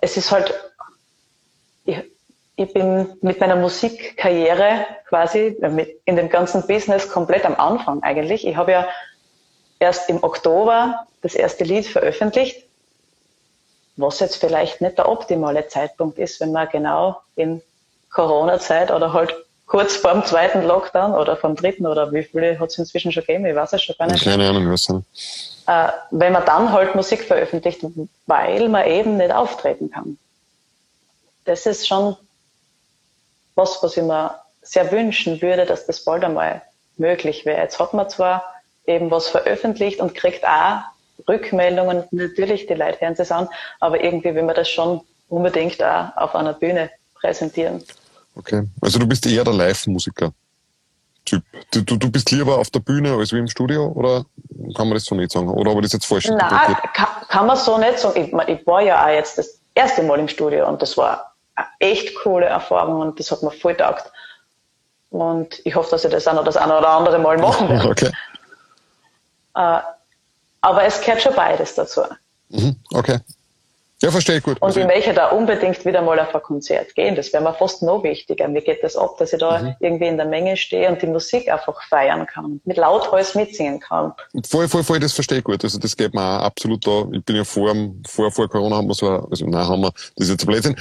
Es 0.05 0.17
ist 0.17 0.31
halt, 0.31 0.53
ich, 1.83 1.97
ich 2.57 2.71
bin 2.73 3.17
mit 3.21 3.39
meiner 3.39 3.55
Musikkarriere 3.55 4.85
quasi 5.09 5.57
äh, 5.59 5.95
in 6.05 6.15
dem 6.15 6.29
ganzen 6.29 6.67
Business 6.67 7.09
komplett 7.09 7.43
am 7.43 7.55
Anfang 7.55 8.03
eigentlich. 8.03 8.45
Ich 8.45 8.55
habe 8.55 8.71
ja 8.71 8.87
erst 9.79 10.07
im 10.11 10.23
Oktober 10.23 11.07
das 11.23 11.33
erste 11.33 11.63
Lied 11.63 11.87
veröffentlicht, 11.87 12.67
was 13.95 14.19
jetzt 14.19 14.35
vielleicht 14.35 14.79
nicht 14.79 14.99
der 14.99 15.09
optimale 15.09 15.67
Zeitpunkt 15.69 16.19
ist, 16.19 16.39
wenn 16.39 16.51
man 16.51 16.69
genau 16.69 17.19
in 17.35 17.63
Corona-Zeit 18.11 18.91
oder 18.91 19.11
halt 19.11 19.33
kurz 19.65 19.95
vor 19.95 20.13
dem 20.13 20.23
zweiten 20.25 20.63
Lockdown 20.63 21.13
oder 21.13 21.35
vom 21.35 21.55
dritten 21.55 21.85
oder 21.87 22.11
wie 22.11 22.23
viele 22.23 22.59
hat 22.59 22.69
es 22.69 22.77
inzwischen 22.77 23.11
schon 23.11 23.23
gegeben, 23.25 23.45
ich 23.45 23.55
weiß 23.55 23.73
es 23.73 23.83
schon 23.83 23.95
gar 23.97 24.07
nicht. 24.07 24.23
Keine 24.23 24.47
Ahnung, 24.47 24.71
was 24.71 24.87
äh, 24.89 25.91
Wenn 26.11 26.33
man 26.33 26.45
dann 26.45 26.71
halt 26.71 26.95
Musik 26.95 27.23
veröffentlicht, 27.23 27.81
weil 28.27 28.69
man 28.69 28.85
eben 28.87 29.17
nicht 29.17 29.33
auftreten 29.33 29.91
kann. 29.91 30.17
Das 31.45 31.65
ist 31.65 31.87
schon 31.87 32.15
was, 33.55 33.81
was 33.81 33.97
ich 33.97 34.03
mir 34.03 34.39
sehr 34.61 34.91
wünschen 34.91 35.41
würde, 35.41 35.65
dass 35.65 35.85
das 35.85 36.03
bald 36.03 36.23
einmal 36.23 36.61
möglich 36.97 37.45
wäre. 37.45 37.61
Jetzt 37.61 37.79
hat 37.79 37.93
man 37.93 38.09
zwar 38.09 38.43
eben 38.85 39.09
was 39.11 39.27
veröffentlicht 39.27 39.99
und 39.99 40.15
kriegt 40.15 40.45
auch 40.45 40.81
Rückmeldungen, 41.27 42.03
natürlich 42.11 42.67
die 42.67 42.73
Leute 42.73 42.99
hören 43.01 43.15
es 43.17 43.31
an, 43.31 43.47
aber 43.79 44.03
irgendwie 44.03 44.35
will 44.35 44.43
man 44.43 44.55
das 44.55 44.69
schon 44.69 45.01
unbedingt 45.29 45.81
auch 45.81 46.15
auf 46.17 46.35
einer 46.35 46.53
Bühne 46.53 46.91
präsentieren. 47.15 47.83
Okay, 48.35 48.67
also 48.81 48.99
du 48.99 49.07
bist 49.07 49.25
eher 49.25 49.43
der 49.43 49.53
Live-Musiker. 49.53 50.31
Typ. 51.25 51.43
Du, 51.71 51.81
du, 51.81 52.11
bist 52.11 52.29
lieber 52.29 52.59
auf 52.59 52.69
der 52.69 52.81
Bühne 52.81 53.13
als 53.13 53.33
wie 53.33 53.39
im 53.39 53.47
Studio 53.47 53.87
oder 53.87 54.25
kann 54.75 54.87
man 54.87 54.93
das 54.93 55.05
so 55.05 55.15
nicht 55.15 55.31
sagen? 55.31 55.49
Oder 55.49 55.71
ich 55.71 55.81
das 55.81 55.93
jetzt 55.93 56.05
falsch 56.05 56.27
Nein, 56.27 56.77
kann, 56.93 57.07
kann 57.27 57.47
man 57.47 57.57
so 57.57 57.79
nicht 57.79 57.97
sagen. 57.97 58.21
Ich, 58.21 58.47
ich 58.47 58.67
war 58.67 58.81
ja 58.81 59.03
auch 59.03 59.09
jetzt 59.09 59.39
das 59.39 59.59
erste 59.73 60.03
Mal 60.03 60.19
im 60.19 60.27
Studio 60.27 60.67
und 60.67 60.81
das 60.83 60.95
war 60.97 61.33
echt 61.79 62.15
coole 62.15 62.45
Erfahrung 62.45 63.01
und 63.01 63.19
das 63.19 63.31
hat 63.31 63.41
mir 63.41 63.51
voll 63.51 63.75
taugt. 63.75 64.11
Und 65.09 65.61
ich 65.63 65.73
hoffe, 65.73 65.91
dass 65.91 66.05
ich 66.05 66.11
das 66.11 66.27
auch 66.27 66.33
noch 66.33 66.43
das 66.43 66.57
eine 66.57 66.77
oder 66.77 66.89
andere 66.89 67.17
Mal 67.17 67.37
machen 67.39 67.69
werde. 67.69 67.89
Okay. 67.89 68.11
Äh, 69.55 69.79
aber 70.61 70.83
es 70.83 70.99
gehört 71.01 71.21
schon 71.21 71.35
beides 71.35 71.75
dazu. 71.75 72.01
Mhm. 72.49 72.75
Okay. 72.91 73.19
Ja, 74.01 74.11
verstehe 74.11 74.37
ich 74.37 74.43
gut. 74.43 74.61
Und 74.61 74.75
ich 74.75 74.85
möchte 74.85 75.13
da 75.13 75.29
unbedingt 75.29 75.85
wieder 75.85 76.01
mal 76.01 76.19
auf 76.19 76.35
ein 76.35 76.41
Konzert 76.41 76.93
gehen. 76.95 77.15
Das 77.15 77.31
wäre 77.31 77.41
mir 77.41 77.53
fast 77.53 77.81
noch 77.81 78.03
wichtiger. 78.03 78.47
Mir 78.49 78.61
geht 78.61 78.83
das 78.83 78.97
ab, 78.97 79.15
dass 79.17 79.31
ich 79.31 79.39
da 79.39 79.59
mhm. 79.59 79.75
irgendwie 79.79 80.07
in 80.07 80.17
der 80.17 80.25
Menge 80.25 80.57
stehe 80.57 80.89
und 80.89 81.01
die 81.01 81.07
Musik 81.07 81.49
einfach 81.49 81.81
feiern 81.87 82.27
kann, 82.27 82.59
mit 82.65 82.75
Lauthals 82.75 83.35
mitsingen 83.35 83.79
kann. 83.79 84.13
Voll, 84.47 84.67
voll, 84.67 84.83
voll, 84.83 84.99
das 84.99 85.13
verstehe 85.13 85.37
ich 85.37 85.43
gut. 85.45 85.63
Also 85.63 85.79
das 85.79 85.95
geht 85.95 86.13
mir 86.13 86.21
auch 86.21 86.43
absolut 86.43 86.85
da. 86.85 87.07
Ich 87.13 87.23
bin 87.23 87.37
ja 87.37 87.45
vor, 87.45 87.73
vor, 88.05 88.31
vor 88.31 88.49
Corona 88.49 88.75
haben 88.75 88.87
wir 88.87 88.95
so, 88.95 89.07
also 89.07 89.45
nein, 89.45 89.65
haben 89.65 89.81
wir, 89.81 89.91
das 89.91 90.27
ist 90.27 90.29
jetzt 90.29 90.43
ein 90.43 90.47
Blödsinn. 90.47 90.75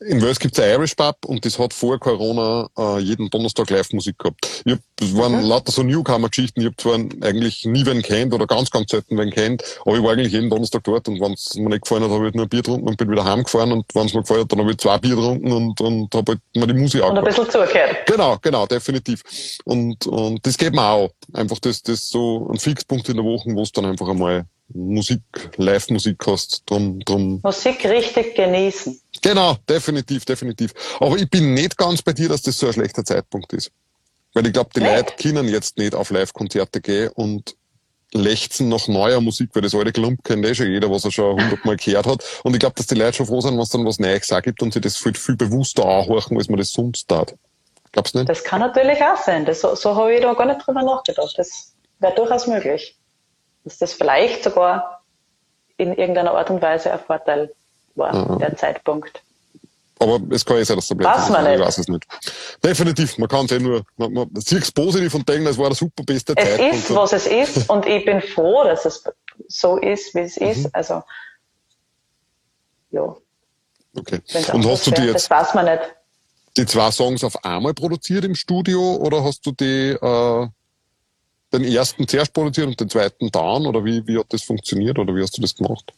In 0.00 0.20
Wales 0.20 0.40
gibt 0.40 0.58
es 0.58 0.64
ein 0.64 0.70
Irish 0.70 0.96
Pub 0.96 1.16
und 1.24 1.44
das 1.44 1.58
hat 1.60 1.72
vor 1.72 2.00
Corona 2.00 2.68
äh, 2.76 2.98
jeden 2.98 3.30
Donnerstag 3.30 3.70
Live-Musik 3.70 4.18
gehabt. 4.18 4.62
Ich 4.64 4.72
hab, 4.72 4.80
das 4.96 5.16
waren 5.16 5.36
mhm. 5.36 5.44
lauter 5.44 5.70
so 5.70 5.84
Newcomer-Geschichten. 5.84 6.60
Ich 6.60 6.66
habe 6.66 6.76
zwar 6.76 6.94
eigentlich 6.94 7.64
nie 7.64 7.86
wen 7.86 8.02
kennt 8.02 8.34
oder 8.34 8.48
ganz, 8.48 8.72
ganz 8.72 8.90
selten 8.90 9.16
wen 9.16 9.30
kennt, 9.30 9.62
aber 9.82 9.96
ich 9.96 10.02
war 10.02 10.12
eigentlich 10.12 10.32
jeden 10.32 10.50
Donnerstag 10.50 10.82
dort 10.82 11.06
und 11.06 11.20
wenn 11.20 11.32
es 11.32 11.54
mir 11.54 11.68
nicht 11.68 11.82
gefallen 11.82 12.02
hat, 12.02 12.10
habe 12.10 12.26
ich 12.26 12.34
nur 12.34 12.46
ein 12.46 12.55
Bier 12.56 12.62
getrunken 12.62 12.88
und 12.88 12.96
bin 12.96 13.10
wieder 13.10 13.24
heimgefahren 13.24 13.72
und 13.72 13.84
wenn 13.94 14.06
es 14.06 14.14
mir 14.14 14.22
gefallen 14.22 14.42
hat, 14.42 14.52
dann 14.52 14.60
habe 14.60 14.70
ich 14.70 14.78
zwei 14.78 14.98
Bier 14.98 15.16
getrunken 15.16 15.52
und, 15.52 15.80
und 15.80 16.14
habe 16.14 16.32
halt 16.32 16.40
mal 16.54 16.66
die 16.66 16.80
Musik 16.80 17.02
angehört. 17.02 17.18
Und 17.18 17.36
ein 17.38 17.44
bisschen 17.44 17.50
zugehört. 17.50 17.96
Genau, 18.06 18.38
genau, 18.40 18.66
definitiv. 18.66 19.22
Und, 19.64 20.06
und 20.06 20.46
das 20.46 20.56
geht 20.56 20.74
mir 20.74 20.86
auch. 20.88 21.10
Einfach 21.32 21.58
das, 21.58 21.82
das 21.82 22.08
so 22.08 22.48
ein 22.50 22.58
Fixpunkt 22.58 23.08
in 23.08 23.16
der 23.16 23.24
Woche, 23.24 23.50
wo 23.54 23.62
es 23.62 23.72
dann 23.72 23.84
einfach 23.84 24.08
einmal 24.08 24.46
Musik, 24.68 25.20
Live-Musik 25.56 26.16
hast. 26.26 26.62
Drum, 26.66 26.98
drum. 27.00 27.40
Musik 27.42 27.84
richtig 27.84 28.34
genießen. 28.34 29.00
Genau, 29.22 29.56
definitiv, 29.68 30.24
definitiv. 30.24 30.72
Aber 30.98 31.16
ich 31.16 31.28
bin 31.28 31.54
nicht 31.54 31.76
ganz 31.76 32.02
bei 32.02 32.12
dir, 32.12 32.28
dass 32.28 32.42
das 32.42 32.58
so 32.58 32.66
ein 32.66 32.72
schlechter 32.72 33.04
Zeitpunkt 33.04 33.52
ist. 33.52 33.70
Weil 34.34 34.46
ich 34.46 34.52
glaube, 34.52 34.70
die. 34.74 34.80
Leute 34.80 35.14
können 35.20 35.48
jetzt 35.48 35.78
nicht 35.78 35.94
auf 35.94 36.10
Live-Konzerte 36.10 36.80
gehen 36.80 37.10
und 37.14 37.56
lechzen 38.12 38.68
nach 38.68 38.88
neuer 38.88 39.20
Musik, 39.20 39.50
weil 39.54 39.62
das 39.62 39.74
alte 39.74 39.92
Klump 39.92 40.22
kennt 40.24 40.44
eh 40.46 40.54
schon 40.54 40.70
jeder, 40.70 40.90
was 40.90 41.04
er 41.04 41.12
schon 41.12 41.40
hundertmal 41.40 41.76
gehört 41.76 42.06
hat. 42.06 42.24
Und 42.44 42.54
ich 42.54 42.60
glaube, 42.60 42.74
dass 42.76 42.86
die 42.86 42.94
Leute 42.94 43.14
schon 43.14 43.26
froh 43.26 43.40
sind, 43.40 43.54
wenn 43.54 43.60
es 43.60 43.70
dann 43.70 43.84
was 43.84 43.98
Neues 43.98 44.32
auch 44.32 44.42
gibt 44.42 44.62
und 44.62 44.72
sie 44.72 44.80
das 44.80 44.96
viel, 44.96 45.14
viel 45.14 45.36
bewusster 45.36 45.84
anhorchen, 45.84 46.36
als 46.36 46.48
man 46.48 46.58
das 46.58 46.72
sonst 46.72 47.08
tat. 47.08 47.34
Glaubst 47.92 48.14
du 48.14 48.18
nicht? 48.18 48.28
Das 48.28 48.44
kann 48.44 48.60
natürlich 48.60 49.00
auch 49.02 49.16
sein. 49.16 49.44
Das, 49.44 49.60
so, 49.60 49.74
so 49.74 49.96
habe 49.96 50.14
ich 50.14 50.20
da 50.20 50.32
gar 50.34 50.46
nicht 50.46 50.66
drüber 50.66 50.82
nachgedacht. 50.82 51.34
Das 51.36 51.74
wäre 51.98 52.14
durchaus 52.14 52.46
möglich. 52.46 52.96
Dass 53.64 53.78
das 53.78 53.92
vielleicht 53.92 54.44
sogar 54.44 55.02
in 55.76 55.92
irgendeiner 55.92 56.32
Art 56.32 56.50
und 56.50 56.62
Weise 56.62 56.92
ein 56.92 57.00
Vorteil 57.00 57.52
war, 57.94 58.34
mhm. 58.34 58.38
der 58.38 58.56
Zeitpunkt. 58.56 59.22
Aber 59.98 60.20
es 60.30 60.44
kann 60.44 60.58
ja 60.58 60.64
sein, 60.64 60.76
dass 60.76 60.88
der 60.88 60.94
Blödsinn 60.94 61.22
ist. 61.22 61.30
Man 61.30 61.44
nicht. 61.44 61.54
Ich 61.54 61.66
weiß 61.66 61.78
es 61.78 61.88
nicht. 61.88 62.06
Definitiv, 62.62 63.18
man 63.18 63.28
kann 63.28 63.46
es 63.46 63.52
eh 63.52 63.58
nur, 63.58 63.82
man, 63.96 64.12
man 64.12 64.30
sieht 64.34 64.62
es 64.62 64.70
positiv 64.70 65.14
und 65.14 65.26
denken, 65.26 65.46
es 65.46 65.56
war 65.56 65.68
der 65.68 65.76
super 65.76 66.02
beste 66.02 66.34
es 66.36 66.44
Zeitpunkt. 66.44 66.74
Es 66.74 66.84
ist, 66.84 66.94
was 66.94 67.12
es 67.12 67.26
ist 67.26 67.70
und 67.70 67.86
ich 67.86 68.04
bin 68.04 68.20
froh, 68.20 68.64
dass 68.64 68.84
es 68.84 69.02
so 69.48 69.78
ist, 69.78 70.14
wie 70.14 70.20
es 70.20 70.38
mhm. 70.38 70.46
ist. 70.48 70.74
Also, 70.74 71.02
ja. 72.90 73.16
Okay. 73.96 74.20
Und 74.52 74.66
hast 74.66 74.86
du 74.86 74.90
die 74.90 75.02
jetzt, 75.02 75.30
das 75.30 75.30
weiß 75.30 75.54
man 75.54 75.64
nicht. 75.64 75.82
Die 76.58 76.66
zwei 76.66 76.90
Songs 76.90 77.24
auf 77.24 77.42
einmal 77.44 77.72
produziert 77.72 78.24
im 78.24 78.34
Studio 78.34 78.96
oder 78.96 79.24
hast 79.24 79.44
du 79.46 79.52
die, 79.52 79.92
äh, 79.92 80.48
den 81.52 81.64
ersten 81.64 82.06
zuerst 82.06 82.34
produziert 82.34 82.66
und 82.66 82.78
den 82.78 82.90
zweiten 82.90 83.30
dann? 83.30 83.66
Oder 83.66 83.84
wie, 83.84 84.06
wie 84.06 84.18
hat 84.18 84.26
das 84.28 84.42
funktioniert 84.42 84.98
oder 84.98 85.14
wie 85.14 85.22
hast 85.22 85.36
du 85.36 85.42
das 85.42 85.54
gemacht? 85.54 85.92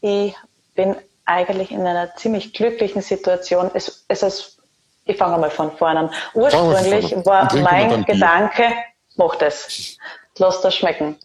Ich 0.00 0.34
bin 0.74 0.96
eigentlich 1.30 1.70
in 1.70 1.86
einer 1.86 2.14
ziemlich 2.16 2.52
glücklichen 2.52 3.02
Situation. 3.02 3.70
Es, 3.74 4.04
es 4.08 4.22
ist, 4.22 4.58
ich 5.04 5.16
fange 5.16 5.38
mal 5.38 5.50
von 5.50 5.72
vorne 5.76 6.00
an. 6.00 6.10
Ursprünglich 6.34 7.14
war 7.24 7.54
mein 7.56 8.04
Gedanke, 8.04 8.72
mach 9.16 9.36
das, 9.36 9.96
lass 10.36 10.60
das 10.60 10.74
schmecken. 10.74 11.18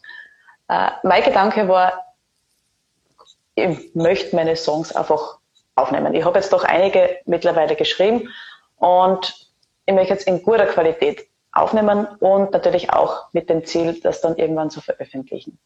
Uh, 0.72 0.90
mein 1.04 1.24
Gedanke 1.24 1.68
war, 1.68 2.06
ich 3.56 3.94
möchte 3.94 4.36
meine 4.36 4.56
Songs 4.56 4.96
einfach 4.96 5.38
aufnehmen. 5.76 6.14
Ich 6.16 6.26
habe 6.26 6.40
jetzt 6.40 6.52
doch 6.52 6.64
einige 6.64 7.18
mittlerweile 7.26 7.76
geschrieben 7.76 8.30
und 8.78 9.48
ich 9.86 9.94
möchte 9.94 10.14
jetzt 10.14 10.28
in 10.28 10.42
guter 10.42 10.66
Qualität 10.66 11.28
aufnehmen 11.52 12.08
und 12.20 12.52
natürlich 12.52 12.92
auch 12.92 13.28
mit 13.32 13.50
dem 13.50 13.66
Ziel, 13.66 14.00
das 14.02 14.22
dann 14.22 14.36
irgendwann 14.38 14.70
zu 14.70 14.82
veröffentlichen. 14.82 15.60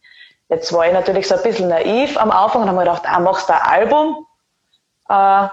Jetzt 0.50 0.74
war 0.74 0.86
ich 0.88 0.94
natürlich 0.94 1.28
so 1.28 1.36
ein 1.36 1.44
bisschen 1.44 1.70
naiv 1.70 2.18
am 2.18 2.32
Anfang 2.32 2.64
und 2.64 2.68
habe 2.68 2.78
mir 2.78 2.84
gedacht, 2.84 3.04
ah, 3.06 3.20
machst 3.20 3.50
du 3.50 3.54
ein 3.54 3.62
Album 3.62 4.26
äh, 5.10 5.48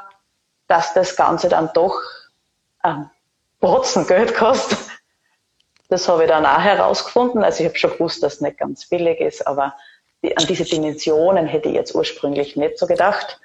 dass 0.68 0.94
das 0.94 1.16
Ganze 1.16 1.48
dann 1.48 1.70
doch 1.74 2.00
ähm, 2.84 3.10
Brotzen 3.60 4.06
Geld 4.06 4.34
kostet. 4.34 4.78
Das 5.88 6.08
habe 6.08 6.24
ich 6.24 6.28
dann 6.28 6.44
auch 6.44 6.60
herausgefunden. 6.60 7.44
Also 7.44 7.62
ich 7.62 7.68
habe 7.68 7.78
schon 7.78 7.92
gewusst, 7.92 8.22
dass 8.22 8.34
es 8.34 8.40
nicht 8.40 8.58
ganz 8.58 8.88
billig 8.88 9.20
ist, 9.20 9.46
aber 9.46 9.74
die, 10.22 10.36
an 10.36 10.46
diese 10.46 10.64
Dimensionen 10.64 11.46
hätte 11.46 11.68
ich 11.68 11.74
jetzt 11.74 11.94
ursprünglich 11.94 12.56
nicht 12.56 12.78
so 12.78 12.86
gedacht. 12.86 13.40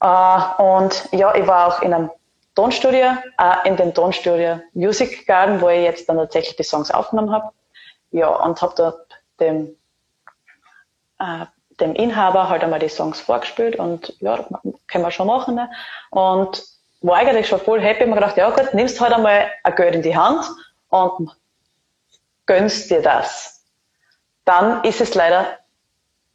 Äh, 0.00 0.62
und 0.62 1.08
ja, 1.12 1.34
ich 1.34 1.46
war 1.46 1.66
auch 1.66 1.82
in 1.82 1.92
einem 1.92 2.10
Tonstudio, 2.54 3.16
äh, 3.38 3.68
in 3.68 3.76
dem 3.76 3.94
Tonstudio 3.94 4.60
Music 4.74 5.26
Garden, 5.26 5.60
wo 5.60 5.68
ich 5.68 5.82
jetzt 5.82 6.08
dann 6.08 6.16
tatsächlich 6.16 6.56
die 6.56 6.62
Songs 6.62 6.90
aufgenommen 6.90 7.32
habe. 7.32 7.50
Ja, 8.12 8.28
und 8.28 8.60
habe 8.60 8.74
dort 8.76 9.06
dem 9.38 9.76
äh, 11.18 11.46
dem 11.80 11.94
Inhaber 11.94 12.48
halt 12.48 12.62
einmal 12.62 12.78
die 12.78 12.88
Songs 12.88 13.20
vorgespielt 13.20 13.76
und 13.76 14.14
ja, 14.20 14.46
können 14.88 15.04
wir 15.04 15.10
schon 15.10 15.26
machen. 15.26 15.54
Ne? 15.54 15.70
Und 16.10 16.62
war 17.00 17.16
eigentlich 17.16 17.48
schon 17.48 17.60
voll 17.60 17.80
happy. 17.80 18.02
Ich 18.02 18.08
mir 18.08 18.14
gedacht, 18.14 18.36
ja 18.36 18.50
gut, 18.50 18.74
nimmst 18.74 19.00
halt 19.00 19.12
einmal 19.12 19.50
ein 19.62 19.74
Geld 19.74 19.94
in 19.94 20.02
die 20.02 20.16
Hand 20.16 20.44
und 20.88 21.30
gönnst 22.46 22.90
dir 22.90 23.02
das. 23.02 23.64
Dann 24.44 24.82
ist 24.84 25.00
es 25.00 25.14
leider 25.14 25.58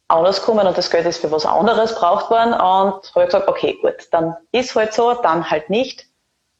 anders 0.08 0.40
gekommen 0.40 0.66
und 0.66 0.78
das 0.78 0.90
Geld 0.90 1.06
ist 1.06 1.20
für 1.20 1.30
was 1.30 1.46
anderes 1.46 1.94
braucht 1.94 2.30
worden 2.30 2.52
und 2.52 3.14
habe 3.14 3.26
gesagt, 3.26 3.48
okay, 3.48 3.76
gut, 3.82 4.08
dann 4.12 4.36
ist 4.52 4.74
halt 4.74 4.94
so, 4.94 5.14
dann 5.14 5.50
halt 5.50 5.68
nicht, 5.68 6.06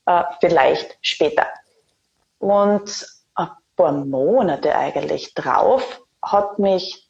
äh, 0.07 0.22
vielleicht 0.41 0.99
später. 1.01 1.47
Und 2.39 3.07
ein 3.34 3.49
paar 3.76 3.93
Monate 3.93 4.74
eigentlich 4.74 5.34
drauf 5.34 6.03
hat 6.22 6.59
mich 6.59 7.06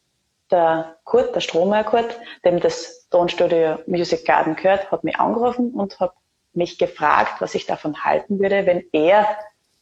der 0.51 0.97
Kurt, 1.05 1.35
der 1.35 1.41
Stromer 1.41 1.85
Kurt, 1.85 2.17
dem 2.45 2.61
das 2.61 3.09
Tonstudio 3.11 3.79
Music 3.87 4.25
Garden 4.25 4.57
gehört, 4.57 4.91
hat 4.91 5.05
mich 5.05 5.19
angerufen 5.19 5.73
und 5.73 5.99
hat 6.01 6.13
mich 6.53 6.79
gefragt, 6.79 7.41
was 7.41 7.55
ich 7.55 7.67
davon 7.67 8.05
halten 8.05 8.39
würde, 8.39 8.67
wenn 8.67 8.85
er 8.93 9.27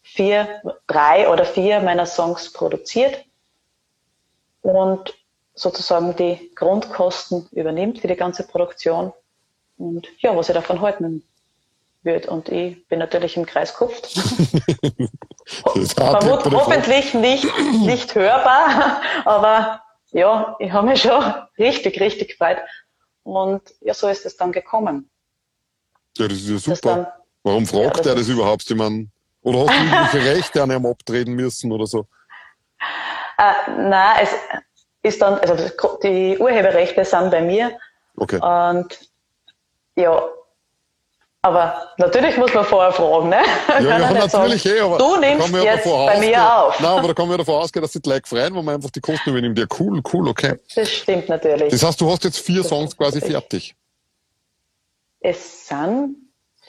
vier, 0.02 0.60
drei 0.86 1.28
oder 1.30 1.44
vier 1.44 1.80
meiner 1.80 2.06
Songs 2.06 2.52
produziert 2.52 3.24
und 4.62 5.14
sozusagen 5.54 6.16
die 6.16 6.50
Grundkosten 6.54 7.48
übernimmt 7.52 8.00
für 8.00 8.08
die 8.08 8.16
ganze 8.16 8.46
Produktion 8.46 9.12
und 9.78 10.08
ja, 10.18 10.36
was 10.36 10.48
ich 10.48 10.54
davon 10.54 10.80
halten 10.80 11.22
würde. 12.02 12.30
Und 12.30 12.48
ich 12.48 12.86
bin 12.88 12.98
natürlich 12.98 13.36
im 13.36 13.46
Kreis 13.46 13.72
gekupft. 13.72 14.06
Vermut, 15.96 16.44
hoffentlich 16.52 17.14
nicht, 17.14 17.46
nicht 17.82 18.14
hörbar, 18.14 19.00
aber 19.24 19.82
ja, 20.14 20.56
ich 20.60 20.72
habe 20.72 20.86
mich 20.86 21.02
schon 21.02 21.22
richtig, 21.58 22.00
richtig 22.00 22.28
gefreut. 22.28 22.58
Und 23.24 23.62
ja, 23.80 23.92
so 23.94 24.08
ist 24.08 24.24
es 24.24 24.36
dann 24.36 24.52
gekommen. 24.52 25.10
Ja, 26.16 26.28
das 26.28 26.38
ist 26.38 26.48
ja 26.48 26.58
super. 26.58 26.94
Dann, 26.96 27.06
Warum 27.42 27.66
fragt 27.66 28.06
ja, 28.06 28.12
er 28.12 28.16
das 28.16 28.28
überhaupt? 28.28 28.70
Ich 28.70 28.76
meine, 28.76 29.08
oder 29.42 29.60
hast 29.60 29.68
du 29.68 29.74
irgendwelche 29.74 30.30
Rechte 30.36 30.62
an 30.62 30.70
ihm 30.70 30.86
abtreten 30.86 31.34
müssen 31.34 31.72
oder 31.72 31.86
so? 31.86 32.06
Äh, 33.36 33.70
nein, 33.70 34.16
es 34.22 34.30
ist 35.02 35.20
dann, 35.20 35.38
also 35.40 35.56
die 36.02 36.38
Urheberrechte 36.38 37.04
sind 37.04 37.30
bei 37.30 37.42
mir. 37.42 37.76
Okay. 38.16 38.36
Und 38.36 39.10
ja, 39.96 40.28
aber 41.44 41.88
natürlich 41.98 42.38
muss 42.38 42.54
man 42.54 42.64
vorher 42.64 42.90
fragen, 42.90 43.28
ne? 43.28 43.42
Ja, 43.68 43.80
ja 43.80 43.98
natürlich 44.12 44.62
sagen, 44.62 44.76
eh, 44.76 44.80
aber 44.80 44.96
du 44.96 45.16
nimmst 45.16 45.54
jetzt 45.54 45.84
bei 45.84 46.18
mir 46.18 46.56
auf. 46.56 46.80
Nein, 46.80 46.90
aber 46.90 47.08
da 47.08 47.12
kann 47.12 47.26
man 47.26 47.32
ja 47.32 47.44
davon 47.44 47.56
ausgehen, 47.56 47.82
dass 47.82 47.92
die 47.92 48.00
Leute 48.02 48.26
freuen, 48.26 48.54
wenn 48.54 48.64
man 48.64 48.76
einfach 48.76 48.88
die 48.88 49.02
Kosten 49.02 49.28
übernimmt. 49.28 49.58
Ja, 49.58 49.66
cool, 49.78 50.00
cool, 50.10 50.28
okay. 50.28 50.58
Das 50.74 50.90
stimmt 50.90 51.28
natürlich. 51.28 51.70
Das 51.70 51.84
heißt, 51.84 52.00
du 52.00 52.10
hast 52.10 52.24
jetzt 52.24 52.38
vier 52.38 52.62
das 52.62 52.68
Songs 52.70 52.96
quasi 52.96 53.20
fertig. 53.20 53.76
Es 55.20 55.68
sind 55.68 56.16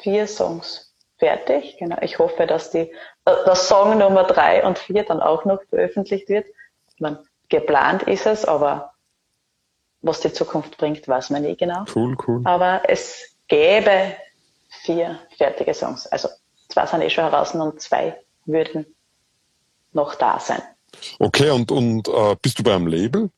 vier 0.01 0.27
Songs 0.27 0.93
fertig, 1.19 1.77
genau. 1.79 1.95
Ich 2.01 2.19
hoffe, 2.19 2.45
dass 2.45 2.71
die, 2.71 2.79
äh, 2.79 2.91
das 3.23 3.69
Song 3.69 3.97
Nummer 3.97 4.25
drei 4.25 4.61
und 4.65 4.77
vier 4.77 5.03
dann 5.03 5.21
auch 5.21 5.45
noch 5.45 5.61
veröffentlicht 5.69 6.27
wird. 6.27 6.47
Man, 6.99 7.17
geplant 7.47 8.03
ist 8.03 8.25
es, 8.25 8.43
aber 8.43 8.91
was 10.01 10.19
die 10.19 10.33
Zukunft 10.33 10.77
bringt, 10.77 11.07
weiß 11.07 11.29
man 11.29 11.43
nie 11.43 11.55
genau. 11.55 11.85
Cool, 11.95 12.17
cool. 12.27 12.41
Aber 12.43 12.81
es 12.89 13.37
gäbe 13.47 14.17
vier 14.85 15.19
fertige 15.37 15.73
Songs. 15.73 16.07
Also 16.07 16.29
zwei 16.69 16.85
sind 16.85 17.01
eh 17.01 17.09
schon 17.09 17.23
heraus 17.25 17.53
und 17.53 17.81
zwei 17.81 18.17
würden 18.45 18.85
noch 19.93 20.15
da 20.15 20.39
sein. 20.39 20.61
Okay, 21.19 21.49
und, 21.49 21.71
und 21.71 22.07
äh, 22.07 22.35
bist 22.41 22.59
du 22.59 22.63
beim 22.63 22.87
Label? 22.87 23.29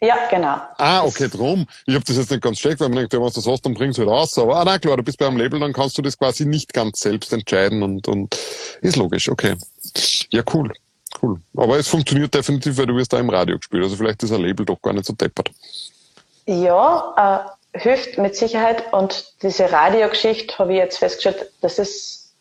Ja, 0.00 0.28
genau. 0.30 0.60
Ah, 0.76 1.04
okay, 1.04 1.28
drum. 1.28 1.66
Ich 1.86 1.94
habe 1.94 2.04
das 2.04 2.16
jetzt 2.16 2.30
nicht 2.30 2.42
ganz 2.42 2.58
checkt, 2.58 2.78
weil 2.78 2.88
man 2.88 2.98
denkt, 2.98 3.12
wenn 3.12 3.20
du 3.20 3.30
das 3.30 3.46
hast, 3.46 3.66
dann 3.66 3.74
bringst 3.74 3.98
du 3.98 4.02
halt 4.02 4.10
raus. 4.10 4.38
Aber 4.38 4.56
ah, 4.56 4.64
na 4.64 4.78
klar, 4.78 4.96
du 4.96 5.02
bist 5.02 5.18
beim 5.18 5.36
Label, 5.36 5.58
dann 5.58 5.72
kannst 5.72 5.98
du 5.98 6.02
das 6.02 6.16
quasi 6.16 6.46
nicht 6.46 6.72
ganz 6.72 7.00
selbst 7.00 7.32
entscheiden 7.32 7.82
und, 7.82 8.06
und 8.06 8.38
ist 8.80 8.96
logisch, 8.96 9.28
okay. 9.28 9.56
Ja, 10.30 10.42
cool. 10.54 10.72
Cool. 11.20 11.40
Aber 11.56 11.78
es 11.78 11.88
funktioniert 11.88 12.32
definitiv, 12.32 12.76
weil 12.76 12.86
du 12.86 12.94
wirst 12.94 13.12
da 13.12 13.18
im 13.18 13.30
Radio 13.30 13.56
gespielt. 13.56 13.82
Also 13.82 13.96
vielleicht 13.96 14.22
ist 14.22 14.30
ein 14.30 14.42
Label 14.42 14.64
doch 14.64 14.80
gar 14.80 14.92
nicht 14.92 15.06
so 15.06 15.14
deppert. 15.14 15.50
Ja, 16.46 17.48
äh, 17.48 17.57
hilft 17.72 18.18
mit 18.18 18.36
Sicherheit. 18.36 18.92
Und 18.92 19.34
diese 19.42 19.70
Radiogeschichte 19.70 20.58
habe 20.58 20.72
ich 20.72 20.78
jetzt 20.78 20.98
festgestellt, 20.98 21.50
das 21.60 21.78
ist, 21.78 22.32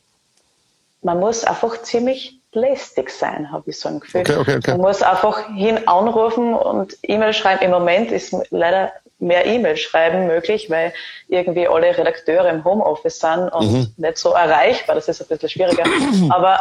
man 1.01 1.19
muss 1.19 1.43
einfach 1.43 1.81
ziemlich 1.81 2.39
lästig 2.53 3.09
sein, 3.09 3.51
habe 3.51 3.69
ich 3.69 3.79
so 3.79 3.89
ein 3.89 3.99
Gefühl. 3.99 4.21
Okay, 4.21 4.37
okay, 4.37 4.55
okay. 4.57 4.71
Man 4.71 4.81
muss 4.81 5.01
einfach 5.01 5.47
hin 5.55 5.87
anrufen 5.87 6.53
und 6.53 6.97
E-Mail 7.03 7.33
schreiben. 7.33 7.63
Im 7.63 7.71
Moment 7.71 8.11
ist 8.11 8.35
leider 8.49 8.91
mehr 9.19 9.45
E-Mail 9.45 9.77
schreiben 9.77 10.27
möglich, 10.27 10.69
weil 10.69 10.93
irgendwie 11.27 11.67
alle 11.67 11.97
Redakteure 11.97 12.49
im 12.49 12.63
Homeoffice 12.63 13.19
sind 13.19 13.49
und 13.49 13.71
mhm. 13.71 13.93
nicht 13.97 14.17
so 14.17 14.31
erreichbar. 14.31 14.95
Das 14.95 15.07
ist 15.07 15.21
ein 15.21 15.27
bisschen 15.27 15.49
schwieriger. 15.49 15.83
Aber 16.29 16.59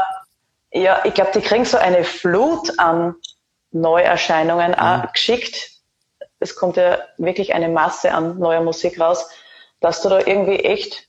ja, 0.73 1.01
ich 1.05 1.15
glaube, 1.15 1.31
die 1.35 1.41
kriegen 1.41 1.65
so 1.65 1.79
eine 1.79 2.05
Flut 2.05 2.79
an 2.79 3.15
Neuerscheinungen 3.73 4.73
mhm. 4.73 4.79
auch 4.79 5.13
geschickt 5.13 5.76
es 6.51 6.57
kommt 6.57 6.77
ja 6.77 6.99
wirklich 7.19 7.55
eine 7.55 7.69
Masse 7.69 8.13
an 8.13 8.39
neuer 8.39 8.63
Musik 8.63 8.99
raus, 9.01 9.29
dass 9.81 10.03
du 10.03 10.09
da 10.09 10.19
irgendwie 10.19 10.61
echt 10.61 11.09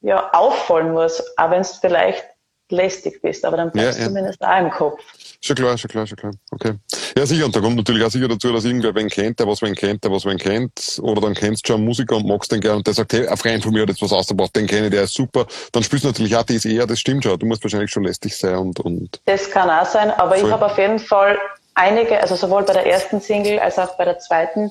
ja, 0.00 0.32
auffallen 0.32 0.92
musst, 0.92 1.22
auch 1.38 1.50
wenn 1.50 1.60
es 1.60 1.76
vielleicht 1.76 2.24
lästig 2.70 3.22
bist, 3.22 3.44
aber 3.44 3.56
dann 3.56 3.70
bleibst 3.70 3.98
ja, 3.98 4.04
ja. 4.04 4.08
zumindest 4.08 4.42
auch 4.42 4.58
im 4.58 4.70
Kopf. 4.70 5.02
Schon 5.40 5.56
klar, 5.56 5.78
schon 5.78 5.88
klar, 5.88 6.06
schon 6.06 6.16
klar. 6.16 6.32
Okay. 6.50 6.74
Ja, 7.16 7.24
sicher. 7.24 7.46
Und 7.46 7.56
da 7.56 7.60
kommt 7.60 7.76
natürlich 7.76 8.04
auch 8.04 8.10
sicher 8.10 8.28
dazu, 8.28 8.52
dass 8.52 8.64
irgendwer 8.64 8.94
wen 8.94 9.08
kennt, 9.08 9.38
der 9.38 9.46
was 9.46 9.62
wen 9.62 9.74
kennt, 9.74 10.04
der 10.04 10.12
was 10.12 10.24
wen 10.24 10.36
kennt. 10.36 10.98
Oder 11.02 11.20
dann 11.20 11.34
kennst 11.34 11.64
du 11.64 11.68
schon 11.68 11.76
einen 11.76 11.86
Musiker 11.86 12.16
und 12.16 12.26
magst 12.26 12.52
den 12.52 12.60
gerne 12.60 12.76
und 12.76 12.86
der 12.86 12.94
sagt, 12.94 13.12
hey, 13.12 13.26
ein 13.26 13.36
Freund 13.36 13.62
von 13.62 13.72
mir 13.72 13.82
hat 13.82 13.88
jetzt 13.88 14.02
was 14.02 14.12
ausgebracht, 14.12 14.54
den 14.54 14.66
kenne 14.66 14.86
ich, 14.86 14.92
der 14.92 15.04
ist 15.04 15.14
super. 15.14 15.46
Dann 15.72 15.82
spielst 15.82 16.04
du 16.04 16.08
natürlich 16.08 16.36
auch 16.36 16.42
das 16.42 16.64
eher, 16.64 16.86
das 16.86 17.00
stimmt 17.00 17.24
schon. 17.24 17.38
Du 17.38 17.46
musst 17.46 17.62
wahrscheinlich 17.62 17.90
schon 17.90 18.04
lästig 18.04 18.36
sein 18.36 18.56
und, 18.56 18.80
und. 18.80 19.20
Das 19.24 19.50
kann 19.50 19.70
auch 19.70 19.86
sein, 19.86 20.10
aber 20.10 20.36
voll. 20.36 20.46
ich 20.46 20.52
habe 20.52 20.66
auf 20.66 20.78
jeden 20.78 20.98
Fall 20.98 21.38
einige, 21.78 22.20
also 22.20 22.34
sowohl 22.34 22.64
bei 22.64 22.74
der 22.74 22.86
ersten 22.86 23.20
Single 23.20 23.58
als 23.58 23.78
auch 23.78 23.96
bei 23.96 24.04
der 24.04 24.18
zweiten, 24.18 24.70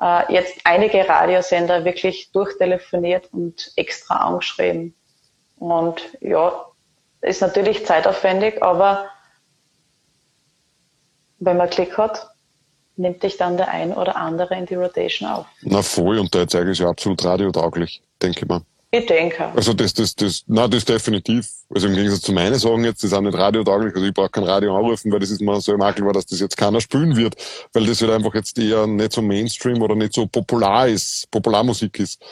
äh, 0.00 0.32
jetzt 0.32 0.58
einige 0.64 1.08
Radiosender 1.08 1.84
wirklich 1.84 2.30
durchtelefoniert 2.32 3.28
und 3.32 3.72
extra 3.76 4.16
angeschrieben. 4.16 4.94
Und 5.58 6.02
ja, 6.20 6.66
ist 7.20 7.40
natürlich 7.40 7.86
zeitaufwendig, 7.86 8.62
aber 8.62 9.06
wenn 11.38 11.56
man 11.56 11.70
Klick 11.70 11.96
hat, 11.98 12.28
nimmt 12.96 13.22
dich 13.22 13.36
dann 13.36 13.56
der 13.56 13.68
ein 13.68 13.92
oder 13.92 14.16
andere 14.16 14.56
in 14.56 14.66
die 14.66 14.74
Rotation 14.74 15.28
auf. 15.28 15.46
Na 15.62 15.82
voll, 15.82 16.18
und 16.18 16.32
der 16.34 16.48
zeige 16.48 16.70
ist 16.70 16.78
ja 16.78 16.88
absolut 16.88 17.22
radiotauglich, 17.24 18.02
denke 18.22 18.40
ich 18.40 18.48
mal. 18.48 18.62
Ich 18.98 19.06
denke. 19.06 19.52
Also 19.54 19.72
das, 19.72 19.94
das, 19.94 20.14
das, 20.14 20.44
na, 20.46 20.68
das 20.68 20.84
definitiv. 20.84 21.48
Also 21.74 21.88
im 21.88 21.94
Gegensatz 21.94 22.22
zu 22.22 22.32
meinen 22.32 22.54
Sagen 22.54 22.84
jetzt, 22.84 23.02
das 23.02 23.10
ist 23.10 23.16
auch 23.16 23.20
nicht 23.20 23.36
radiotauglich. 23.36 23.94
Also 23.94 24.06
ich 24.06 24.14
brauche 24.14 24.30
kein 24.30 24.44
Radio 24.44 24.76
anrufen, 24.76 25.12
weil 25.12 25.20
das 25.20 25.30
ist 25.30 25.40
mir 25.40 25.60
so 25.60 25.72
im 25.72 25.78
Makel 25.78 26.04
war, 26.06 26.12
dass 26.12 26.26
das 26.26 26.40
jetzt 26.40 26.56
keiner 26.56 26.80
spielen 26.80 27.16
wird, 27.16 27.34
weil 27.72 27.86
das 27.86 28.00
halt 28.00 28.12
einfach 28.12 28.34
jetzt 28.34 28.58
eher 28.58 28.86
nicht 28.86 29.12
so 29.12 29.22
Mainstream 29.22 29.82
oder 29.82 29.94
nicht 29.94 30.14
so 30.14 30.26
popular 30.26 30.88
ist, 30.88 31.30
Popularmusik 31.30 31.98
ist. 31.98 32.22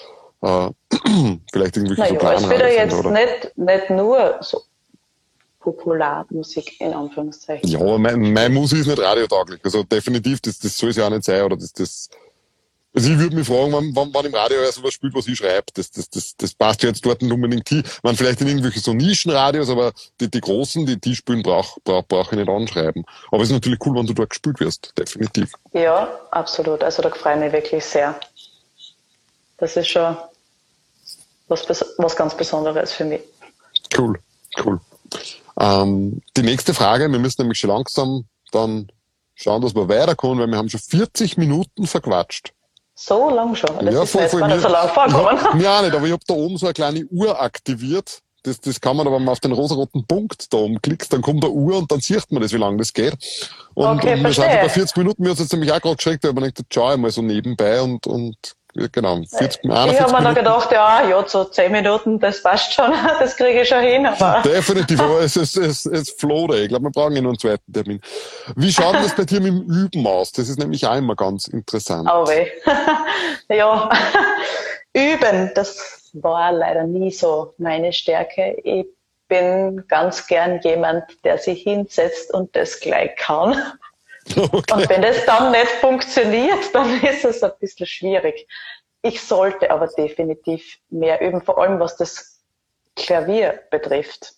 Äh, 0.43 0.71
vielleicht 1.53 1.77
irgendwelche 1.77 2.15
naja, 2.15 2.39
so 2.39 2.45
es 2.45 2.51
wird 2.51 2.61
ja 2.61 2.69
jetzt 2.69 2.95
oder? 2.95 3.11
nicht, 3.11 3.57
nicht 3.57 3.91
nur 3.91 4.37
so 4.41 4.63
Popularmusik 5.61 6.81
in 6.81 6.93
Anführungszeichen. 6.93 7.69
Ja, 7.69 7.99
mein, 7.99 8.33
meine 8.33 8.55
Musik 8.55 8.81
ist 8.81 8.87
nicht 8.87 9.01
radiotauglich. 9.01 9.61
Also 9.65 9.83
definitiv, 9.83 10.41
das, 10.41 10.59
das 10.59 10.77
soll 10.77 10.91
es 10.91 10.97
ja 10.97 11.07
auch 11.07 11.11
nicht 11.11 11.25
sein. 11.25 11.43
Oder 11.43 11.57
das, 11.57 11.73
das, 11.73 12.11
also 12.95 13.11
ich 13.11 13.19
würde 13.19 13.35
mich 13.35 13.47
fragen, 13.47 13.73
wann, 13.73 13.91
wann, 13.95 14.15
wann 14.15 14.25
im 14.25 14.35
Radio 14.35 14.59
so 14.71 14.83
was 14.85 14.95
spielt, 14.95 15.15
was 15.15 15.27
ich 15.27 15.37
schreibe. 15.37 15.67
Das, 15.75 15.91
das, 15.91 16.09
das, 16.11 16.37
das 16.37 16.55
passt 16.55 16.83
ja 16.85 16.91
jetzt 16.91 17.05
dort 17.05 17.23
nicht 17.23 17.33
unbedingt 17.33 17.69
hin. 17.69 17.83
Man 18.05 18.15
vielleicht 18.15 18.41
in 18.41 18.47
irgendwelche 18.47 18.79
so 18.79 18.95
Nischenradios, 18.95 19.69
aber 19.69 19.93
die, 20.21 20.31
die 20.31 20.41
großen, 20.41 20.87
die, 20.87 21.01
die 21.01 21.17
spielen, 21.17 21.43
brauche 21.43 21.81
brauch, 21.83 22.05
brauch 22.07 22.31
ich 22.31 22.39
nicht 22.39 22.49
anschreiben. 22.49 23.05
Aber 23.33 23.43
es 23.43 23.49
ist 23.49 23.55
natürlich 23.55 23.85
cool, 23.85 23.97
wenn 23.97 24.07
du 24.07 24.15
dort 24.15 24.31
gespielt 24.31 24.61
wirst. 24.61 24.93
Definitiv. 24.97 25.53
Ja, 25.73 26.09
absolut. 26.31 26.85
Also 26.85 27.03
da 27.03 27.11
freue 27.11 27.35
ich 27.35 27.41
mich 27.41 27.53
wirklich 27.53 27.85
sehr. 27.85 28.19
Das 29.59 29.77
ist 29.77 29.89
schon 29.89 30.17
was, 31.49 31.67
was 31.99 32.15
ganz 32.15 32.37
Besonderes 32.37 32.93
für 32.93 33.05
mich. 33.05 33.23
Cool, 33.97 34.21
cool. 34.65 34.81
Ähm, 35.59 36.23
die 36.37 36.43
nächste 36.43 36.75
Frage, 36.75 37.11
wir 37.11 37.19
müssen 37.19 37.43
nämlich 37.43 37.59
schon 37.59 37.71
langsam 37.71 38.25
dann 38.53 38.89
schauen, 39.35 39.63
dass 39.63 39.75
wir 39.75 39.89
weiterkommen, 39.89 40.39
weil 40.39 40.47
wir 40.47 40.59
haben 40.59 40.69
schon 40.69 40.81
40 40.81 41.37
Minuten 41.37 41.89
verquatscht. 41.89 42.53
So 42.95 43.29
lang 43.31 43.55
schon? 43.55 43.85
Das 43.85 43.95
ja, 43.95 44.03
ist 44.03 44.11
voll, 44.11 44.29
voll, 44.29 44.47
mir, 44.47 44.61
so 44.61 44.69
lang 44.69 44.89
vorkommen. 44.89 45.39
Ja, 45.61 45.83
nicht, 45.83 45.95
aber 45.95 46.07
ich 46.07 46.13
habe 46.13 46.23
da 46.27 46.35
oben 46.35 46.57
so 46.57 46.67
eine 46.67 46.75
kleine 46.75 47.05
Uhr 47.07 47.41
aktiviert. 47.41 48.21
Das, 48.45 48.61
das 48.61 48.79
kann 48.79 48.97
man 48.97 49.07
aber, 49.07 49.17
wenn 49.17 49.25
man 49.25 49.33
auf 49.33 49.41
den 49.41 49.53
rosaroten 49.53 50.07
Punkt 50.07 50.53
da 50.53 50.59
oben 50.59 50.81
klickt, 50.83 51.11
dann 51.13 51.23
kommt 51.23 51.43
eine 51.43 51.53
Uhr 51.53 51.79
und 51.79 51.91
dann 51.91 52.01
sieht 52.01 52.31
man 52.31 52.43
das, 52.43 52.53
wie 52.53 52.59
lange 52.59 52.77
das 52.77 52.93
geht. 52.93 53.15
Und, 53.73 53.87
okay, 53.87 54.15
und 54.15 54.23
wir 54.23 54.33
sind 54.33 54.45
bei 54.45 54.69
40 54.69 54.97
Minuten, 54.99 55.23
mir 55.23 55.31
hat 55.31 55.39
jetzt 55.39 55.53
nämlich 55.53 55.73
auch 55.73 55.81
gerade 55.81 55.97
geschreckt, 55.97 56.25
weil 56.25 56.35
man 56.35 56.45
denkt, 56.45 56.61
schau 56.73 56.89
einmal 56.89 57.11
so 57.11 57.23
nebenbei 57.23 57.81
und, 57.81 58.07
und 58.07 58.37
genau, 58.93 59.23
40, 59.23 59.65
Ich 59.65 60.01
habe 60.01 60.13
mir 60.13 60.23
noch 60.23 60.35
gedacht, 60.35 60.73
ja, 60.73 61.09
ja, 61.09 61.27
so 61.27 61.45
10 61.45 61.73
Minuten, 61.73 62.19
das 62.19 62.43
passt 62.43 62.75
schon, 62.75 62.93
das 63.21 63.37
kriege 63.37 63.63
ich 63.63 63.69
schon 63.69 63.81
hin. 63.81 64.07
Aber 64.07 64.43
Definitiv, 64.45 65.01
aber 65.01 65.21
es, 65.21 65.37
es, 65.37 65.57
es, 65.57 65.87
es 65.87 66.11
float 66.11 66.55
Ich 66.55 66.69
glaube, 66.69 66.85
wir 66.85 66.91
brauchen 66.91 67.17
ja 67.17 67.23
noch 67.23 67.31
einen 67.31 67.39
zweiten 67.39 67.73
Termin. 67.73 68.01
Wie 68.57 68.73
schaut 68.73 68.95
das 68.97 69.15
bei 69.15 69.25
dir 69.25 69.41
mit 69.41 69.53
dem 69.53 69.63
Üben 69.63 70.07
aus? 70.07 70.33
Das 70.33 70.49
ist 70.49 70.59
nämlich 70.59 70.87
auch 70.87 70.97
immer 70.97 71.15
ganz 71.15 71.49
interessant. 71.49 72.09
Oh 72.13 72.27
weh. 72.27 72.49
ja, 73.55 73.89
üben, 74.93 75.53
das 75.55 76.11
war 76.15 76.53
leider 76.53 76.85
nie 76.85 77.11
so 77.11 77.55
meine 77.59 77.93
Stärke. 77.93 78.57
Ich 78.65 78.87
bin 79.29 79.85
ganz 79.89 80.27
gern 80.27 80.61
jemand, 80.63 81.05
der 81.25 81.39
sich 81.39 81.63
hinsetzt 81.63 82.33
und 82.33 82.55
das 82.55 82.81
gleich 82.81 83.17
kann. 83.17 83.57
Okay. 84.37 84.73
Und 84.73 84.89
wenn 84.89 85.03
das 85.03 85.25
dann 85.27 85.53
nicht 85.53 85.71
funktioniert, 85.81 86.59
dann 86.75 87.03
ist 87.03 87.25
es 87.25 87.43
ein 87.43 87.53
bisschen 87.61 87.87
schwierig. 87.87 88.47
Ich 89.03 89.21
sollte 89.21 89.71
aber 89.71 89.87
definitiv 89.89 90.79
mehr 90.89 91.21
üben, 91.21 91.43
vor 91.43 91.59
allem 91.59 91.79
was 91.79 91.97
das 91.97 92.41
Klavier 92.97 93.61
betrifft. 93.71 94.33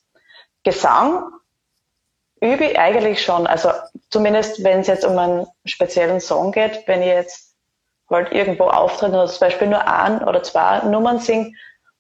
Gesang 0.64 1.30
übe 2.41 2.64
ich 2.64 2.78
eigentlich 2.78 3.22
schon. 3.22 3.47
Also 3.47 3.70
zumindest 4.11 4.64
wenn 4.64 4.80
es 4.80 4.89
jetzt 4.89 5.05
um 5.05 5.16
einen 5.16 5.47
speziellen 5.64 6.20
Song 6.20 6.53
geht, 6.53 6.82
wenn 6.87 7.01
ich 7.01 7.09
jetzt 7.09 7.55
halt 8.11 8.32
irgendwo 8.32 8.64
auftrete 8.64 9.12
oder 9.12 9.26
zum 9.26 9.41
Beispiel 9.41 9.68
nur 9.68 9.87
ein 9.87 10.22
oder 10.22 10.43
zwei 10.43 10.80
Nummern 10.80 11.20
singe, 11.20 11.53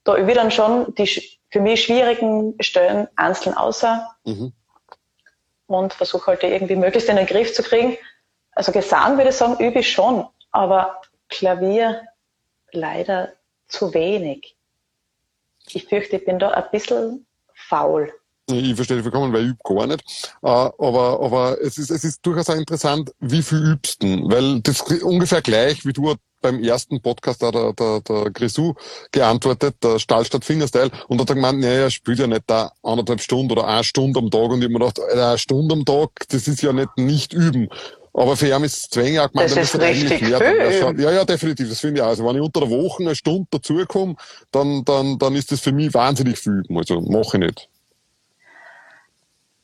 da 0.04 0.16
übe 0.16 0.32
ich 0.32 0.36
dann 0.36 0.50
schon 0.50 0.94
die 0.94 1.06
für 1.50 1.60
mich 1.60 1.84
schwierigen 1.84 2.54
Stellen 2.60 3.06
einzeln 3.16 3.56
außer. 3.56 4.08
Mhm 4.24 4.52
und 5.66 5.92
versuche 5.92 6.26
halt 6.26 6.42
irgendwie 6.42 6.76
möglichst 6.76 7.08
in 7.08 7.16
den 7.16 7.26
Griff 7.26 7.54
zu 7.54 7.62
kriegen. 7.62 7.96
Also 8.52 8.72
Gesang 8.72 9.16
würde 9.16 9.30
ich 9.30 9.36
sagen, 9.36 9.62
übe 9.64 9.80
ich 9.80 9.90
schon, 9.90 10.26
aber 10.50 11.00
Klavier 11.28 12.02
leider 12.72 13.32
zu 13.68 13.92
wenig. 13.92 14.56
Ich 15.70 15.86
fürchte, 15.86 16.16
ich 16.16 16.24
bin 16.24 16.38
da 16.38 16.50
ein 16.50 16.70
bisschen 16.70 17.26
faul. 17.54 18.12
Ich 18.48 18.76
verstehe 18.76 19.02
vollkommen, 19.02 19.32
weil 19.32 19.42
ich 19.42 19.48
übe 19.48 19.58
gar 19.64 19.86
nicht. 19.88 20.30
Äh, 20.42 20.48
aber, 20.48 21.20
aber 21.20 21.60
es 21.60 21.78
ist, 21.78 21.90
es 21.90 22.04
ist 22.04 22.24
durchaus 22.24 22.48
auch 22.48 22.54
interessant, 22.54 23.12
wie 23.18 23.42
viel 23.42 23.72
übst 23.72 24.02
du? 24.02 24.28
Weil 24.28 24.60
das 24.60 24.80
ist 24.82 25.02
ungefähr 25.02 25.42
gleich, 25.42 25.84
wie 25.84 25.92
du 25.92 26.14
beim 26.40 26.62
ersten 26.62 27.00
Podcast 27.00 27.42
da 27.42 27.50
der, 27.50 27.72
der, 27.72 28.00
der 28.00 28.30
Grisou 28.30 28.74
geantwortet, 29.12 29.76
der 29.82 29.98
Stahlstadt 29.98 30.44
Fingerstyle, 30.44 30.90
und 31.08 31.20
hat 31.20 31.28
er 31.28 31.34
gemeint, 31.34 31.60
naja, 31.60 31.82
er 31.82 31.90
spielt 31.90 32.18
ja 32.18 32.26
nicht 32.26 32.44
da 32.46 32.72
anderthalb 32.82 33.20
Stunden 33.20 33.52
oder 33.52 33.66
eine 33.66 33.84
Stunde 33.84 34.20
am 34.20 34.30
Tag, 34.30 34.50
und 34.50 34.58
ich 34.58 34.64
habe 34.64 34.72
mir 34.72 34.78
gedacht, 34.78 35.00
eine 35.00 35.38
Stunde 35.38 35.74
am 35.74 35.84
Tag, 35.84 36.10
das 36.28 36.48
ist 36.48 36.62
ja 36.62 36.72
nicht 36.72 36.96
nicht 36.96 37.32
üben. 37.32 37.68
Aber 38.12 38.34
für 38.34 38.48
ihn 38.48 38.64
ist 38.64 38.76
es 38.76 38.88
zwingend 38.88 39.20
auch 39.20 39.30
gemeint, 39.30 39.54
das 39.54 39.74
ist 39.74 39.80
richtig 39.80 40.18
viel. 40.20 40.30
Ja, 40.30 41.10
ja, 41.12 41.24
definitiv, 41.26 41.68
das 41.68 41.80
finde 41.80 42.00
ich 42.00 42.02
auch. 42.02 42.08
Also 42.08 42.26
wenn 42.26 42.36
ich 42.36 42.42
unter 42.42 42.60
der 42.60 42.70
Woche 42.70 43.02
eine 43.02 43.14
Stunde 43.14 43.46
dazukomme, 43.50 44.16
dann, 44.52 44.84
dann, 44.86 45.18
dann 45.18 45.34
ist 45.34 45.52
das 45.52 45.60
für 45.60 45.72
mich 45.72 45.92
wahnsinnig 45.92 46.38
viel 46.38 46.52
üben. 46.64 46.78
Also 46.78 47.02
mache 47.02 47.36
ich 47.36 47.44
nicht. 47.44 47.68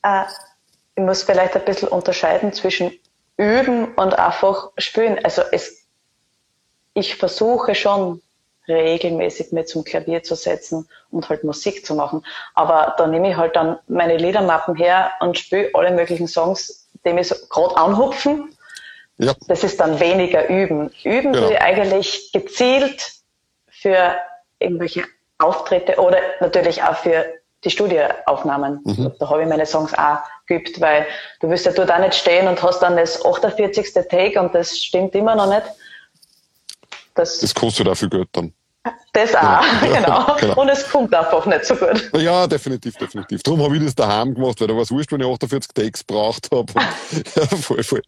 Äh, 0.02 0.24
ich 0.96 1.02
muss 1.02 1.22
vielleicht 1.22 1.56
ein 1.56 1.64
bisschen 1.64 1.88
unterscheiden 1.88 2.52
zwischen 2.52 2.92
üben 3.38 3.94
und 3.94 4.18
einfach 4.18 4.70
spielen. 4.76 5.18
Also 5.24 5.40
es 5.50 5.81
ich 6.94 7.16
versuche 7.16 7.74
schon 7.74 8.20
regelmäßig 8.68 9.52
mit 9.52 9.68
zum 9.68 9.84
Klavier 9.84 10.22
zu 10.22 10.34
setzen 10.34 10.88
und 11.10 11.28
halt 11.28 11.44
Musik 11.44 11.84
zu 11.84 11.94
machen. 11.94 12.24
Aber 12.54 12.94
da 12.96 13.06
nehme 13.06 13.30
ich 13.30 13.36
halt 13.36 13.56
dann 13.56 13.78
meine 13.88 14.16
Liedermappen 14.16 14.76
her 14.76 15.12
und 15.20 15.38
spiele 15.38 15.70
alle 15.74 15.90
möglichen 15.90 16.28
Songs, 16.28 16.88
die 17.04 17.12
mich 17.12 17.28
so 17.28 17.34
gerade 17.48 17.76
anhupfen. 17.76 18.54
Ja. 19.18 19.34
Das 19.48 19.64
ist 19.64 19.80
dann 19.80 20.00
weniger 20.00 20.48
üben. 20.48 20.90
Üben 21.04 21.32
genau. 21.32 21.48
eigentlich 21.60 22.30
gezielt 22.32 23.12
für 23.68 24.16
irgendwelche 24.58 25.04
Auftritte 25.38 25.96
oder 26.00 26.18
natürlich 26.40 26.82
auch 26.82 26.96
für 26.96 27.24
die 27.64 27.70
Studioaufnahmen. 27.70 28.80
Mhm. 28.84 29.12
Da 29.18 29.28
habe 29.28 29.42
ich 29.42 29.48
meine 29.48 29.66
Songs 29.66 29.94
auch 29.94 30.18
geübt, 30.46 30.80
weil 30.80 31.06
du 31.40 31.48
wirst 31.50 31.66
ja 31.66 31.72
dort 31.72 31.92
auch 31.92 31.98
nicht 31.98 32.14
stehen 32.14 32.48
und 32.48 32.62
hast 32.62 32.80
dann 32.80 32.96
das 32.96 33.24
48. 33.24 33.92
Take 33.92 34.40
und 34.40 34.54
das 34.54 34.76
stimmt 34.78 35.14
immer 35.14 35.34
noch 35.34 35.48
nicht. 35.48 35.62
Das, 37.14 37.38
das 37.40 37.54
kostet 37.54 37.88
auch 37.88 37.96
viel 37.96 38.08
Geld 38.08 38.28
dann. 38.32 38.52
Das 39.12 39.34
auch, 39.34 39.42
ja, 39.42 39.72
genau. 40.00 40.36
genau. 40.40 40.60
Und 40.60 40.68
es 40.70 40.88
kommt 40.88 41.14
einfach 41.14 41.44
nicht 41.46 41.64
so 41.66 41.76
gut. 41.76 42.10
Ja, 42.14 42.46
definitiv, 42.46 42.96
definitiv. 42.96 43.42
Darum 43.42 43.62
habe 43.62 43.76
ich 43.76 43.84
das 43.84 43.94
daheim 43.94 44.34
gemacht, 44.34 44.60
weil 44.60 44.68
da 44.68 44.74
war 44.74 44.82
es 44.82 44.90
wurscht, 44.90 45.12
wenn 45.12 45.20
ich 45.20 45.26
48 45.26 45.72
Takes 45.72 46.04
braucht 46.04 46.48
habe. 46.50 46.72
ja, 47.36 47.46
voll, 47.46 47.82
voll. 47.82 48.02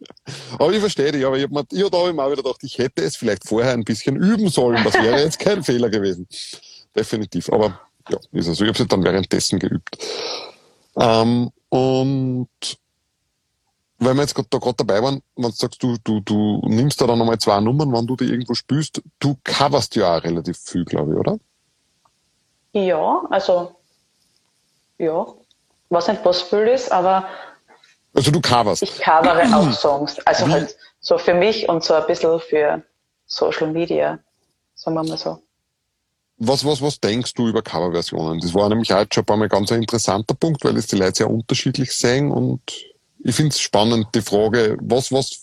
Aber 0.58 0.72
ich 0.72 0.80
verstehe 0.80 1.12
dich, 1.12 1.24
aber 1.24 1.36
ich 1.36 1.44
habe 1.44 1.54
mir, 1.54 1.64
da 1.64 1.98
hab 1.98 2.14
mir 2.14 2.22
auch 2.22 2.30
wieder 2.30 2.42
gedacht, 2.42 2.62
ich 2.62 2.78
hätte 2.78 3.02
es 3.02 3.16
vielleicht 3.16 3.46
vorher 3.46 3.72
ein 3.72 3.84
bisschen 3.84 4.16
üben 4.16 4.48
sollen. 4.48 4.82
Das 4.82 4.94
wäre 4.94 5.20
jetzt 5.20 5.38
kein 5.38 5.62
Fehler 5.62 5.90
gewesen. 5.90 6.26
Definitiv. 6.96 7.52
Aber 7.52 7.80
ja, 8.08 8.18
ist 8.32 8.48
also. 8.48 8.64
Ich 8.64 8.70
habe 8.70 8.82
es 8.82 8.88
dann 8.88 9.04
währenddessen 9.04 9.58
geübt. 9.58 9.98
Ähm, 10.98 11.50
und 11.68 12.48
weil 14.04 14.14
wir 14.14 14.22
jetzt 14.22 14.36
da 14.36 14.58
gerade 14.58 14.76
dabei 14.76 15.02
waren, 15.02 15.22
wenn 15.36 15.50
du 15.50 15.56
sagst, 15.56 15.82
du, 15.82 15.96
du, 16.04 16.20
du 16.20 16.60
nimmst 16.66 17.00
da 17.00 17.06
dann 17.06 17.18
nochmal 17.18 17.38
zwei 17.38 17.60
Nummern, 17.60 17.92
wenn 17.92 18.06
du 18.06 18.16
die 18.16 18.24
irgendwo 18.24 18.54
spielst, 18.54 19.02
du 19.18 19.36
coverst 19.44 19.94
ja 19.96 20.16
auch 20.16 20.22
relativ 20.22 20.58
viel, 20.58 20.84
glaube 20.84 21.12
ich, 21.12 21.18
oder? 21.18 21.38
Ja, 22.72 23.22
also, 23.30 23.76
ja, 24.98 25.26
was 25.90 26.08
nicht 26.08 26.24
was 26.24 26.42
viel 26.42 26.66
ist, 26.68 26.90
aber. 26.90 27.26
Also 28.14 28.30
du 28.30 28.40
coverst. 28.40 28.82
Ich 28.82 29.00
covere 29.00 29.44
auch 29.56 29.72
Songs. 29.72 30.18
Also 30.26 30.46
Wie? 30.46 30.52
halt 30.52 30.76
so 31.00 31.18
für 31.18 31.34
mich 31.34 31.68
und 31.68 31.84
so 31.84 31.94
ein 31.94 32.06
bisschen 32.06 32.40
für 32.40 32.82
Social 33.26 33.70
Media, 33.70 34.18
sagen 34.74 34.96
wir 34.96 35.04
mal 35.04 35.18
so. 35.18 35.38
was, 36.38 36.64
was, 36.64 36.82
was 36.82 37.00
denkst 37.00 37.34
du 37.34 37.48
über 37.48 37.62
Coverversionen? 37.62 38.40
Das 38.40 38.54
war 38.54 38.68
nämlich 38.68 38.92
auch 38.92 39.04
schon 39.12 39.22
ein 39.22 39.26
paar 39.26 39.36
Mal 39.36 39.48
ganz 39.48 39.70
ein 39.72 39.82
interessanter 39.82 40.34
Punkt, 40.34 40.64
weil 40.64 40.76
es 40.76 40.86
die 40.86 40.96
Leute 40.96 41.18
sehr 41.18 41.30
unterschiedlich 41.30 41.92
sehen 41.92 42.30
und 42.30 42.62
ich 43.24 43.34
finde 43.34 43.50
es 43.50 43.60
spannend, 43.60 44.08
die 44.14 44.20
Frage, 44.20 44.76
was, 44.80 45.10
was, 45.10 45.40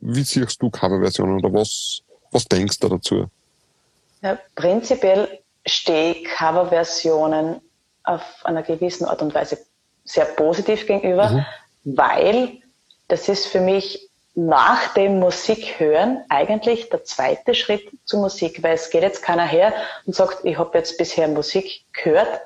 wie 0.00 0.22
siehst 0.22 0.60
du 0.62 0.70
Coverversionen 0.70 1.38
oder 1.38 1.52
was, 1.52 2.00
was 2.30 2.46
denkst 2.46 2.80
du 2.80 2.88
dazu? 2.88 3.26
Ja, 4.22 4.38
prinzipiell 4.54 5.40
stehe 5.66 6.14
ich 6.14 6.24
Coverversionen 6.24 7.60
auf 8.02 8.22
einer 8.44 8.62
gewissen 8.62 9.04
Art 9.04 9.20
und 9.20 9.34
Weise 9.34 9.58
sehr 10.04 10.24
positiv 10.24 10.86
gegenüber, 10.86 11.30
mhm. 11.30 11.46
weil 11.84 12.58
das 13.08 13.28
ist 13.28 13.46
für 13.46 13.60
mich 13.60 14.08
nach 14.34 14.94
dem 14.94 15.18
Musik 15.18 15.78
hören 15.78 16.22
eigentlich 16.28 16.88
der 16.90 17.04
zweite 17.04 17.54
Schritt 17.54 17.88
zur 18.04 18.20
Musik, 18.20 18.62
weil 18.62 18.74
es 18.74 18.90
geht 18.90 19.02
jetzt 19.02 19.22
keiner 19.22 19.46
her 19.46 19.72
und 20.04 20.14
sagt, 20.14 20.44
ich 20.44 20.58
habe 20.58 20.76
jetzt 20.78 20.98
bisher 20.98 21.28
Musik 21.28 21.84
gehört, 21.92 22.40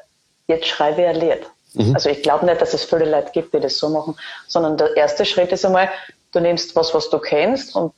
jetzt 0.46 0.66
schreibe 0.66 1.02
ich 1.02 1.08
ein 1.08 1.16
Lied. 1.16 1.46
Mhm. 1.74 1.94
Also 1.94 2.08
ich 2.08 2.22
glaube 2.22 2.46
nicht, 2.46 2.60
dass 2.60 2.74
es 2.74 2.84
viele 2.84 3.10
Leute 3.10 3.30
gibt, 3.32 3.54
die 3.54 3.60
das 3.60 3.78
so 3.78 3.88
machen, 3.88 4.16
sondern 4.46 4.76
der 4.76 4.96
erste 4.96 5.24
Schritt 5.24 5.52
ist 5.52 5.64
einmal, 5.64 5.90
du 6.32 6.40
nimmst 6.40 6.74
was, 6.76 6.94
was 6.94 7.10
du 7.10 7.18
kennst 7.18 7.74
und 7.76 7.92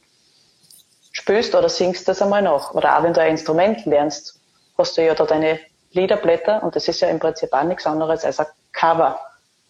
spielst 1.13 1.55
oder 1.55 1.69
singst 1.69 2.09
das 2.09 2.23
einmal 2.23 2.43
nach. 2.43 2.75
Oder 2.75 2.99
auch 2.99 3.03
wenn 3.03 3.13
du 3.13 3.21
ein 3.21 3.33
Instrument 3.33 3.85
lernst, 3.87 4.41
hast 4.79 4.97
du 4.97 5.05
ja 5.05 5.15
da 5.15 5.25
deine 5.25 5.61
Liederblätter 5.93 6.63
und 6.63 6.75
das 6.75 6.89
ist 6.89 7.01
ja 7.01 7.09
im 7.09 7.19
Prinzip 7.19 7.53
auch 7.53 7.65
nichts 7.65 7.87
anderes 7.87 8.25
als 8.25 8.41
ein 8.41 8.47
Cover. 8.73 9.21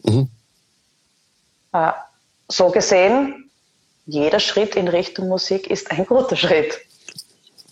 Mhm. 0.04 0.28
Äh, 1.72 1.92
so 2.48 2.70
gesehen 2.70 3.50
jeder 4.06 4.40
Schritt 4.40 4.74
in 4.74 4.88
Richtung 4.88 5.28
Musik 5.28 5.68
ist 5.70 5.90
ein 5.90 6.06
guter 6.06 6.36
Schritt. 6.36 6.80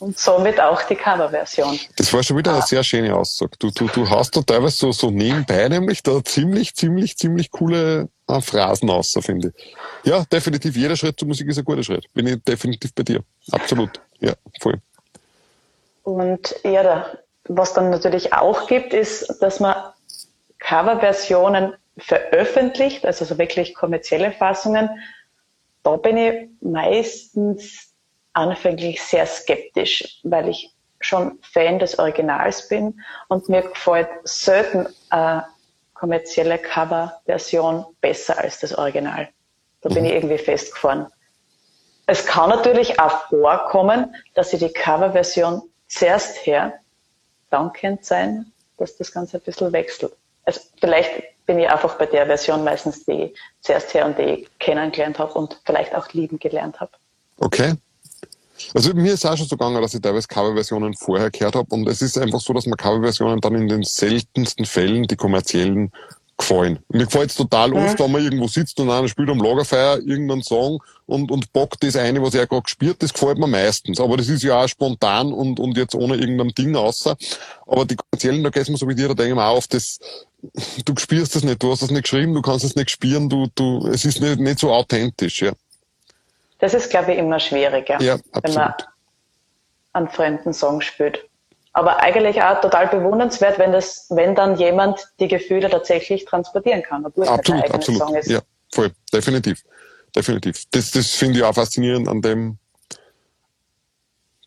Und 0.00 0.18
somit 0.18 0.58
auch 0.58 0.82
die 0.84 0.96
Coverversion. 0.96 1.78
Das 1.96 2.12
war 2.12 2.22
schon 2.22 2.38
wieder 2.38 2.52
eine 2.52 2.62
ah. 2.62 2.66
sehr 2.66 2.82
schöne 2.82 3.14
Aussage. 3.14 3.52
Du, 3.58 3.70
du, 3.70 3.86
du 3.86 4.08
hast 4.08 4.34
da 4.34 4.40
teilweise 4.40 4.76
so, 4.76 4.92
so 4.92 5.10
nebenbei 5.10 5.68
nämlich 5.68 6.02
da 6.02 6.24
ziemlich, 6.24 6.74
ziemlich, 6.74 7.18
ziemlich 7.18 7.50
coole 7.50 8.08
äh, 8.26 8.40
Phrasen 8.40 8.88
aus, 8.88 9.14
finde 9.20 9.52
ich. 9.54 9.76
Ja, 10.04 10.24
definitiv. 10.24 10.74
Jeder 10.74 10.96
Schritt 10.96 11.18
zur 11.18 11.28
Musik 11.28 11.48
ist 11.48 11.58
ein 11.58 11.64
guter 11.64 11.82
Schritt. 11.82 12.06
Bin 12.14 12.26
ich 12.26 12.42
definitiv 12.42 12.94
bei 12.94 13.02
dir. 13.02 13.20
Absolut. 13.52 14.00
Ja, 14.20 14.32
voll. 14.58 14.80
Und 16.02 16.56
ja, 16.64 16.82
da, 16.82 17.18
was 17.44 17.74
dann 17.74 17.90
natürlich 17.90 18.32
auch 18.32 18.66
gibt, 18.68 18.94
ist, 18.94 19.42
dass 19.42 19.60
man 19.60 19.76
Coverversionen 20.60 21.74
veröffentlicht, 21.98 23.04
also 23.04 23.26
so 23.26 23.36
wirklich 23.36 23.74
kommerzielle 23.74 24.32
Fassungen, 24.32 24.88
da 25.82 25.96
bin 25.96 26.16
ich 26.16 26.48
meistens 26.62 27.89
anfänglich 28.32 29.02
sehr 29.02 29.26
skeptisch, 29.26 30.20
weil 30.22 30.48
ich 30.48 30.72
schon 31.00 31.38
Fan 31.42 31.78
des 31.78 31.98
Originals 31.98 32.68
bin 32.68 33.00
und 33.28 33.48
mir 33.48 33.62
gefällt 33.62 34.08
selten 34.24 34.86
eine 35.08 35.46
kommerzielle 35.94 36.58
Coverversion 36.58 37.84
besser 38.00 38.38
als 38.38 38.60
das 38.60 38.74
Original. 38.76 39.28
Da 39.80 39.88
bin 39.88 40.04
ich 40.04 40.12
mhm. 40.12 40.16
irgendwie 40.18 40.38
festgefahren. 40.38 41.06
Es 42.06 42.26
kann 42.26 42.50
natürlich 42.50 42.98
auch 43.00 43.28
vorkommen, 43.28 44.14
dass 44.34 44.52
ich 44.52 44.60
die 44.60 44.72
Coverversion 44.72 45.62
zuerst 45.88 46.44
her, 46.46 46.74
dann 47.50 47.72
könnte 47.72 48.04
sein, 48.04 48.52
dass 48.78 48.96
das 48.96 49.12
Ganze 49.12 49.38
ein 49.38 49.42
bisschen 49.42 49.72
wechselt. 49.72 50.12
Also 50.44 50.60
vielleicht 50.80 51.10
bin 51.46 51.58
ich 51.58 51.68
einfach 51.68 51.96
bei 51.96 52.06
der 52.06 52.26
Version 52.26 52.64
meistens, 52.64 53.04
die 53.04 53.24
ich 53.24 53.38
zuerst 53.60 53.92
her 53.94 54.06
und 54.06 54.18
die 54.18 54.22
ich 54.22 54.58
kennengelernt 54.58 55.18
habe 55.18 55.32
und 55.34 55.60
vielleicht 55.64 55.94
auch 55.94 56.08
lieben 56.12 56.38
gelernt 56.38 56.80
habe. 56.80 56.92
Okay. 57.38 57.74
Also 58.74 58.94
mir 58.94 59.12
ist 59.12 59.26
auch 59.26 59.36
schon 59.36 59.46
so 59.46 59.56
gegangen, 59.56 59.80
dass 59.80 59.94
ich 59.94 60.00
teilweise 60.00 60.28
Coverversionen 60.28 60.94
vorher 60.94 61.30
gehört 61.30 61.54
habe 61.54 61.74
und 61.74 61.88
es 61.88 62.02
ist 62.02 62.18
einfach 62.18 62.40
so, 62.40 62.52
dass 62.52 62.66
man 62.66 62.76
Coverversionen 62.76 63.40
dann 63.40 63.54
in 63.54 63.68
den 63.68 63.82
seltensten 63.82 64.64
Fällen, 64.64 65.06
die 65.06 65.16
kommerziellen, 65.16 65.92
gefallen. 66.40 66.78
Mir 66.88 67.04
gefällt 67.04 67.30
es 67.30 67.36
total 67.36 67.70
mhm. 67.70 67.76
oft, 67.76 67.98
wenn 68.00 68.10
man 68.10 68.24
irgendwo 68.24 68.48
sitzt 68.48 68.80
und 68.80 68.90
einer 68.90 69.08
spielt 69.08 69.28
am 69.28 69.38
Lagerfeuer 69.38 69.98
irgendeinen 69.98 70.42
Song 70.42 70.82
und, 71.06 71.30
und 71.30 71.52
bockt 71.52 71.82
das 71.84 71.96
eine, 71.96 72.22
was 72.22 72.34
er 72.34 72.46
gerade 72.46 72.62
gespielt, 72.62 73.02
das 73.02 73.12
gefällt 73.12 73.38
mir 73.38 73.46
meistens. 73.46 74.00
Aber 74.00 74.16
das 74.16 74.28
ist 74.28 74.42
ja 74.42 74.62
auch 74.62 74.68
spontan 74.68 75.32
und, 75.32 75.60
und 75.60 75.76
jetzt 75.76 75.94
ohne 75.94 76.16
irgendein 76.16 76.48
Ding 76.48 76.74
außer. 76.74 77.16
Aber 77.66 77.84
die 77.84 77.96
kommerziellen, 77.96 78.42
da 78.42 78.50
geht 78.50 78.68
mir 78.68 78.76
so 78.76 78.88
wie 78.88 78.94
dir, 78.94 79.08
da 79.08 79.14
denke 79.14 79.30
ich 79.30 79.36
mir 79.36 79.44
auch 79.44 79.58
auf, 79.58 79.68
das, 79.68 79.98
du 80.84 80.94
spürst 80.98 81.36
das 81.36 81.44
nicht, 81.44 81.62
du 81.62 81.70
hast 81.70 81.82
das 81.82 81.90
nicht 81.90 82.04
geschrieben, 82.04 82.34
du 82.34 82.42
kannst 82.42 82.64
es 82.64 82.74
nicht 82.74 82.90
spielen, 82.90 83.28
du, 83.28 83.46
du, 83.54 83.86
es 83.88 84.04
ist 84.04 84.20
nicht, 84.20 84.40
nicht 84.40 84.58
so 84.58 84.72
authentisch, 84.72 85.42
ja. 85.42 85.52
Das 86.60 86.74
ist, 86.74 86.90
glaube 86.90 87.12
ich, 87.12 87.18
immer 87.18 87.40
schwieriger, 87.40 88.00
ja, 88.00 88.18
wenn 88.42 88.54
man 88.54 88.74
einen 89.92 90.08
fremden 90.08 90.52
Song 90.52 90.80
spielt. 90.80 91.26
Aber 91.72 92.00
eigentlich 92.00 92.42
auch 92.42 92.60
total 92.60 92.88
bewundernswert, 92.88 93.58
wenn 93.58 93.72
das, 93.72 94.06
wenn 94.10 94.34
dann 94.34 94.56
jemand 94.56 95.08
die 95.20 95.28
Gefühle 95.28 95.70
tatsächlich 95.70 96.24
transportieren 96.24 96.82
kann, 96.82 97.06
obwohl 97.06 97.24
es 97.24 97.30
absolut, 97.30 97.64
der 97.64 97.74
absolut. 97.74 98.00
Song 98.00 98.14
ist. 98.16 98.28
Ja, 98.28 98.40
voll, 98.72 98.90
definitiv. 99.12 99.62
Definitiv. 100.14 100.64
Das, 100.72 100.90
das 100.90 101.10
finde 101.10 101.38
ich 101.38 101.44
auch 101.44 101.54
faszinierend 101.54 102.08
an 102.08 102.20
dem, 102.20 102.58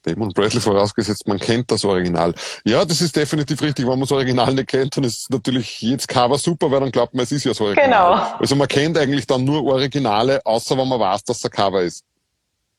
Damon 0.04 0.30
Bradley 0.30 0.60
vorausgesetzt, 0.60 1.28
man 1.28 1.39
kennt 1.39 1.72
das 1.72 1.86
Original. 1.86 2.34
Ja, 2.66 2.86
das 2.86 3.01
ist 3.01 3.16
definitiv 3.16 3.62
richtig. 3.62 3.86
Wenn 3.86 3.91
man 3.91 4.01
das 4.01 4.12
Original 4.12 4.54
nicht 4.54 4.68
kennt, 4.68 4.95
dann 4.97 5.06
ist 5.06 5.30
natürlich 5.30 5.82
jetzt 5.82 6.08
Cover 6.08 6.38
super, 6.38 6.70
weil 6.70 6.82
dann 6.82 6.91
glaubt 6.91 7.14
man, 7.14 7.24
es 7.24 7.32
ist 7.32 7.45
ja 7.45 7.54
so 7.54 7.66
Original. 7.66 7.88
Genau. 7.88 8.38
Also 8.39 8.56
man 8.56 8.68
kennt 8.68 8.97
eigentlich 8.97 9.26
dann 9.26 9.43
nur 9.43 9.64
Originale, 9.64 10.45
außer 10.45 10.78
wenn 10.78 10.88
man 10.88 10.99
weiß, 10.99 11.24
dass 11.24 11.38
es 11.38 11.45
ein 11.45 11.51
Cover 11.51 11.82
ist. 11.82 12.04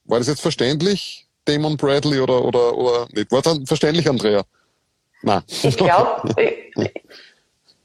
War 0.05 0.19
das 0.19 0.29
jetzt 0.29 0.43
verständlich, 0.43 1.27
Damon 1.47 1.77
Bradley, 1.77 2.21
oder, 2.21 2.45
oder, 2.45 2.77
oder 2.77 3.09
nicht? 3.13 3.33
War 3.33 3.43
das 3.43 3.59
verständlich, 3.65 4.09
Andrea? 4.09 4.45
Nein. 5.23 5.43
Ich 5.63 5.77
glaube, 5.77 6.35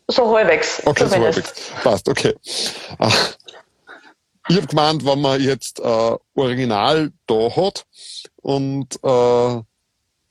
so 0.07 0.35
halbwegs. 0.35 0.81
Okay, 0.85 1.05
so 1.07 1.15
halbwegs. 1.15 1.53
Passt, 1.81 2.09
okay. 2.09 2.35
Ich 4.49 4.57
habe 4.57 4.67
gemeint, 4.67 5.05
wenn 5.05 5.21
man 5.21 5.39
jetzt 5.39 5.79
äh, 5.79 6.15
Original 6.33 7.11
da 7.27 7.55
hat, 7.55 7.85
und 8.41 8.95
äh, 9.03 9.61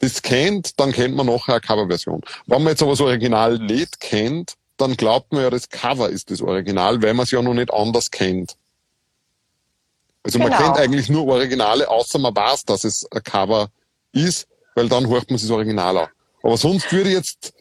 das 0.01 0.23
kennt, 0.23 0.79
dann 0.79 0.93
kennt 0.93 1.17
man 1.17 1.27
nachher 1.27 1.55
eine 1.55 1.61
Coverversion. 1.61 2.23
Wenn 2.47 2.63
man 2.63 2.73
jetzt 2.73 2.83
aber 2.83 2.93
das 2.93 3.01
Original 3.01 3.59
nicht 3.59 4.01
kennt, 4.01 4.55
dann 4.77 4.97
glaubt 4.97 5.33
man 5.33 5.43
ja, 5.43 5.51
das 5.51 5.69
Cover 5.69 6.09
ist 6.09 6.31
das 6.31 6.41
Original, 6.41 7.03
weil 7.03 7.15
man 7.15 7.25
es 7.25 7.33
ja 7.33 7.43
noch 7.43 7.55
nicht 7.55 7.73
anders 7.73 8.11
kennt. 8.11 8.57
Also 10.23 10.39
genau. 10.39 10.51
man 10.51 10.59
kennt 10.59 10.77
eigentlich 10.79 11.09
nur 11.09 11.27
Originale, 11.27 11.89
außer 11.89 12.19
man 12.19 12.35
weiß, 12.35 12.65
dass 12.65 12.85
es 12.85 13.07
ein 13.11 13.23
Cover 13.23 13.69
ist, 14.13 14.47
weil 14.75 14.89
dann 14.89 15.09
hört 15.09 15.31
man 15.31 15.39
sich 15.39 15.49
das 15.49 15.55
Original 15.55 15.97
an. 15.97 16.09
Aber 16.43 16.57
sonst 16.57 16.93
würde 16.93 17.11
ich 17.11 17.17
jetzt 17.17 17.53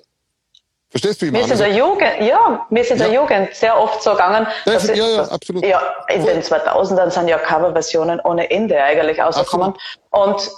Verstehst 0.90 1.22
du, 1.22 1.26
wie 1.26 1.28
ich 1.28 1.34
meine? 1.34 1.48
Mir 1.48 1.54
ist 1.54 1.60
in 1.60 1.68
der 1.68 1.78
Jugend, 1.78 2.22
ja, 2.22 2.66
mir 2.70 2.82
ist 2.82 2.92
in 2.92 2.98
der 2.98 3.12
Jugend 3.12 3.54
sehr 3.54 3.78
oft 3.78 4.02
so 4.02 4.12
gegangen. 4.12 4.48
Ja, 4.66 4.78
ja, 4.78 5.08
ja, 5.08 5.24
absolut. 5.24 5.66
Ja, 5.66 5.82
in 6.08 6.26
den 6.26 6.42
2000ern 6.42 7.10
sind 7.10 7.28
ja 7.28 7.38
Coverversionen 7.38 8.22
ohne 8.22 8.50
Ende 8.50 8.82
eigentlich 8.82 9.22
ausgekommen. 9.22 9.74
Und 10.12 10.50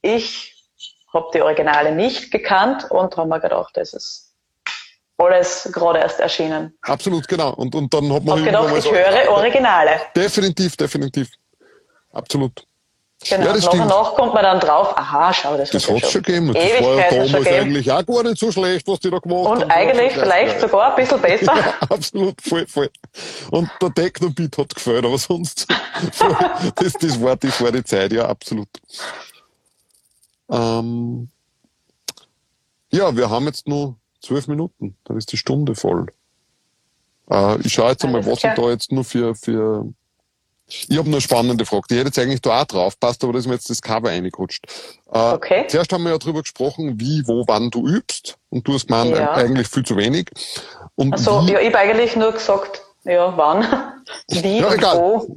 ich 0.00 0.54
habe 1.12 1.26
die 1.34 1.42
Originale 1.42 1.92
nicht 1.92 2.30
gekannt 2.30 2.90
und 2.90 3.16
habe 3.16 3.28
mir 3.28 3.40
gedacht, 3.40 3.76
das 3.76 3.92
ist 3.92 4.32
alles 5.18 5.68
gerade 5.72 5.98
erst 5.98 6.20
erschienen. 6.20 6.76
Absolut, 6.82 7.28
genau. 7.28 7.52
Und, 7.54 7.74
und 7.74 7.92
dann 7.92 8.10
hat 8.12 8.24
man... 8.24 8.38
Ich 8.38 8.46
gedacht, 8.46 8.74
ich 8.74 8.84
so, 8.84 8.92
höre 8.92 9.30
Originale. 9.30 10.00
Definitiv, 10.16 10.76
definitiv. 10.76 11.28
Absolut. 12.12 12.64
Genau, 13.28 13.46
ja, 13.46 13.52
das 13.52 13.64
nach 13.66 13.72
und 13.74 13.86
nach 13.86 14.14
kommt 14.14 14.32
man 14.32 14.42
dann 14.42 14.60
drauf, 14.60 14.96
aha, 14.96 15.32
schau, 15.34 15.54
das, 15.54 15.70
das 15.70 15.86
hat 15.86 16.02
es 16.02 16.10
schon 16.10 16.22
gegeben. 16.22 16.54
Das 16.54 16.64
war 16.64 16.96
ja 16.96 17.10
damals 17.10 17.46
eigentlich 17.46 17.92
auch 17.92 18.06
gar 18.06 18.22
nicht 18.22 18.38
so 18.38 18.50
schlecht, 18.50 18.88
was 18.88 18.98
die 19.00 19.10
da 19.10 19.18
gemacht 19.18 19.40
und 19.40 19.50
haben. 19.50 19.62
Und 19.64 19.70
eigentlich 19.70 20.12
vielleicht 20.14 20.52
geil. 20.52 20.60
sogar 20.60 20.90
ein 20.90 20.96
bisschen 20.96 21.20
besser. 21.22 21.54
ja, 21.54 21.74
absolut, 21.80 22.40
voll, 22.40 22.66
voll. 22.66 22.90
Und 23.50 23.70
der 23.82 23.92
Techno-Beat 23.92 24.56
hat 24.56 24.74
gefällt, 24.74 25.04
aber 25.04 25.18
sonst, 25.18 25.66
das, 26.76 26.94
das, 26.94 27.22
war, 27.22 27.36
das 27.36 27.60
war 27.60 27.70
die 27.70 27.84
Zeit, 27.84 28.10
ja, 28.12 28.26
absolut. 28.26 28.68
Ähm, 30.50 31.28
ja, 32.90 33.14
wir 33.14 33.28
haben 33.28 33.44
jetzt 33.46 33.68
nur 33.68 33.96
zwölf 34.22 34.48
Minuten, 34.48 34.96
dann 35.04 35.18
ist 35.18 35.30
die 35.30 35.36
Stunde 35.36 35.74
voll. 35.74 36.06
Äh, 37.30 37.60
ich 37.60 37.74
schaue 37.74 37.90
jetzt 37.90 38.02
einmal, 38.02 38.24
was 38.24 38.42
ich 38.42 38.50
da 38.54 38.70
jetzt 38.70 38.90
nur 38.90 39.04
für, 39.04 39.34
für 39.34 39.86
ich 40.88 40.96
habe 40.96 41.08
eine 41.08 41.20
spannende 41.20 41.66
Frage. 41.66 41.86
Die 41.90 41.96
hätte 41.96 42.06
jetzt 42.06 42.18
eigentlich 42.18 42.40
da 42.40 42.62
auch 42.62 42.64
drauf 42.64 42.98
passt, 42.98 43.22
aber 43.24 43.32
da 43.32 43.38
ist 43.38 43.46
mir 43.46 43.54
jetzt 43.54 43.70
das 43.70 43.82
Cover 43.82 44.08
reingerutscht. 44.08 44.64
Äh, 45.12 45.32
okay. 45.32 45.66
Zuerst 45.68 45.92
haben 45.92 46.04
wir 46.04 46.12
ja 46.12 46.18
darüber 46.18 46.42
gesprochen, 46.42 47.00
wie, 47.00 47.22
wo, 47.26 47.44
wann 47.46 47.70
du 47.70 47.86
übst. 47.86 48.36
Und 48.48 48.66
du 48.66 48.74
hast 48.74 48.86
gemeint, 48.88 49.16
ja. 49.16 49.32
eigentlich 49.32 49.68
viel 49.68 49.84
zu 49.84 49.96
wenig. 49.96 50.30
Und 50.94 51.12
also, 51.12 51.40
ja, 51.48 51.60
ich 51.60 51.66
habe 51.66 51.78
eigentlich 51.78 52.16
nur 52.16 52.32
gesagt, 52.32 52.82
ja, 53.04 53.36
wann, 53.36 53.62
wie 54.28 54.58
ja, 54.58 54.66
und 54.66 54.74
egal. 54.74 54.98
wo. 54.98 55.36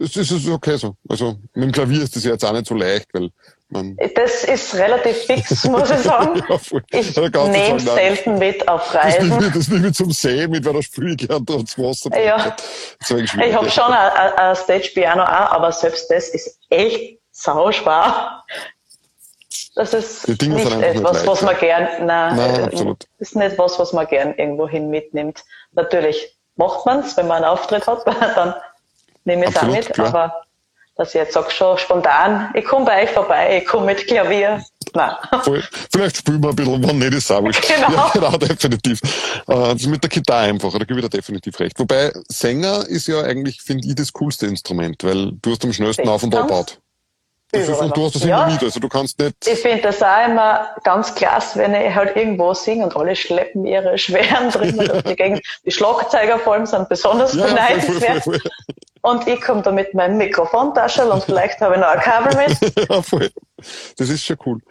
Es 0.00 0.16
ist 0.16 0.48
okay 0.48 0.76
so. 0.76 0.96
Also 1.08 1.36
mit 1.54 1.64
dem 1.64 1.72
Klavier 1.72 2.02
ist 2.02 2.16
das 2.16 2.24
jetzt 2.24 2.44
auch 2.44 2.52
nicht 2.52 2.66
so 2.66 2.74
leicht, 2.74 3.06
weil 3.12 3.30
man 3.74 3.96
das 4.14 4.44
ist 4.44 4.74
relativ 4.74 5.16
fix, 5.24 5.64
muss 5.68 5.90
ich 5.90 5.98
sagen. 5.98 6.42
ja, 6.48 6.56
ich 6.98 7.16
nehme 7.16 7.80
selten 7.80 8.38
mit 8.38 8.66
auf 8.66 8.94
Reisen. 8.94 9.30
Das 9.30 9.56
ist 9.56 9.70
wie, 9.70 9.82
das 9.82 9.96
zum 9.96 10.10
See 10.12 10.46
mit, 10.46 10.64
weil 10.64 10.72
da 10.72 10.82
spüre 10.82 11.10
ich 11.10 11.28
gern 11.28 11.44
ins 11.46 11.78
Wasser. 11.78 12.10
Ja. 12.18 12.56
Ich 13.00 13.54
habe 13.54 13.70
schon 13.70 13.92
ein 13.92 14.56
Stage 14.56 14.90
Piano 14.94 15.22
auch, 15.22 15.52
aber 15.52 15.72
selbst 15.72 16.10
das 16.10 16.28
ist 16.30 16.58
echt 16.70 17.18
sauschwer. 17.32 18.44
das 19.74 19.92
ist 19.92 20.28
nicht 20.28 20.42
etwas, 20.42 21.12
nicht 21.12 21.26
was 21.26 21.42
man 21.42 21.58
gern, 21.58 22.06
nein, 22.06 22.36
nein 22.36 22.60
äh, 22.60 22.62
absolut. 22.64 23.04
ist 23.18 23.36
nicht 23.36 23.58
was, 23.58 23.78
was 23.78 23.92
man 23.92 24.06
gern 24.06 24.34
irgendwohin 24.34 24.88
mitnimmt. 24.88 25.44
Natürlich 25.72 26.36
macht 26.56 26.86
man 26.86 27.00
es, 27.00 27.16
wenn 27.16 27.26
man 27.26 27.38
einen 27.38 27.46
Auftritt 27.46 27.86
hat, 27.86 28.06
dann 28.36 28.54
nehme 29.24 29.44
ich 29.44 29.50
es 29.50 29.56
auch 29.56 29.62
mit, 29.64 29.92
klar. 29.92 30.08
aber 30.08 30.43
dass 30.96 31.08
ich 31.08 31.14
jetzt 31.14 31.32
sage, 31.32 31.50
schon 31.50 31.76
spontan, 31.78 32.50
ich 32.54 32.64
komme 32.64 32.84
bei 32.84 33.02
euch 33.02 33.10
vorbei, 33.10 33.58
ich 33.58 33.66
komme 33.66 33.86
mit 33.86 34.06
Klavier. 34.06 34.64
Nein. 34.92 35.12
Vielleicht 35.92 36.18
spielen 36.18 36.42
wir 36.42 36.50
ein 36.50 36.56
bisschen, 36.56 36.86
wann 36.86 36.98
nicht, 36.98 37.14
ist 37.14 37.30
auch 37.32 37.40
Genau. 37.42 37.90
Ja, 37.90 38.10
genau, 38.12 38.36
definitiv. 38.36 39.00
Das 39.46 39.86
mit 39.86 40.02
der 40.02 40.10
Gitarre 40.10 40.44
einfach, 40.44 40.72
da 40.72 40.84
gebe 40.84 41.00
ich 41.00 41.04
dir 41.04 41.10
definitiv 41.10 41.58
recht. 41.58 41.78
Wobei, 41.80 42.12
Sänger 42.28 42.86
ist 42.86 43.08
ja 43.08 43.22
eigentlich, 43.22 43.60
finde 43.60 43.88
ich, 43.88 43.94
das 43.96 44.12
coolste 44.12 44.46
Instrument, 44.46 45.02
weil 45.02 45.32
du 45.42 45.50
hast 45.50 45.64
am 45.64 45.72
schnellsten 45.72 46.08
auf 46.08 46.22
und 46.22 46.34
abbaut. 46.34 46.78
Das 47.50 47.68
ist, 47.68 47.80
und 47.80 47.96
du 47.96 48.04
hast 48.04 48.16
das 48.16 48.24
ja. 48.24 48.44
immer 48.44 48.54
wieder, 48.54 48.66
also 48.66 48.80
du 48.80 48.88
kannst 48.88 49.18
nicht. 49.18 49.34
Ich 49.46 49.60
finde 49.60 49.82
das 49.82 50.02
auch 50.02 50.26
immer 50.26 50.70
ganz 50.82 51.14
klasse, 51.14 51.58
wenn 51.58 51.74
ich 51.74 51.94
halt 51.94 52.16
irgendwo 52.16 52.52
singe 52.52 52.84
und 52.84 52.96
alle 52.96 53.14
schleppen 53.14 53.64
ihre 53.64 53.96
schweren 53.96 54.50
Trümmer 54.50 54.84
durch 54.84 55.02
die 55.04 55.16
Gegend. 55.16 55.42
Die 55.64 55.70
Schlagzeuger 55.70 56.38
vor 56.38 56.54
allem 56.54 56.66
sind 56.66 56.88
besonders 56.88 57.34
ja, 57.34 57.46
beneidenswert. 57.46 58.24
Voll, 58.24 58.40
voll, 58.40 58.40
voll. 58.40 58.50
Und 59.04 59.26
ich 59.28 59.38
komme 59.42 59.60
da 59.60 59.70
mit 59.70 59.92
meinem 59.92 60.16
Mikrofontaschel 60.16 61.10
und 61.10 61.22
vielleicht 61.22 61.60
habe 61.60 61.74
ich 61.74 61.80
noch 61.80 61.88
ein 61.88 62.00
Kabel 62.00 62.34
mit. 62.36 62.88
ja, 62.88 63.02
voll. 63.02 63.30
Das 63.98 64.08
ist 64.08 64.24
schon 64.24 64.38
cool. 64.46 64.62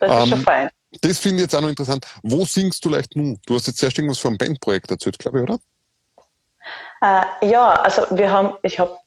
Das 0.00 0.10
ist 0.10 0.22
ähm, 0.22 0.26
schon 0.26 0.40
fein. 0.40 0.70
Das 1.00 1.18
finde 1.20 1.36
ich 1.36 1.42
jetzt 1.42 1.54
auch 1.54 1.60
noch 1.60 1.68
interessant. 1.68 2.04
Wo 2.24 2.44
singst 2.44 2.84
du 2.84 2.88
leicht 2.88 3.14
nun? 3.14 3.38
Du 3.46 3.54
hast 3.54 3.68
jetzt 3.68 3.80
erst 3.80 3.96
irgendwas 3.96 4.18
von 4.18 4.30
einem 4.30 4.38
Bandprojekt 4.38 4.90
erzählt, 4.90 5.20
glaube 5.20 5.38
ich, 5.38 5.42
oder? 5.44 5.60
Äh, 7.02 7.48
ja, 7.48 7.74
also 7.74 8.02
wir 8.10 8.32
haben, 8.32 8.56
ich 8.64 8.80
habe, 8.80 8.98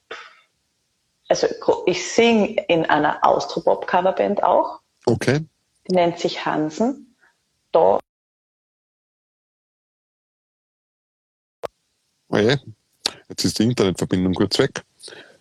also 1.28 1.48
ich 1.86 2.10
singe 2.10 2.56
in 2.70 2.86
einer 2.86 3.20
Austropop-Coverband 3.28 4.42
auch. 4.42 4.80
Okay. 5.06 5.46
Die 5.90 5.96
nennt 5.96 6.18
sich 6.18 6.46
Hansen. 6.46 7.14
Da. 7.74 8.00
Oh 12.30 12.38
je, 12.38 12.56
Jetzt 13.30 13.46
ist 13.46 13.60
die 13.60 13.64
Internetverbindung 13.64 14.34
kurz 14.34 14.60
weg. 14.60 14.84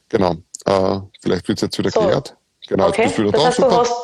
Genau. 0.09 0.37
Äh, 0.67 1.01
vielleicht 1.21 1.49
wird 1.49 1.59
es 1.59 1.63
jetzt 1.63 1.79
wieder 1.79 1.91
so. 1.91 2.01
geklärt. 2.01 2.37
Genau, 2.69 2.89
okay. 2.89 3.03
jetzt 3.03 3.17
bist 3.17 3.19
du 3.19 3.23
wieder 3.23 3.33
das 3.33 3.57
da. 3.57 3.65
Heißt, 3.65 3.73
du, 3.73 3.77
hast, 3.79 3.95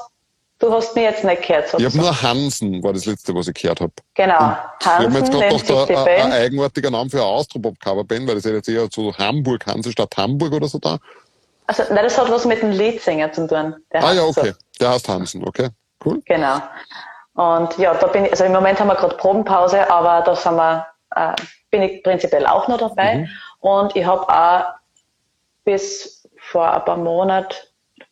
du 0.59 0.73
hast 0.73 0.95
mich 0.95 1.05
jetzt 1.05 1.25
nicht 1.25 1.43
gehört. 1.47 1.69
Sozusagen. 1.69 1.87
Ich 1.87 1.95
habe 1.95 2.07
nur 2.07 2.23
Hansen, 2.23 2.83
war 2.83 2.93
das 2.93 3.07
letzte, 3.07 3.35
was 3.35 3.49
ich 3.49 3.55
gehört 3.55 3.81
habe. 3.81 3.93
Genau. 4.15 4.39
Und 4.39 4.87
Hansen. 4.87 5.13
Ich 5.13 5.33
habe 5.33 5.55
jetzt 5.55 5.67
gerade 5.67 5.87
gedacht, 5.87 6.09
ein, 6.09 6.23
ein 6.23 6.33
eigenartiger 6.33 6.91
Name 6.91 7.11
für 7.11 7.19
eine 7.19 7.27
Austropop-Coverband, 7.27 8.27
weil 8.27 8.35
das 8.37 8.45
ist 8.45 8.53
jetzt 8.53 8.69
eher 8.69 8.89
so 8.91 9.15
Hamburg, 9.17 9.67
Hansestadt 9.67 10.17
Hamburg 10.17 10.53
oder 10.53 10.69
so 10.69 10.79
da. 10.79 10.99
Also, 11.67 11.83
nein, 11.91 12.05
das 12.05 12.17
hat 12.17 12.31
was 12.31 12.45
mit 12.45 12.63
dem 12.63 12.71
Leadsänger 12.71 13.33
zu 13.33 13.47
tun. 13.47 13.75
ah 13.93 14.13
ja, 14.13 14.23
okay. 14.23 14.53
So. 14.53 14.59
Der 14.81 14.91
heißt 14.91 15.09
Hansen, 15.09 15.47
okay. 15.47 15.69
Cool. 16.05 16.23
Genau. 16.25 16.61
Und 17.35 17.77
ja, 17.79 17.95
da 17.95 18.07
bin 18.07 18.25
ich, 18.25 18.31
also 18.31 18.45
im 18.45 18.53
Moment 18.53 18.81
haben 18.81 18.89
wir 18.89 18.95
gerade 18.95 19.17
Probenpause, 19.17 19.91
aber 19.91 20.23
da 20.25 20.35
sind 20.35 20.57
wir, 20.57 20.87
äh, 21.15 21.35
bin 21.71 21.83
ich 21.83 22.03
prinzipiell 22.03 22.47
auch 22.47 22.67
noch 22.69 22.79
dabei. 22.79 23.19
Mhm. 23.19 23.29
Und 23.67 23.97
ich 23.97 24.07
habe 24.07 24.29
auch 24.29 24.75
bis 25.64 26.29
vor 26.39 26.73
ein 26.73 26.85
paar 26.85 26.97
Monaten, 26.97 27.57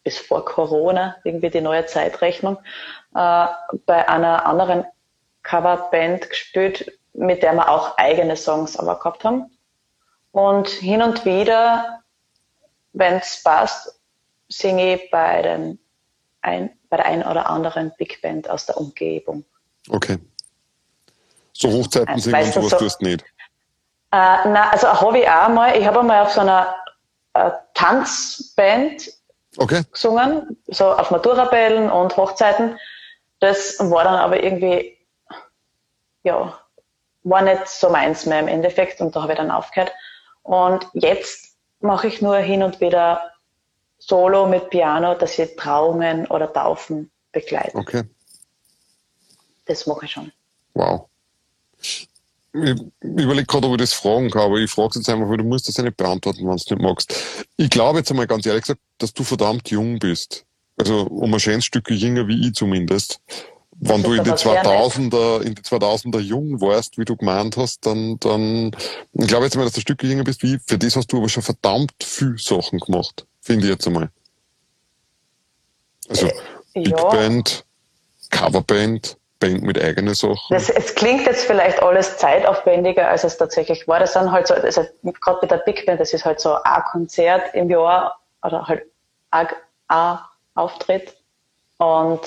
bis 0.03 0.19
vor 0.19 0.45
Corona, 0.45 1.15
irgendwie 1.23 1.49
die 1.49 1.61
neue 1.61 1.87
Zeitrechnung, 1.87 2.59
äh, 3.15 3.47
bei 3.87 4.09
einer 4.09 4.47
anderen 4.47 4.85
Coverband 5.45 6.29
gespielt, 6.29 6.99
mit 7.13 7.45
der 7.45 7.53
wir 7.53 7.69
auch 7.69 7.97
eigene 7.99 8.35
Songs 8.35 8.77
aber 8.77 8.99
gehabt 8.99 9.23
haben. 9.23 9.57
Und 10.33 10.67
hin 10.67 11.03
und 11.03 11.25
wieder, 11.25 12.01
wenn 12.93 13.19
es 13.19 13.41
passt, 13.45 14.01
singe 14.49 14.97
ich 14.97 15.11
bei, 15.13 15.41
den 15.41 15.79
ein, 16.43 16.77
bei 16.89 16.97
der 16.97 17.07
einen 17.07 17.23
oder 17.23 17.49
anderen 17.49 17.93
Big 17.97 18.21
Band 18.23 18.51
aus 18.51 18.67
der 18.67 18.77
Umgebung. 18.77 19.45
Okay. 19.89 20.19
So 21.53 21.71
Hochzeiten 21.71 22.09
also, 22.09 22.31
singen 22.31 22.45
und 22.45 22.53
sowas 22.55 22.71
so, 22.71 22.79
tust 22.79 23.03
nicht. 23.03 23.25
Äh, 24.15 24.49
na, 24.49 24.71
also 24.71 24.87
habe 25.01 25.19
ich 25.19 25.29
auch 25.29 25.49
mal, 25.49 25.77
ich 25.77 25.85
habe 25.85 25.99
einmal 25.99 26.23
auf 26.23 26.31
so 26.31 26.43
einer 26.43 26.73
äh, 27.33 27.51
Tanzband 27.75 29.11
okay. 29.57 29.83
gesungen, 29.91 30.57
so 30.69 30.93
auf 30.93 31.11
Maturabellen 31.11 31.91
und 31.91 32.17
Hochzeiten. 32.17 32.79
Das 33.41 33.77
war 33.81 34.05
dann 34.05 34.15
aber 34.15 34.41
irgendwie, 34.41 34.97
ja, 36.23 36.57
war 37.25 37.43
nicht 37.43 37.67
so 37.67 37.91
meins 37.91 38.25
mehr 38.25 38.39
im 38.39 38.47
Endeffekt 38.47 39.01
und 39.01 39.17
da 39.17 39.23
habe 39.23 39.33
ich 39.33 39.39
dann 39.39 39.51
aufgehört. 39.51 39.93
Und 40.45 40.87
jetzt 40.93 41.57
mache 41.81 42.07
ich 42.07 42.23
nur 42.23 42.37
hin 42.37 42.63
und 42.63 42.81
wieder 42.81 43.21
Solo 43.99 44.47
mit 44.47 44.71
Piano, 44.71 45.17
dass 45.17 45.37
ich 45.41 45.57
Trauungen 45.57 46.29
oder 46.29 46.53
Taufen 46.53 47.11
begleite. 47.33 47.77
Okay. 47.77 48.05
Das 49.65 49.89
mache 49.89 50.05
ich 50.05 50.13
schon. 50.13 50.31
Wow 50.75 51.09
ich 52.55 52.81
überlege 53.03 53.47
gerade, 53.47 53.67
ob 53.67 53.73
ich 53.73 53.81
das 53.81 53.93
fragen 53.93 54.31
kann, 54.31 54.43
aber 54.43 54.59
ich 54.59 54.71
frage 54.71 54.91
es 54.91 54.97
jetzt 54.97 55.09
einfach, 55.09 55.29
weil 55.29 55.39
du 55.39 55.45
musst 55.45 55.67
das 55.67 55.77
ja 55.77 55.83
nicht 55.83 55.97
beantworten, 55.97 56.41
wenn 56.41 56.51
du 56.51 56.55
es 56.55 56.71
nicht 56.71 56.81
magst. 56.81 57.15
Ich 57.57 57.69
glaube 57.69 57.99
jetzt 57.99 58.11
einmal 58.11 58.29
ganz 58.29 58.47
ehrlich 58.47 58.63
gesagt, 58.63 58.81
dass 58.99 59.13
du 59.13 59.25
verdammt 59.25 59.71
jung 59.71 59.99
bist. 59.99 60.45
Also 60.77 61.03
um 61.03 61.35
ein 61.35 61.41
schönes 61.41 61.65
Stück 61.65 61.91
jünger 61.91 62.29
wie 62.29 62.49
ich 62.49 62.55
zumindest. 62.55 63.21
Wenn 63.77 64.05
du 64.05 64.13
in 64.13 64.23
die 64.23 64.31
2000er, 64.31 65.43
in 65.43 65.57
die 65.57 65.63
2000er 65.63 66.21
jung 66.21 66.61
warst, 66.61 66.97
wie 66.97 67.05
du 67.05 67.17
gemeint 67.17 67.57
hast, 67.57 67.85
dann, 67.87 68.19
dann, 68.21 68.71
ich 69.13 69.27
glaube 69.27 69.47
jetzt 69.47 69.55
einmal, 69.55 69.67
dass 69.67 69.75
du 69.75 69.81
ein 69.81 69.83
Stück 69.83 70.03
jünger 70.05 70.23
bist 70.23 70.43
wie 70.45 70.55
ich. 70.55 70.63
Für 70.65 70.79
das 70.79 70.95
hast 70.95 71.13
du 71.13 71.19
aber 71.19 71.29
schon 71.29 71.43
verdammt 71.43 71.93
viel 72.03 72.39
Sachen 72.39 72.79
gemacht. 72.79 73.27
Finde 73.41 73.65
ich 73.65 73.73
jetzt 73.73 73.87
einmal. 73.87 74.11
Also, 76.09 76.27
äh, 76.27 76.33
Big 76.75 76.89
ja. 76.89 77.09
Band, 77.09 77.65
Coverband, 78.31 79.17
Band 79.45 79.63
mit 79.63 79.83
eigenen 79.83 80.15
Sachen. 80.15 80.39
Das, 80.51 80.71
es 80.71 80.95
klingt 80.95 81.27
jetzt 81.27 81.45
vielleicht 81.45 81.83
alles 81.83 82.17
zeitaufwendiger, 82.17 83.09
als 83.09 83.25
es 83.25 83.37
tatsächlich 83.37 83.87
war. 83.87 84.01
Das 84.01 84.15
sind 84.15 84.31
halt 84.31 84.47
so, 84.47 84.55
also 84.55 84.83
gerade 85.03 85.39
bei 85.41 85.47
der 85.47 85.59
Big 85.59 85.85
Band, 85.87 86.01
das 86.01 86.13
ist 86.13 86.25
halt 86.25 86.41
so 86.41 86.57
ein 86.63 86.83
Konzert 86.91 87.55
im 87.55 87.69
Jahr 87.69 88.19
oder 88.43 88.67
halt 88.67 88.83
ein, 89.31 89.49
ein 89.89 90.19
Auftritt. 90.55 91.17
Und 91.79 92.21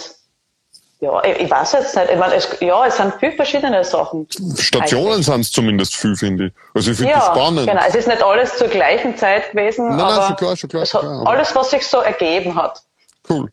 ja, 1.00 1.24
ich, 1.24 1.42
ich, 1.42 1.50
weiß 1.50 1.74
jetzt 1.74 1.96
nicht. 1.96 2.10
Ich 2.12 2.18
meine, 2.18 2.36
es, 2.36 2.58
ja, 2.60 2.86
es 2.86 2.98
sind 2.98 3.14
viele 3.20 3.34
verschiedene 3.34 3.84
Sachen. 3.84 4.28
Stationen 4.58 5.22
sind 5.22 5.42
es 5.42 5.52
zumindest 5.52 5.96
viel, 5.96 6.16
finde 6.16 6.48
ich. 6.48 6.54
Also 6.74 6.92
ich 6.92 6.98
finde 6.98 7.14
ja, 7.14 7.20
das 7.20 7.28
spannend. 7.28 7.68
Genau, 7.68 7.82
es 7.88 7.96
ist 7.96 8.08
nicht 8.08 8.22
alles 8.22 8.58
zur 8.58 8.68
gleichen 8.68 9.16
Zeit 9.16 9.52
gewesen, 9.52 9.90
nein, 9.90 9.98
nein, 9.98 10.28
schon 10.28 10.36
klar, 10.36 10.58
schon 10.58 10.70
klar, 10.70 10.84
klar, 10.86 11.24
alles, 11.26 11.56
was 11.56 11.72
sich 11.72 11.86
so 11.86 12.00
ergeben 12.00 12.56
hat. 12.56 12.82
Cool 13.30 13.50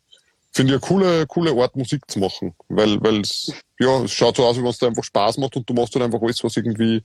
finde 0.55 0.74
ich 0.74 0.80
eine 0.80 0.88
coole, 0.88 1.26
coole 1.26 1.61
Art, 1.61 1.76
Musik 1.76 2.02
zu 2.09 2.20
machen. 2.20 2.55
Weil, 2.68 3.02
weil 3.02 3.20
es, 3.20 3.52
ja, 3.78 4.02
es 4.05 4.12
schaut 4.12 4.36
so 4.36 4.46
aus, 4.46 4.57
wie 4.57 4.62
wenn 4.62 4.70
es 4.70 4.78
dir 4.78 4.86
einfach 4.86 5.05
Spaß 5.05 5.38
macht 5.38 5.57
und 5.57 5.68
du 5.68 5.74
machst 5.74 5.94
halt 5.94 6.05
einfach 6.05 6.22
alles, 6.22 6.42
was 6.44 6.57
irgendwie, 6.57 7.02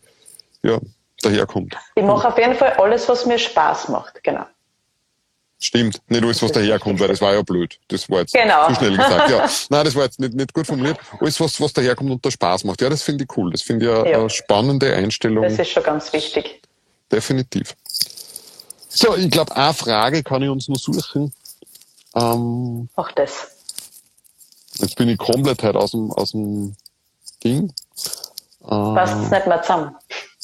ja, 0.63 0.79
daherkommt. 1.21 1.75
Ich 1.95 2.03
mache 2.03 2.27
auf 2.27 2.37
jeden 2.37 2.55
Fall 2.55 2.73
alles, 2.73 3.09
was 3.09 3.25
mir 3.25 3.39
Spaß 3.39 3.89
macht, 3.89 4.23
genau. 4.23 4.45
Stimmt, 5.61 5.99
nicht 6.07 6.23
alles, 6.23 6.41
was 6.41 6.53
daherkommt, 6.53 7.01
weil 7.01 7.09
das 7.09 7.19
war 7.19 7.33
ja 7.33 7.41
blöd. 7.41 7.77
Das 7.89 8.09
war 8.09 8.19
jetzt 8.19 8.33
genau. 8.33 8.67
zu 8.69 8.75
schnell 8.75 8.95
gesagt. 8.95 9.29
Ja. 9.29 9.49
Nein, 9.69 9.83
das 9.83 9.95
war 9.95 10.03
jetzt 10.03 10.19
nicht, 10.19 10.33
nicht 10.33 10.53
gut 10.53 10.65
formuliert. 10.65 10.97
Alles, 11.19 11.37
was, 11.39 11.59
was 11.59 11.73
daherkommt 11.73 12.11
und 12.11 12.25
da 12.25 12.31
Spaß 12.31 12.63
macht. 12.63 12.81
Ja, 12.81 12.89
das 12.89 13.01
finde 13.01 13.25
ich 13.25 13.37
cool. 13.37 13.51
Das 13.51 13.61
finde 13.61 13.85
ich 13.85 13.91
eine, 13.91 14.09
ja. 14.09 14.19
eine 14.19 14.29
spannende 14.29 14.95
Einstellung. 14.95 15.43
Das 15.43 15.59
ist 15.59 15.71
schon 15.71 15.83
ganz 15.83 16.13
wichtig. 16.13 16.61
Definitiv. 17.11 17.75
So, 18.87 19.17
ich 19.17 19.29
glaube, 19.29 19.55
eine 19.55 19.73
Frage 19.73 20.23
kann 20.23 20.41
ich 20.43 20.49
uns 20.49 20.69
nur 20.69 20.77
suchen. 20.77 21.33
Ähm, 22.15 22.89
Auch 22.95 23.11
das. 23.11 23.47
Jetzt 24.77 24.95
bin 24.95 25.09
ich 25.09 25.17
komplett 25.17 25.63
halt 25.63 25.75
aus 25.75 25.91
dem, 25.91 26.11
aus 26.11 26.31
dem 26.31 26.75
Ding. 27.43 27.73
Ähm, 28.63 28.95
Passt 28.95 29.15
es 29.23 29.31
nicht 29.31 29.47
mehr 29.47 29.61
zusammen? 29.61 29.95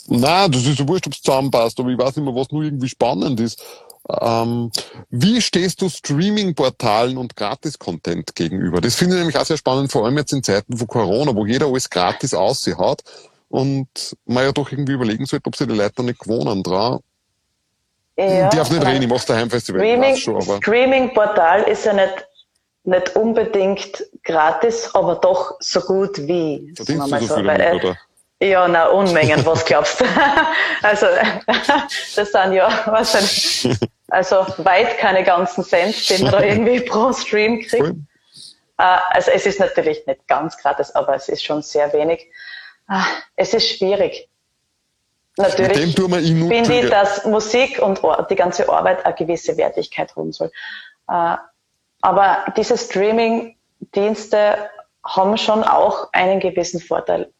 Nein, 0.07 0.51
das 0.51 0.65
ist 0.65 0.77
so 0.77 0.87
wurscht, 0.87 1.07
ob 1.07 1.13
es 1.13 1.21
zusammenpasst, 1.21 1.79
aber 1.79 1.89
ich 1.89 1.97
weiß 1.97 2.15
nicht 2.15 2.25
mehr, 2.25 2.35
was 2.35 2.51
nur 2.51 2.63
irgendwie 2.63 2.89
spannend 2.89 3.39
ist. 3.39 3.61
Ähm, 4.07 4.71
wie 5.09 5.41
stehst 5.41 5.81
du 5.81 5.89
Streaming-Portalen 5.89 7.17
und 7.17 7.35
Gratis-Content 7.35 8.35
gegenüber? 8.35 8.81
Das 8.81 8.95
finde 8.95 9.15
ich 9.15 9.19
nämlich 9.19 9.37
auch 9.37 9.45
sehr 9.45 9.57
spannend, 9.57 9.91
vor 9.91 10.05
allem 10.05 10.17
jetzt 10.17 10.31
in 10.31 10.43
Zeiten 10.43 10.77
von 10.77 10.87
Corona, 10.87 11.35
wo 11.35 11.45
jeder 11.45 11.65
alles 11.65 11.89
gratis 11.89 12.35
aussieht 12.35 12.77
und 13.49 13.87
man 14.25 14.43
ja 14.43 14.51
doch 14.51 14.71
irgendwie 14.71 14.93
überlegen 14.93 15.25
sollte, 15.25 15.47
ob 15.47 15.55
sie 15.55 15.65
die 15.65 15.73
Leute 15.73 16.03
nicht 16.03 16.19
gewohnen 16.19 16.61
dran 16.61 16.99
ja, 18.17 18.49
ich 18.49 18.55
darf 18.55 18.71
nicht 18.71 18.85
reden, 18.85 19.03
ich 19.03 19.09
mach's 19.09 19.25
daheim 19.25 19.49
Festival. 19.49 19.81
Streaming, 19.81 20.15
schon. 20.15 20.41
Streaming-Portal 20.41 21.63
ist 21.63 21.85
ja 21.85 21.93
nicht, 21.93 22.27
nicht 22.83 23.15
unbedingt 23.15 24.05
gratis, 24.23 24.89
aber 24.93 25.15
doch 25.15 25.55
so 25.59 25.81
gut 25.81 26.17
wie. 26.19 26.73
Verdienst 26.75 27.11
du 27.11 27.19
so 27.19 27.35
viel 27.35 27.43
damit, 27.43 27.61
äh, 27.61 27.75
oder? 27.75 27.97
Ja, 28.41 28.67
na, 28.67 28.87
Unmengen, 28.87 29.45
was 29.45 29.65
glaubst 29.65 30.01
du? 30.01 30.05
also, 30.81 31.07
das 32.15 32.31
sind 32.31 32.53
ja, 32.53 32.69
wahrscheinlich, 32.85 33.67
also 34.09 34.45
weit 34.57 34.97
keine 34.97 35.23
ganzen 35.23 35.63
Cent, 35.63 36.09
den 36.09 36.23
man 36.23 36.31
da 36.31 36.41
irgendwie 36.41 36.81
pro 36.81 37.11
Stream 37.11 37.61
kriegt. 37.61 37.83
Cool. 37.83 37.95
Äh, 38.77 38.97
also, 39.09 39.31
es 39.31 39.45
ist 39.45 39.59
natürlich 39.59 40.05
nicht 40.05 40.27
ganz 40.27 40.57
gratis, 40.57 40.91
aber 40.91 41.15
es 41.15 41.27
ist 41.27 41.43
schon 41.43 41.61
sehr 41.61 41.91
wenig. 41.91 42.27
Ah, 42.87 43.05
es 43.35 43.53
ist 43.53 43.77
schwierig. 43.77 44.29
Natürlich 45.37 45.95
finde 45.95 46.79
ich, 46.79 46.89
dass 46.89 47.25
Musik 47.25 47.81
und 47.81 48.01
die 48.29 48.35
ganze 48.35 48.69
Arbeit 48.69 49.05
eine 49.05 49.15
gewisse 49.15 49.57
Wertigkeit 49.57 50.15
haben 50.15 50.31
soll. 50.31 50.51
Äh, 51.09 51.35
aber 52.01 52.45
Streaming, 52.53 52.77
Streaming-Dienste 52.77 54.69
haben 55.03 55.37
schon 55.37 55.63
auch 55.63 56.09
einen 56.13 56.39
gewissen 56.39 56.79
Vorteil. 56.79 57.31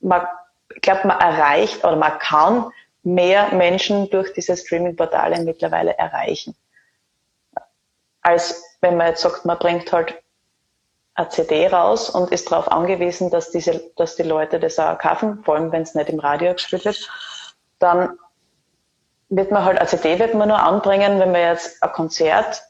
Man, 0.00 0.26
ich 0.74 0.80
glaube, 0.82 1.06
man 1.06 1.20
erreicht 1.20 1.84
oder 1.84 1.96
man 1.96 2.18
kann 2.18 2.70
mehr 3.04 3.54
Menschen 3.54 4.10
durch 4.10 4.32
diese 4.32 4.56
Streaming-Portale 4.56 5.42
mittlerweile 5.42 5.96
erreichen. 5.96 6.56
Als 8.22 8.62
wenn 8.80 8.96
man 8.96 9.08
jetzt 9.08 9.22
sagt, 9.22 9.44
man 9.44 9.58
bringt 9.58 9.92
halt 9.92 10.23
eine 11.14 11.28
CD 11.28 11.68
raus 11.68 12.10
und 12.10 12.32
ist 12.32 12.50
darauf 12.50 12.70
angewiesen, 12.70 13.30
dass 13.30 13.50
diese, 13.50 13.90
dass 13.96 14.16
die 14.16 14.24
Leute 14.24 14.58
das 14.58 14.78
auch 14.78 14.98
kaufen, 14.98 15.42
vor 15.44 15.54
allem 15.54 15.70
wenn 15.72 15.82
es 15.82 15.94
nicht 15.94 16.08
im 16.08 16.18
Radio 16.18 16.52
gespielt 16.52 16.84
wird, 16.84 17.08
dann 17.78 18.18
wird 19.28 19.50
man 19.50 19.64
halt, 19.64 19.78
eine 19.78 19.88
CD 19.88 20.18
wird 20.18 20.34
man 20.34 20.48
nur 20.48 20.58
anbringen, 20.58 21.18
wenn 21.20 21.32
man 21.32 21.40
jetzt 21.40 21.82
ein 21.82 21.92
Konzert 21.92 22.62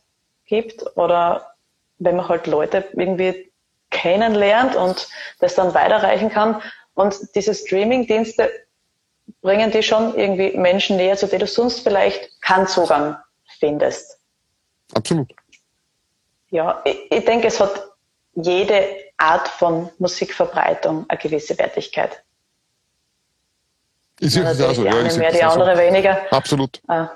gibt 0.47 0.84
oder 0.97 1.55
wenn 1.99 2.16
man 2.16 2.28
halt 2.28 2.47
Leute 2.47 2.84
irgendwie 2.92 3.51
kennenlernt 3.90 4.76
und 4.76 5.09
das 5.40 5.55
dann 5.55 5.72
weiterreichen 5.74 6.28
kann. 6.28 6.61
Und 6.95 7.34
diese 7.34 7.55
Streaming-Dienste 7.55 8.51
bringen 9.40 9.70
die 9.70 9.82
schon 9.82 10.14
irgendwie 10.16 10.57
Menschen 10.57 10.97
näher, 10.97 11.16
zu 11.16 11.26
denen 11.26 11.40
du 11.40 11.47
sonst 11.47 11.80
vielleicht 11.80 12.40
keinen 12.42 12.66
Zugang 12.66 13.16
findest. 13.59 14.18
Absolut. 14.95 15.32
Ja, 16.51 16.82
ich, 16.84 17.11
ich 17.11 17.24
denke, 17.24 17.49
es 17.49 17.59
hat 17.59 17.93
jede 18.37 18.87
Art 19.16 19.49
von 19.49 19.91
Musikverbreitung 19.99 21.07
eine 21.09 21.18
gewisse 21.18 21.59
Wertigkeit. 21.59 22.22
Ich 24.20 24.32
sehe 24.32 24.43
das 24.45 24.61
auch 24.61 24.74
so. 24.74 24.82
Die 24.82 24.89
ja, 24.89 24.97
eine 24.97 25.09
ich 25.09 25.16
mehr, 25.16 25.32
die 25.32 25.45
auch 25.45 25.55
so. 25.55 25.61
andere 25.62 25.78
weniger. 25.78 26.20
Absolut. 26.32 26.80
Ah, 26.89 27.09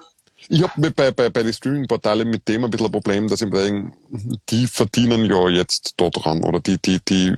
Ich 0.48 0.62
habe 0.62 0.90
bei, 0.92 1.10
bei, 1.10 1.30
bei 1.30 1.42
den 1.42 1.52
Streaming-Portalen 1.52 2.28
mit 2.28 2.48
dem 2.48 2.64
ein 2.64 2.70
bisschen 2.70 2.86
ein 2.86 2.92
Problem, 2.92 3.28
dass 3.28 3.40
ich 3.42 3.48
mir 3.50 3.62
denke, 3.64 3.96
die 4.48 4.66
verdienen 4.66 5.24
ja 5.24 5.48
jetzt 5.48 5.94
da 5.96 6.10
dran 6.10 6.42
oder 6.44 6.60
die, 6.60 6.78
die, 6.80 7.00
die 7.08 7.34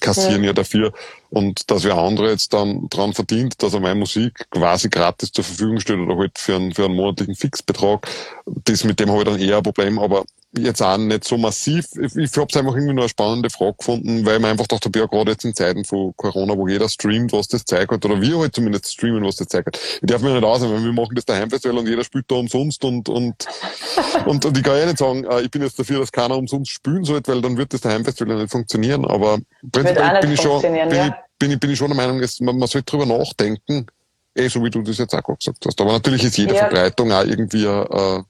kassieren 0.00 0.42
Ja. 0.42 0.48
ja 0.48 0.52
dafür 0.52 0.92
und 1.30 1.70
dass 1.70 1.84
wer 1.84 1.96
andere 1.96 2.30
jetzt 2.30 2.52
dann 2.52 2.88
dran 2.90 3.12
verdient, 3.12 3.62
dass 3.62 3.74
er 3.74 3.80
meine 3.80 3.96
Musik 4.00 4.46
quasi 4.50 4.88
gratis 4.88 5.32
zur 5.32 5.44
Verfügung 5.44 5.80
stellt 5.80 6.00
oder 6.00 6.16
halt 6.18 6.38
für 6.38 6.56
einen, 6.56 6.72
für 6.74 6.84
einen 6.86 6.96
monatlichen 6.96 7.34
Fixbetrag, 7.34 8.06
das 8.46 8.84
mit 8.84 8.98
dem 9.00 9.10
habe 9.10 9.20
ich 9.20 9.28
dann 9.28 9.40
eher 9.40 9.58
ein 9.58 9.62
Problem, 9.62 9.98
aber 9.98 10.24
jetzt 10.58 10.82
auch 10.82 10.98
nicht 10.98 11.24
so 11.24 11.38
massiv. 11.38 11.86
Ich, 12.00 12.14
ich 12.16 12.36
habe 12.36 12.46
es 12.50 12.56
einfach 12.56 12.74
irgendwie 12.74 12.92
nur 12.92 13.04
eine 13.04 13.08
spannende 13.08 13.48
Frage 13.48 13.74
gefunden, 13.78 14.24
weil 14.26 14.38
man 14.38 14.50
einfach 14.50 14.66
dachte, 14.66 14.90
ja, 14.94 15.06
gerade 15.06 15.30
jetzt 15.30 15.44
in 15.44 15.54
Zeiten 15.54 15.84
von 15.84 16.12
Corona, 16.16 16.56
wo 16.56 16.68
jeder 16.68 16.88
streamt, 16.88 17.32
was 17.32 17.48
das 17.48 17.64
zeigt 17.64 17.90
hat, 17.90 18.04
oder 18.04 18.20
wir 18.20 18.38
halt 18.38 18.54
zumindest 18.54 18.92
streamen, 18.92 19.24
was 19.24 19.36
das 19.36 19.48
zeigt 19.48 19.68
hat. 19.68 19.78
Ich 19.78 20.00
darf 20.02 20.20
mir 20.20 20.32
nicht 20.34 20.44
aus, 20.44 20.60
weil 20.62 20.84
wir 20.84 20.92
machen 20.92 21.14
das 21.14 21.24
Daheimfestival 21.24 21.78
und 21.78 21.88
jeder 21.88 22.04
spielt 22.04 22.30
da 22.30 22.36
umsonst 22.36 22.84
und, 22.84 23.08
und, 23.08 23.46
und, 24.26 24.44
und 24.44 24.56
ich 24.56 24.62
kann 24.62 24.78
ja 24.78 24.86
nicht 24.86 24.98
sagen, 24.98 25.24
äh, 25.24 25.40
ich 25.40 25.50
bin 25.50 25.62
jetzt 25.62 25.78
dafür, 25.78 26.00
dass 26.00 26.12
keiner 26.12 26.36
umsonst 26.36 26.70
spielen 26.70 27.04
sollte, 27.04 27.32
weil 27.32 27.40
dann 27.40 27.56
wird 27.56 27.72
das 27.72 27.80
Daheimfestival 27.80 28.36
nicht 28.36 28.50
funktionieren, 28.50 29.06
aber 29.06 29.38
prinzipiell 29.70 30.20
bin 30.20 30.32
ich 30.32 30.40
schon, 30.40 30.60
bin, 30.60 30.74
ja. 30.74 31.06
ich, 31.06 31.12
bin, 31.38 31.50
ich, 31.50 31.60
bin 31.60 31.70
ich 31.70 31.78
schon 31.78 31.88
der 31.88 31.96
Meinung, 31.96 32.20
dass 32.20 32.40
man, 32.40 32.58
man 32.58 32.68
sollte 32.68 32.90
drüber 32.90 33.06
nachdenken, 33.06 33.86
eh, 34.34 34.48
so 34.48 34.62
wie 34.62 34.70
du 34.70 34.82
das 34.82 34.98
jetzt 34.98 35.14
auch 35.14 35.22
gerade 35.22 35.38
gesagt 35.38 35.64
hast. 35.66 35.80
Aber 35.80 35.92
natürlich 35.92 36.24
ist 36.24 36.36
jede 36.36 36.54
Ja. 36.54 36.60
Verbreitung 36.60 37.10
auch 37.10 37.24
irgendwie, 37.24 37.64
äh, 37.64 38.22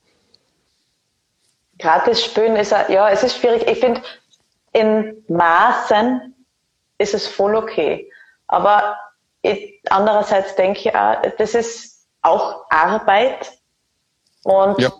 gratis 1.83 2.25
spielen 2.25 2.57
ist, 2.57 2.71
ja, 2.71 2.89
ja, 2.89 3.11
es 3.11 3.23
ist 3.23 3.37
schwierig. 3.37 3.67
Ich 3.69 3.81
finde, 3.81 4.01
in 4.73 5.23
Maßen 5.29 6.35
ist 6.99 7.15
es 7.15 7.27
voll 7.27 7.55
okay. 7.57 8.11
Aber 8.47 8.97
ich, 9.43 9.81
andererseits 9.91 10.55
denke 10.55 10.79
ich 10.81 10.95
auch, 10.95 11.21
das 11.39 11.55
ist 11.55 12.07
auch 12.23 12.65
Arbeit. 12.71 13.53
Und 14.45 14.81
Ja. 14.81 14.93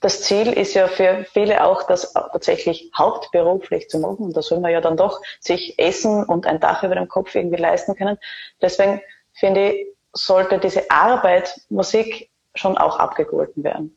das 0.00 0.22
Ziel 0.22 0.52
ist 0.52 0.74
ja 0.74 0.88
für 0.88 1.24
viele 1.32 1.64
auch, 1.64 1.82
das 1.84 2.12
tatsächlich 2.12 2.90
hauptberuflich 2.96 3.88
zu 3.88 3.98
machen. 3.98 4.26
Und 4.26 4.36
da 4.36 4.42
soll 4.42 4.60
man 4.60 4.72
ja 4.72 4.80
dann 4.80 4.96
doch 4.96 5.20
sich 5.40 5.78
Essen 5.78 6.24
und 6.24 6.46
ein 6.46 6.60
Dach 6.60 6.82
über 6.82 6.94
dem 6.94 7.08
Kopf 7.08 7.34
irgendwie 7.34 7.60
leisten 7.60 7.94
können. 7.94 8.18
Deswegen 8.60 9.00
finde 9.32 9.72
ich, 9.72 9.86
sollte 10.12 10.58
diese 10.58 10.90
Arbeit 10.90 11.60
Musik 11.68 12.30
schon 12.54 12.78
auch 12.78 12.98
abgegolten 12.98 13.64
werden. 13.64 13.96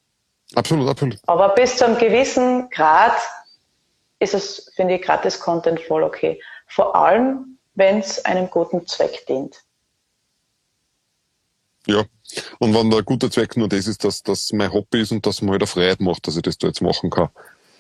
Absolut, 0.56 0.90
absolut. 0.90 1.18
Aber 1.28 1.50
bis 1.50 1.78
zu 1.78 1.86
einem 1.86 1.98
gewissen 1.98 2.70
Grad 2.70 3.18
ist 4.20 4.34
es, 4.34 4.72
finde 4.76 4.96
ich, 4.96 5.02
gratis 5.02 5.40
Content 5.40 5.80
voll 5.82 6.04
okay. 6.04 6.42
Vor 6.68 6.96
allem, 6.96 7.58
wenn 7.76 8.00
es 8.00 8.24
einem 8.26 8.50
guten 8.50 8.86
Zweck 8.88 9.26
dient. 9.28 9.64
Ja. 11.86 12.04
Und 12.60 12.74
wenn 12.76 12.90
der 12.90 13.04
gute 13.04 13.30
Zweck 13.30 13.56
nur 13.56 13.70
das 13.70 13.88
ist, 13.88 14.04
dass 14.04 14.22
das 14.22 14.52
mein 14.52 14.74
Hobby 14.74 15.02
ist 15.02 15.12
und 15.12 15.26
dass 15.26 15.42
mir 15.42 15.52
halt 15.52 15.62
eine 15.62 15.68
Freiheit 15.68 16.02
macht, 16.02 16.28
dass 16.28 16.36
ich 16.36 16.42
das 16.42 16.58
da 16.58 16.68
jetzt 16.68 16.82
machen 16.82 17.10
kann. 17.10 17.30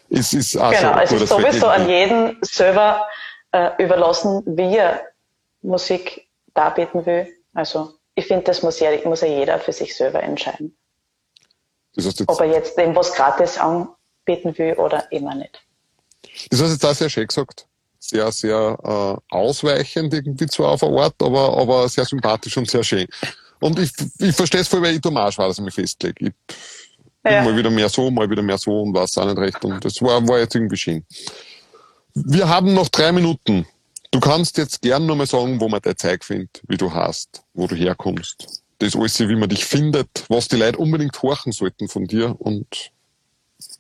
Es 0.09 0.31
ist 0.31 0.55
auch 0.55 0.71
genau, 0.71 0.93
ein 0.93 1.03
es 1.03 1.11
ist 1.11 1.27
sowieso 1.27 1.67
an 1.67 1.89
jeden 1.89 2.37
selber 2.41 3.07
äh, 3.51 3.71
überlassen, 3.83 4.41
wie 4.45 4.77
er 4.77 5.01
Musik 5.61 6.27
darbieten 6.53 7.05
will. 7.05 7.27
Also 7.53 7.93
ich 8.15 8.25
finde, 8.25 8.45
das 8.45 8.63
muss 8.63 8.79
ja, 8.79 8.89
muss 9.03 9.21
ja 9.21 9.27
jeder 9.27 9.59
für 9.59 9.73
sich 9.73 9.95
selber 9.95 10.23
entscheiden. 10.23 10.77
Ob 12.27 12.39
er 12.41 12.47
jetzt 12.47 12.77
dem 12.77 12.95
was 12.95 13.13
gratis 13.13 13.57
anbieten 13.57 14.57
will 14.57 14.73
oder 14.75 15.11
immer 15.11 15.35
nicht. 15.35 15.59
das 16.49 16.61
hast 16.61 16.71
jetzt 16.71 16.85
auch 16.85 16.95
sehr 16.95 17.09
schön 17.09 17.27
gesagt. 17.27 17.65
Sehr, 17.99 18.31
sehr 18.31 18.77
äh, 18.83 19.35
ausweichend 19.35 20.13
irgendwie 20.13 20.45
zwar 20.47 20.71
auf 20.71 20.83
eine 20.83 21.01
Art, 21.01 21.15
aber, 21.21 21.57
aber 21.57 21.89
sehr 21.89 22.05
sympathisch 22.05 22.55
und 22.57 22.69
sehr 22.69 22.83
schön. 22.83 23.07
Und 23.59 23.79
ich, 23.79 23.91
ich 24.19 24.35
verstehe 24.35 24.61
es 24.61 24.67
voll, 24.67 24.81
weil 24.81 24.95
ich 24.95 25.05
auch 25.05 25.31
schwer, 25.31 25.47
dass 25.47 25.57
ich 25.57 25.63
mich 25.63 25.73
festlege. 25.73 26.27
Ich 26.27 26.33
Ja. 27.25 27.41
mal 27.43 27.57
wieder 27.57 27.69
mehr 27.69 27.89
so, 27.89 28.09
mal 28.11 28.29
wieder 28.29 28.43
mehr 28.43 28.57
so 28.57 28.81
und 28.83 28.93
weiß 28.93 29.17
auch 29.17 29.25
nicht 29.25 29.37
recht. 29.37 29.65
Und 29.65 29.83
das 29.83 30.01
war, 30.01 30.25
war 30.27 30.39
jetzt 30.39 30.55
irgendwie 30.55 30.77
schön. 30.77 31.05
Wir 32.13 32.47
haben 32.47 32.73
noch 32.73 32.89
drei 32.89 33.11
Minuten. 33.11 33.65
Du 34.11 34.19
kannst 34.19 34.57
jetzt 34.57 34.81
gern 34.81 35.05
nochmal 35.05 35.27
sagen, 35.27 35.59
wo 35.59 35.67
man 35.67 35.81
dein 35.81 35.97
Zeug 35.97 36.23
findet, 36.23 36.61
wie 36.67 36.77
du 36.77 36.93
hast, 36.93 37.43
wo 37.53 37.67
du 37.67 37.75
herkommst. 37.75 38.63
Das 38.79 38.95
alles, 38.95 39.19
wie 39.19 39.35
man 39.35 39.49
dich 39.49 39.65
findet, 39.65 40.25
was 40.29 40.47
die 40.47 40.55
Leute 40.55 40.77
unbedingt 40.77 41.21
horchen 41.21 41.51
sollten 41.51 41.87
von 41.87 42.05
dir 42.05 42.35
und 42.39 42.91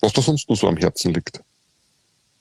was 0.01 0.13
da 0.13 0.21
sonst 0.21 0.49
noch 0.49 0.55
so 0.55 0.67
am 0.67 0.77
Herzen 0.77 1.13
liegt. 1.13 1.41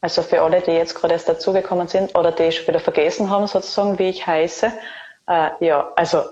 Also 0.00 0.22
für 0.22 0.40
alle, 0.40 0.60
die 0.62 0.70
jetzt 0.70 0.94
gerade 0.94 1.14
erst 1.14 1.28
dazugekommen 1.28 1.88
sind 1.88 2.16
oder 2.16 2.32
die 2.32 2.52
schon 2.52 2.66
wieder 2.68 2.80
vergessen 2.80 3.28
haben, 3.28 3.46
sozusagen, 3.46 3.98
wie 3.98 4.08
ich 4.10 4.26
heiße. 4.26 4.72
Äh, 5.28 5.48
ja, 5.60 5.92
also 5.96 6.22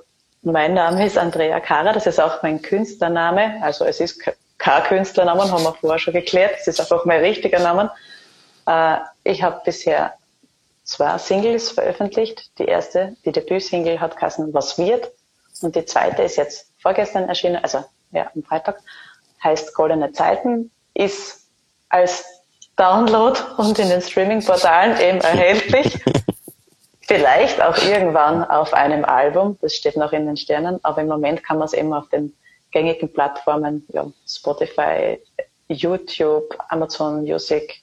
mein 0.43 0.75
Name 0.75 1.05
ist 1.05 1.19
Andrea 1.19 1.61
Kara, 1.61 1.93
das 1.93 2.07
ist 2.07 2.21
auch 2.21 2.43
mein 2.43 2.63
Künstlername. 2.63 3.63
Also 3.63 3.85
es 3.85 4.01
ist 4.01 4.21
ke- 4.21 4.37
kein 4.59 4.83
Künstlername, 4.85 5.51
haben 5.51 5.65
wir 5.65 5.75
vorher 5.75 5.99
schon 5.99 6.15
geklärt. 6.15 6.53
Es 6.61 6.69
ist 6.69 6.81
einfach 6.81 7.05
mein 7.05 7.21
richtiger 7.21 7.59
Name. 7.59 7.91
Äh, 8.67 8.99
ich 9.25 9.43
habe 9.43 9.61
bisher 9.65 10.15
zwei 10.85 11.19
Singles 11.19 11.71
veröffentlicht. 11.71 12.51
Die 12.59 12.67
erste, 12.67 13.17
die 13.25 13.33
Debütsingle 13.33 14.01
hat 14.01 14.17
geheißen 14.17 14.55
Was 14.55 14.79
wird? 14.79 15.11
Und 15.65 15.77
die 15.77 15.87
zweite 15.87 16.23
ist 16.23 16.37
jetzt 16.37 16.71
vorgestern 16.79 17.27
erschienen, 17.27 17.57
also 17.57 17.83
ja, 18.13 18.31
am 18.35 18.43
Freitag, 18.43 18.81
heißt 19.43 19.75
Goldene 19.75 20.13
Zeiten, 20.13 20.71
ist 20.93 21.49
als 21.89 22.25
Download 22.77 23.39
und 23.57 23.79
in 23.79 23.89
den 23.89 24.03
Streaming-Portalen 24.03 25.01
eben 25.01 25.21
erhältlich. 25.23 25.99
Vielleicht 27.07 27.63
auch 27.63 27.79
irgendwann 27.79 28.45
auf 28.45 28.75
einem 28.75 29.05
Album, 29.07 29.59
das 29.63 29.75
steht 29.75 29.97
noch 29.97 30.13
in 30.13 30.27
den 30.27 30.37
Sternen, 30.37 30.81
aber 30.83 31.01
im 31.01 31.09
Moment 31.09 31.43
kann 31.43 31.59
man 31.59 31.67
es 31.67 31.73
eben 31.73 31.93
auf 31.95 32.09
den 32.11 32.35
gängigen 32.71 33.11
Plattformen, 33.11 33.87
ja, 33.93 34.07
Spotify, 34.27 35.19
YouTube, 35.69 36.57
Amazon 36.69 37.23
Music, 37.23 37.83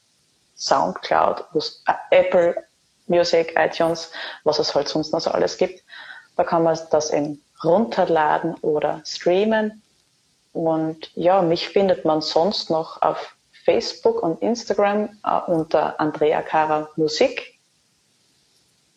Soundcloud, 0.55 1.45
äh, 1.87 1.93
Apple 2.11 2.63
Music, 3.07 3.55
iTunes, 3.57 4.11
was 4.43 4.59
es 4.59 4.75
halt 4.75 4.87
sonst 4.87 5.13
noch 5.13 5.21
so 5.21 5.31
alles 5.31 5.57
gibt. 5.57 5.83
Da 6.35 6.43
kann 6.43 6.63
man 6.63 6.77
das 6.91 7.11
eben 7.11 7.41
runterladen 7.63 8.55
oder 8.55 9.01
streamen. 9.05 9.81
Und 10.53 11.11
ja, 11.15 11.41
mich 11.41 11.69
findet 11.69 12.03
man 12.05 12.21
sonst 12.21 12.69
noch 12.69 13.01
auf 13.01 13.35
Facebook 13.63 14.21
und 14.21 14.41
Instagram 14.41 15.17
äh, 15.23 15.39
unter 15.47 15.97
Andrea 15.99 16.41
Kara 16.41 16.89
Musik. 16.95 17.59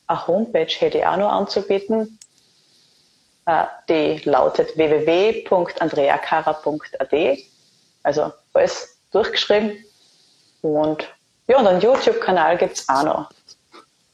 Eine 0.07 0.27
Homepage 0.27 0.67
hätte 0.67 0.99
ich 0.99 1.07
auch 1.07 1.17
noch 1.17 1.31
anzubieten. 1.31 2.19
Äh, 3.47 3.65
die 3.89 4.21
lautet 4.29 4.77
www.andreakara.at. 4.77 7.39
Also 8.03 8.33
alles 8.53 8.99
durchgeschrieben. 9.13 9.83
Und 10.63 11.09
ja, 11.47 11.59
und 11.59 11.67
einen 11.67 11.81
YouTube-Kanal 11.81 12.57
gibt's 12.57 12.89
auch 12.89 13.03
noch. 13.03 13.31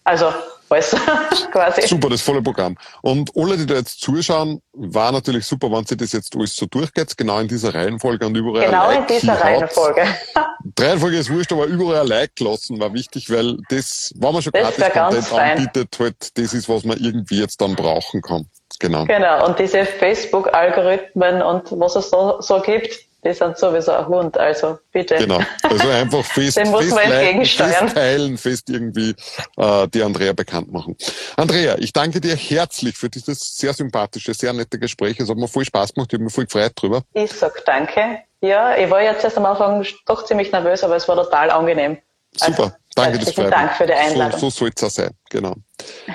Also 0.05 0.33
alles 0.71 0.91
quasi. 1.53 1.87
Super, 1.87 2.09
das 2.09 2.23
volle 2.23 2.43
Programm. 2.43 2.77
Und 3.03 3.31
alle, 3.37 3.57
die 3.57 3.67
da 3.67 3.75
jetzt 3.75 4.01
zuschauen, 4.01 4.61
war 4.73 5.13
natürlich 5.13 5.45
super, 5.47 5.71
wenn 5.71 5.85
sie 5.85 5.97
das 5.97 6.13
jetzt 6.13 6.35
alles 6.37 6.55
so 6.55 6.67
durchgeht, 6.67 7.17
genau 7.17 7.39
in 7.41 7.49
dieser 7.49 7.75
Reihenfolge 7.75 8.27
und 8.27 8.37
überall 8.37 8.67
Genau 8.67 8.87
ein 8.89 8.95
in 8.95 8.99
Like 9.01 9.09
dieser. 9.09 9.41
Reihenfolge. 9.41 10.05
Die 10.63 10.83
Reihenfolge 10.83 11.19
ist 11.19 11.31
wurscht, 11.31 11.53
aber 11.53 11.67
überall 11.67 12.03
ein 12.03 12.07
Like 12.07 12.39
lassen 12.41 12.79
war 12.81 12.93
wichtig, 12.93 13.31
weil 13.31 13.57
das, 13.71 14.13
wenn 14.17 14.33
man 14.33 14.43
schon 14.43 14.53
Das 14.53 14.77
gratis 14.77 14.93
Content 14.93 15.33
anbietet, 15.33 15.99
halt, 15.99 16.39
das 16.39 16.55
ist, 16.55 16.69
was 16.69 16.85
man 16.85 16.99
irgendwie 16.99 17.41
jetzt 17.41 17.61
dann 17.61 17.75
brauchen 17.75 18.21
kann. 18.23 18.47
Genau. 18.79 19.05
Genau, 19.05 19.47
und 19.47 19.59
diese 19.59 19.85
Facebook-Algorithmen 19.85 21.43
und 21.43 21.79
was 21.79 21.97
es 21.97 22.11
so, 22.11 22.41
so 22.41 22.61
gibt, 22.61 23.10
die 23.25 23.33
sind 23.33 23.59
sowieso 23.59 23.93
ein 23.93 24.07
Hund, 24.07 24.39
also 24.39 24.79
bitte. 24.93 25.17
Genau, 25.17 25.41
also 25.63 25.89
einfach 25.89 26.25
fest, 26.25 26.57
Den 26.57 26.71
muss 26.71 26.91
man 26.91 27.11
entgegensteuern. 27.11 27.71
fest 27.73 27.95
teilen, 27.95 28.39
fest 28.39 28.71
irgendwie 28.71 29.15
äh, 29.57 29.89
die 29.89 30.03
Andrea 30.03 30.33
bekannt 30.33 30.73
machen. 30.73 30.97
Andrea, 31.37 31.77
ich 31.79 31.93
danke 31.93 32.21
dir 32.21 32.37
herzlich 32.37 32.97
für 32.97 33.11
dieses 33.11 33.57
sehr 33.57 33.75
sympathische, 33.75 34.33
sehr 34.35 34.53
nette 34.53 34.79
Gespräch. 34.79 35.21
Es 35.21 35.29
hat 35.29 35.37
mir 35.37 35.49
voll 35.49 35.65
Spaß 35.65 35.95
gemacht, 35.95 36.11
ich 36.13 36.17
habe 36.17 36.25
mich 36.25 36.35
voll 36.35 36.45
gefreut 36.45 36.73
drüber. 36.77 37.03
Ich 37.13 37.33
sag 37.33 37.65
danke. 37.65 38.21
Ja, 38.41 38.77
ich 38.77 38.89
war 38.91 39.03
jetzt 39.03 39.23
erst 39.23 39.37
am 39.37 39.45
Anfang 39.45 39.85
doch 40.07 40.25
ziemlich 40.25 40.51
nervös, 40.51 40.83
aber 40.83 40.97
es 40.97 41.07
war 41.07 41.17
total 41.17 41.51
angenehm. 41.51 41.99
Super, 42.35 42.63
also, 42.63 42.73
danke, 42.95 43.19
das 43.19 43.35
Dank 43.35 43.73
für 43.75 43.87
die 43.87 43.93
Einladung. 43.93 44.39
So, 44.41 44.51
so 44.51 44.59
soll 44.59 44.71
es 44.75 44.83
auch 44.83 44.91
sein, 44.91 45.11
genau. 45.29 45.55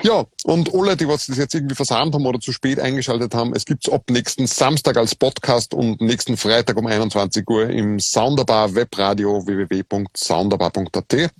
Ja, 0.02 0.24
und 0.44 0.72
alle, 0.74 0.96
die 0.96 1.08
was 1.08 1.26
das 1.26 1.38
jetzt 1.38 1.54
irgendwie 1.54 1.74
versandt 1.74 2.14
haben 2.14 2.26
oder 2.26 2.38
zu 2.38 2.52
spät 2.52 2.78
eingeschaltet 2.78 3.34
haben, 3.34 3.54
es 3.54 3.64
gibt's 3.64 3.88
ab 3.88 4.04
nächsten 4.10 4.46
Samstag 4.46 4.96
als 4.96 5.14
Podcast 5.14 5.74
und 5.74 6.00
nächsten 6.00 6.36
Freitag 6.36 6.76
um 6.76 6.86
21 6.86 7.48
Uhr 7.48 7.68
im 7.70 7.98
Sounderbar 7.98 8.74
Webradio 8.74 9.46
www.sounderbar.at. 9.46 11.30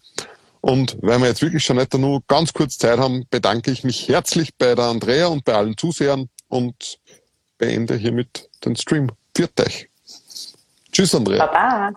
Und 0.61 0.97
weil 1.01 1.20
wir 1.20 1.28
jetzt 1.28 1.43
wirklich 1.43 1.64
schon 1.64 1.76
nicht 1.76 1.95
nur 1.95 2.22
ganz 2.26 2.53
kurz 2.53 2.78
Zeit 2.78 2.99
haben, 2.99 3.24
bedanke 3.30 3.70
ich 3.70 3.84
mich 3.84 4.09
herzlich 4.09 4.57
bei 4.57 4.74
der 4.74 4.87
Andrea 4.87 5.28
und 5.28 5.45
bei 5.45 5.55
allen 5.55 5.76
Zusehern 5.76 6.28
und 6.49 6.99
beende 7.59 7.95
hiermit 7.95 8.49
den 8.64 8.74
Stream. 8.74 9.11
Viert 9.34 9.61
euch. 9.61 9.89
Tschüss, 10.91 11.14
Andrea. 11.14 11.47
Baba. 11.47 11.93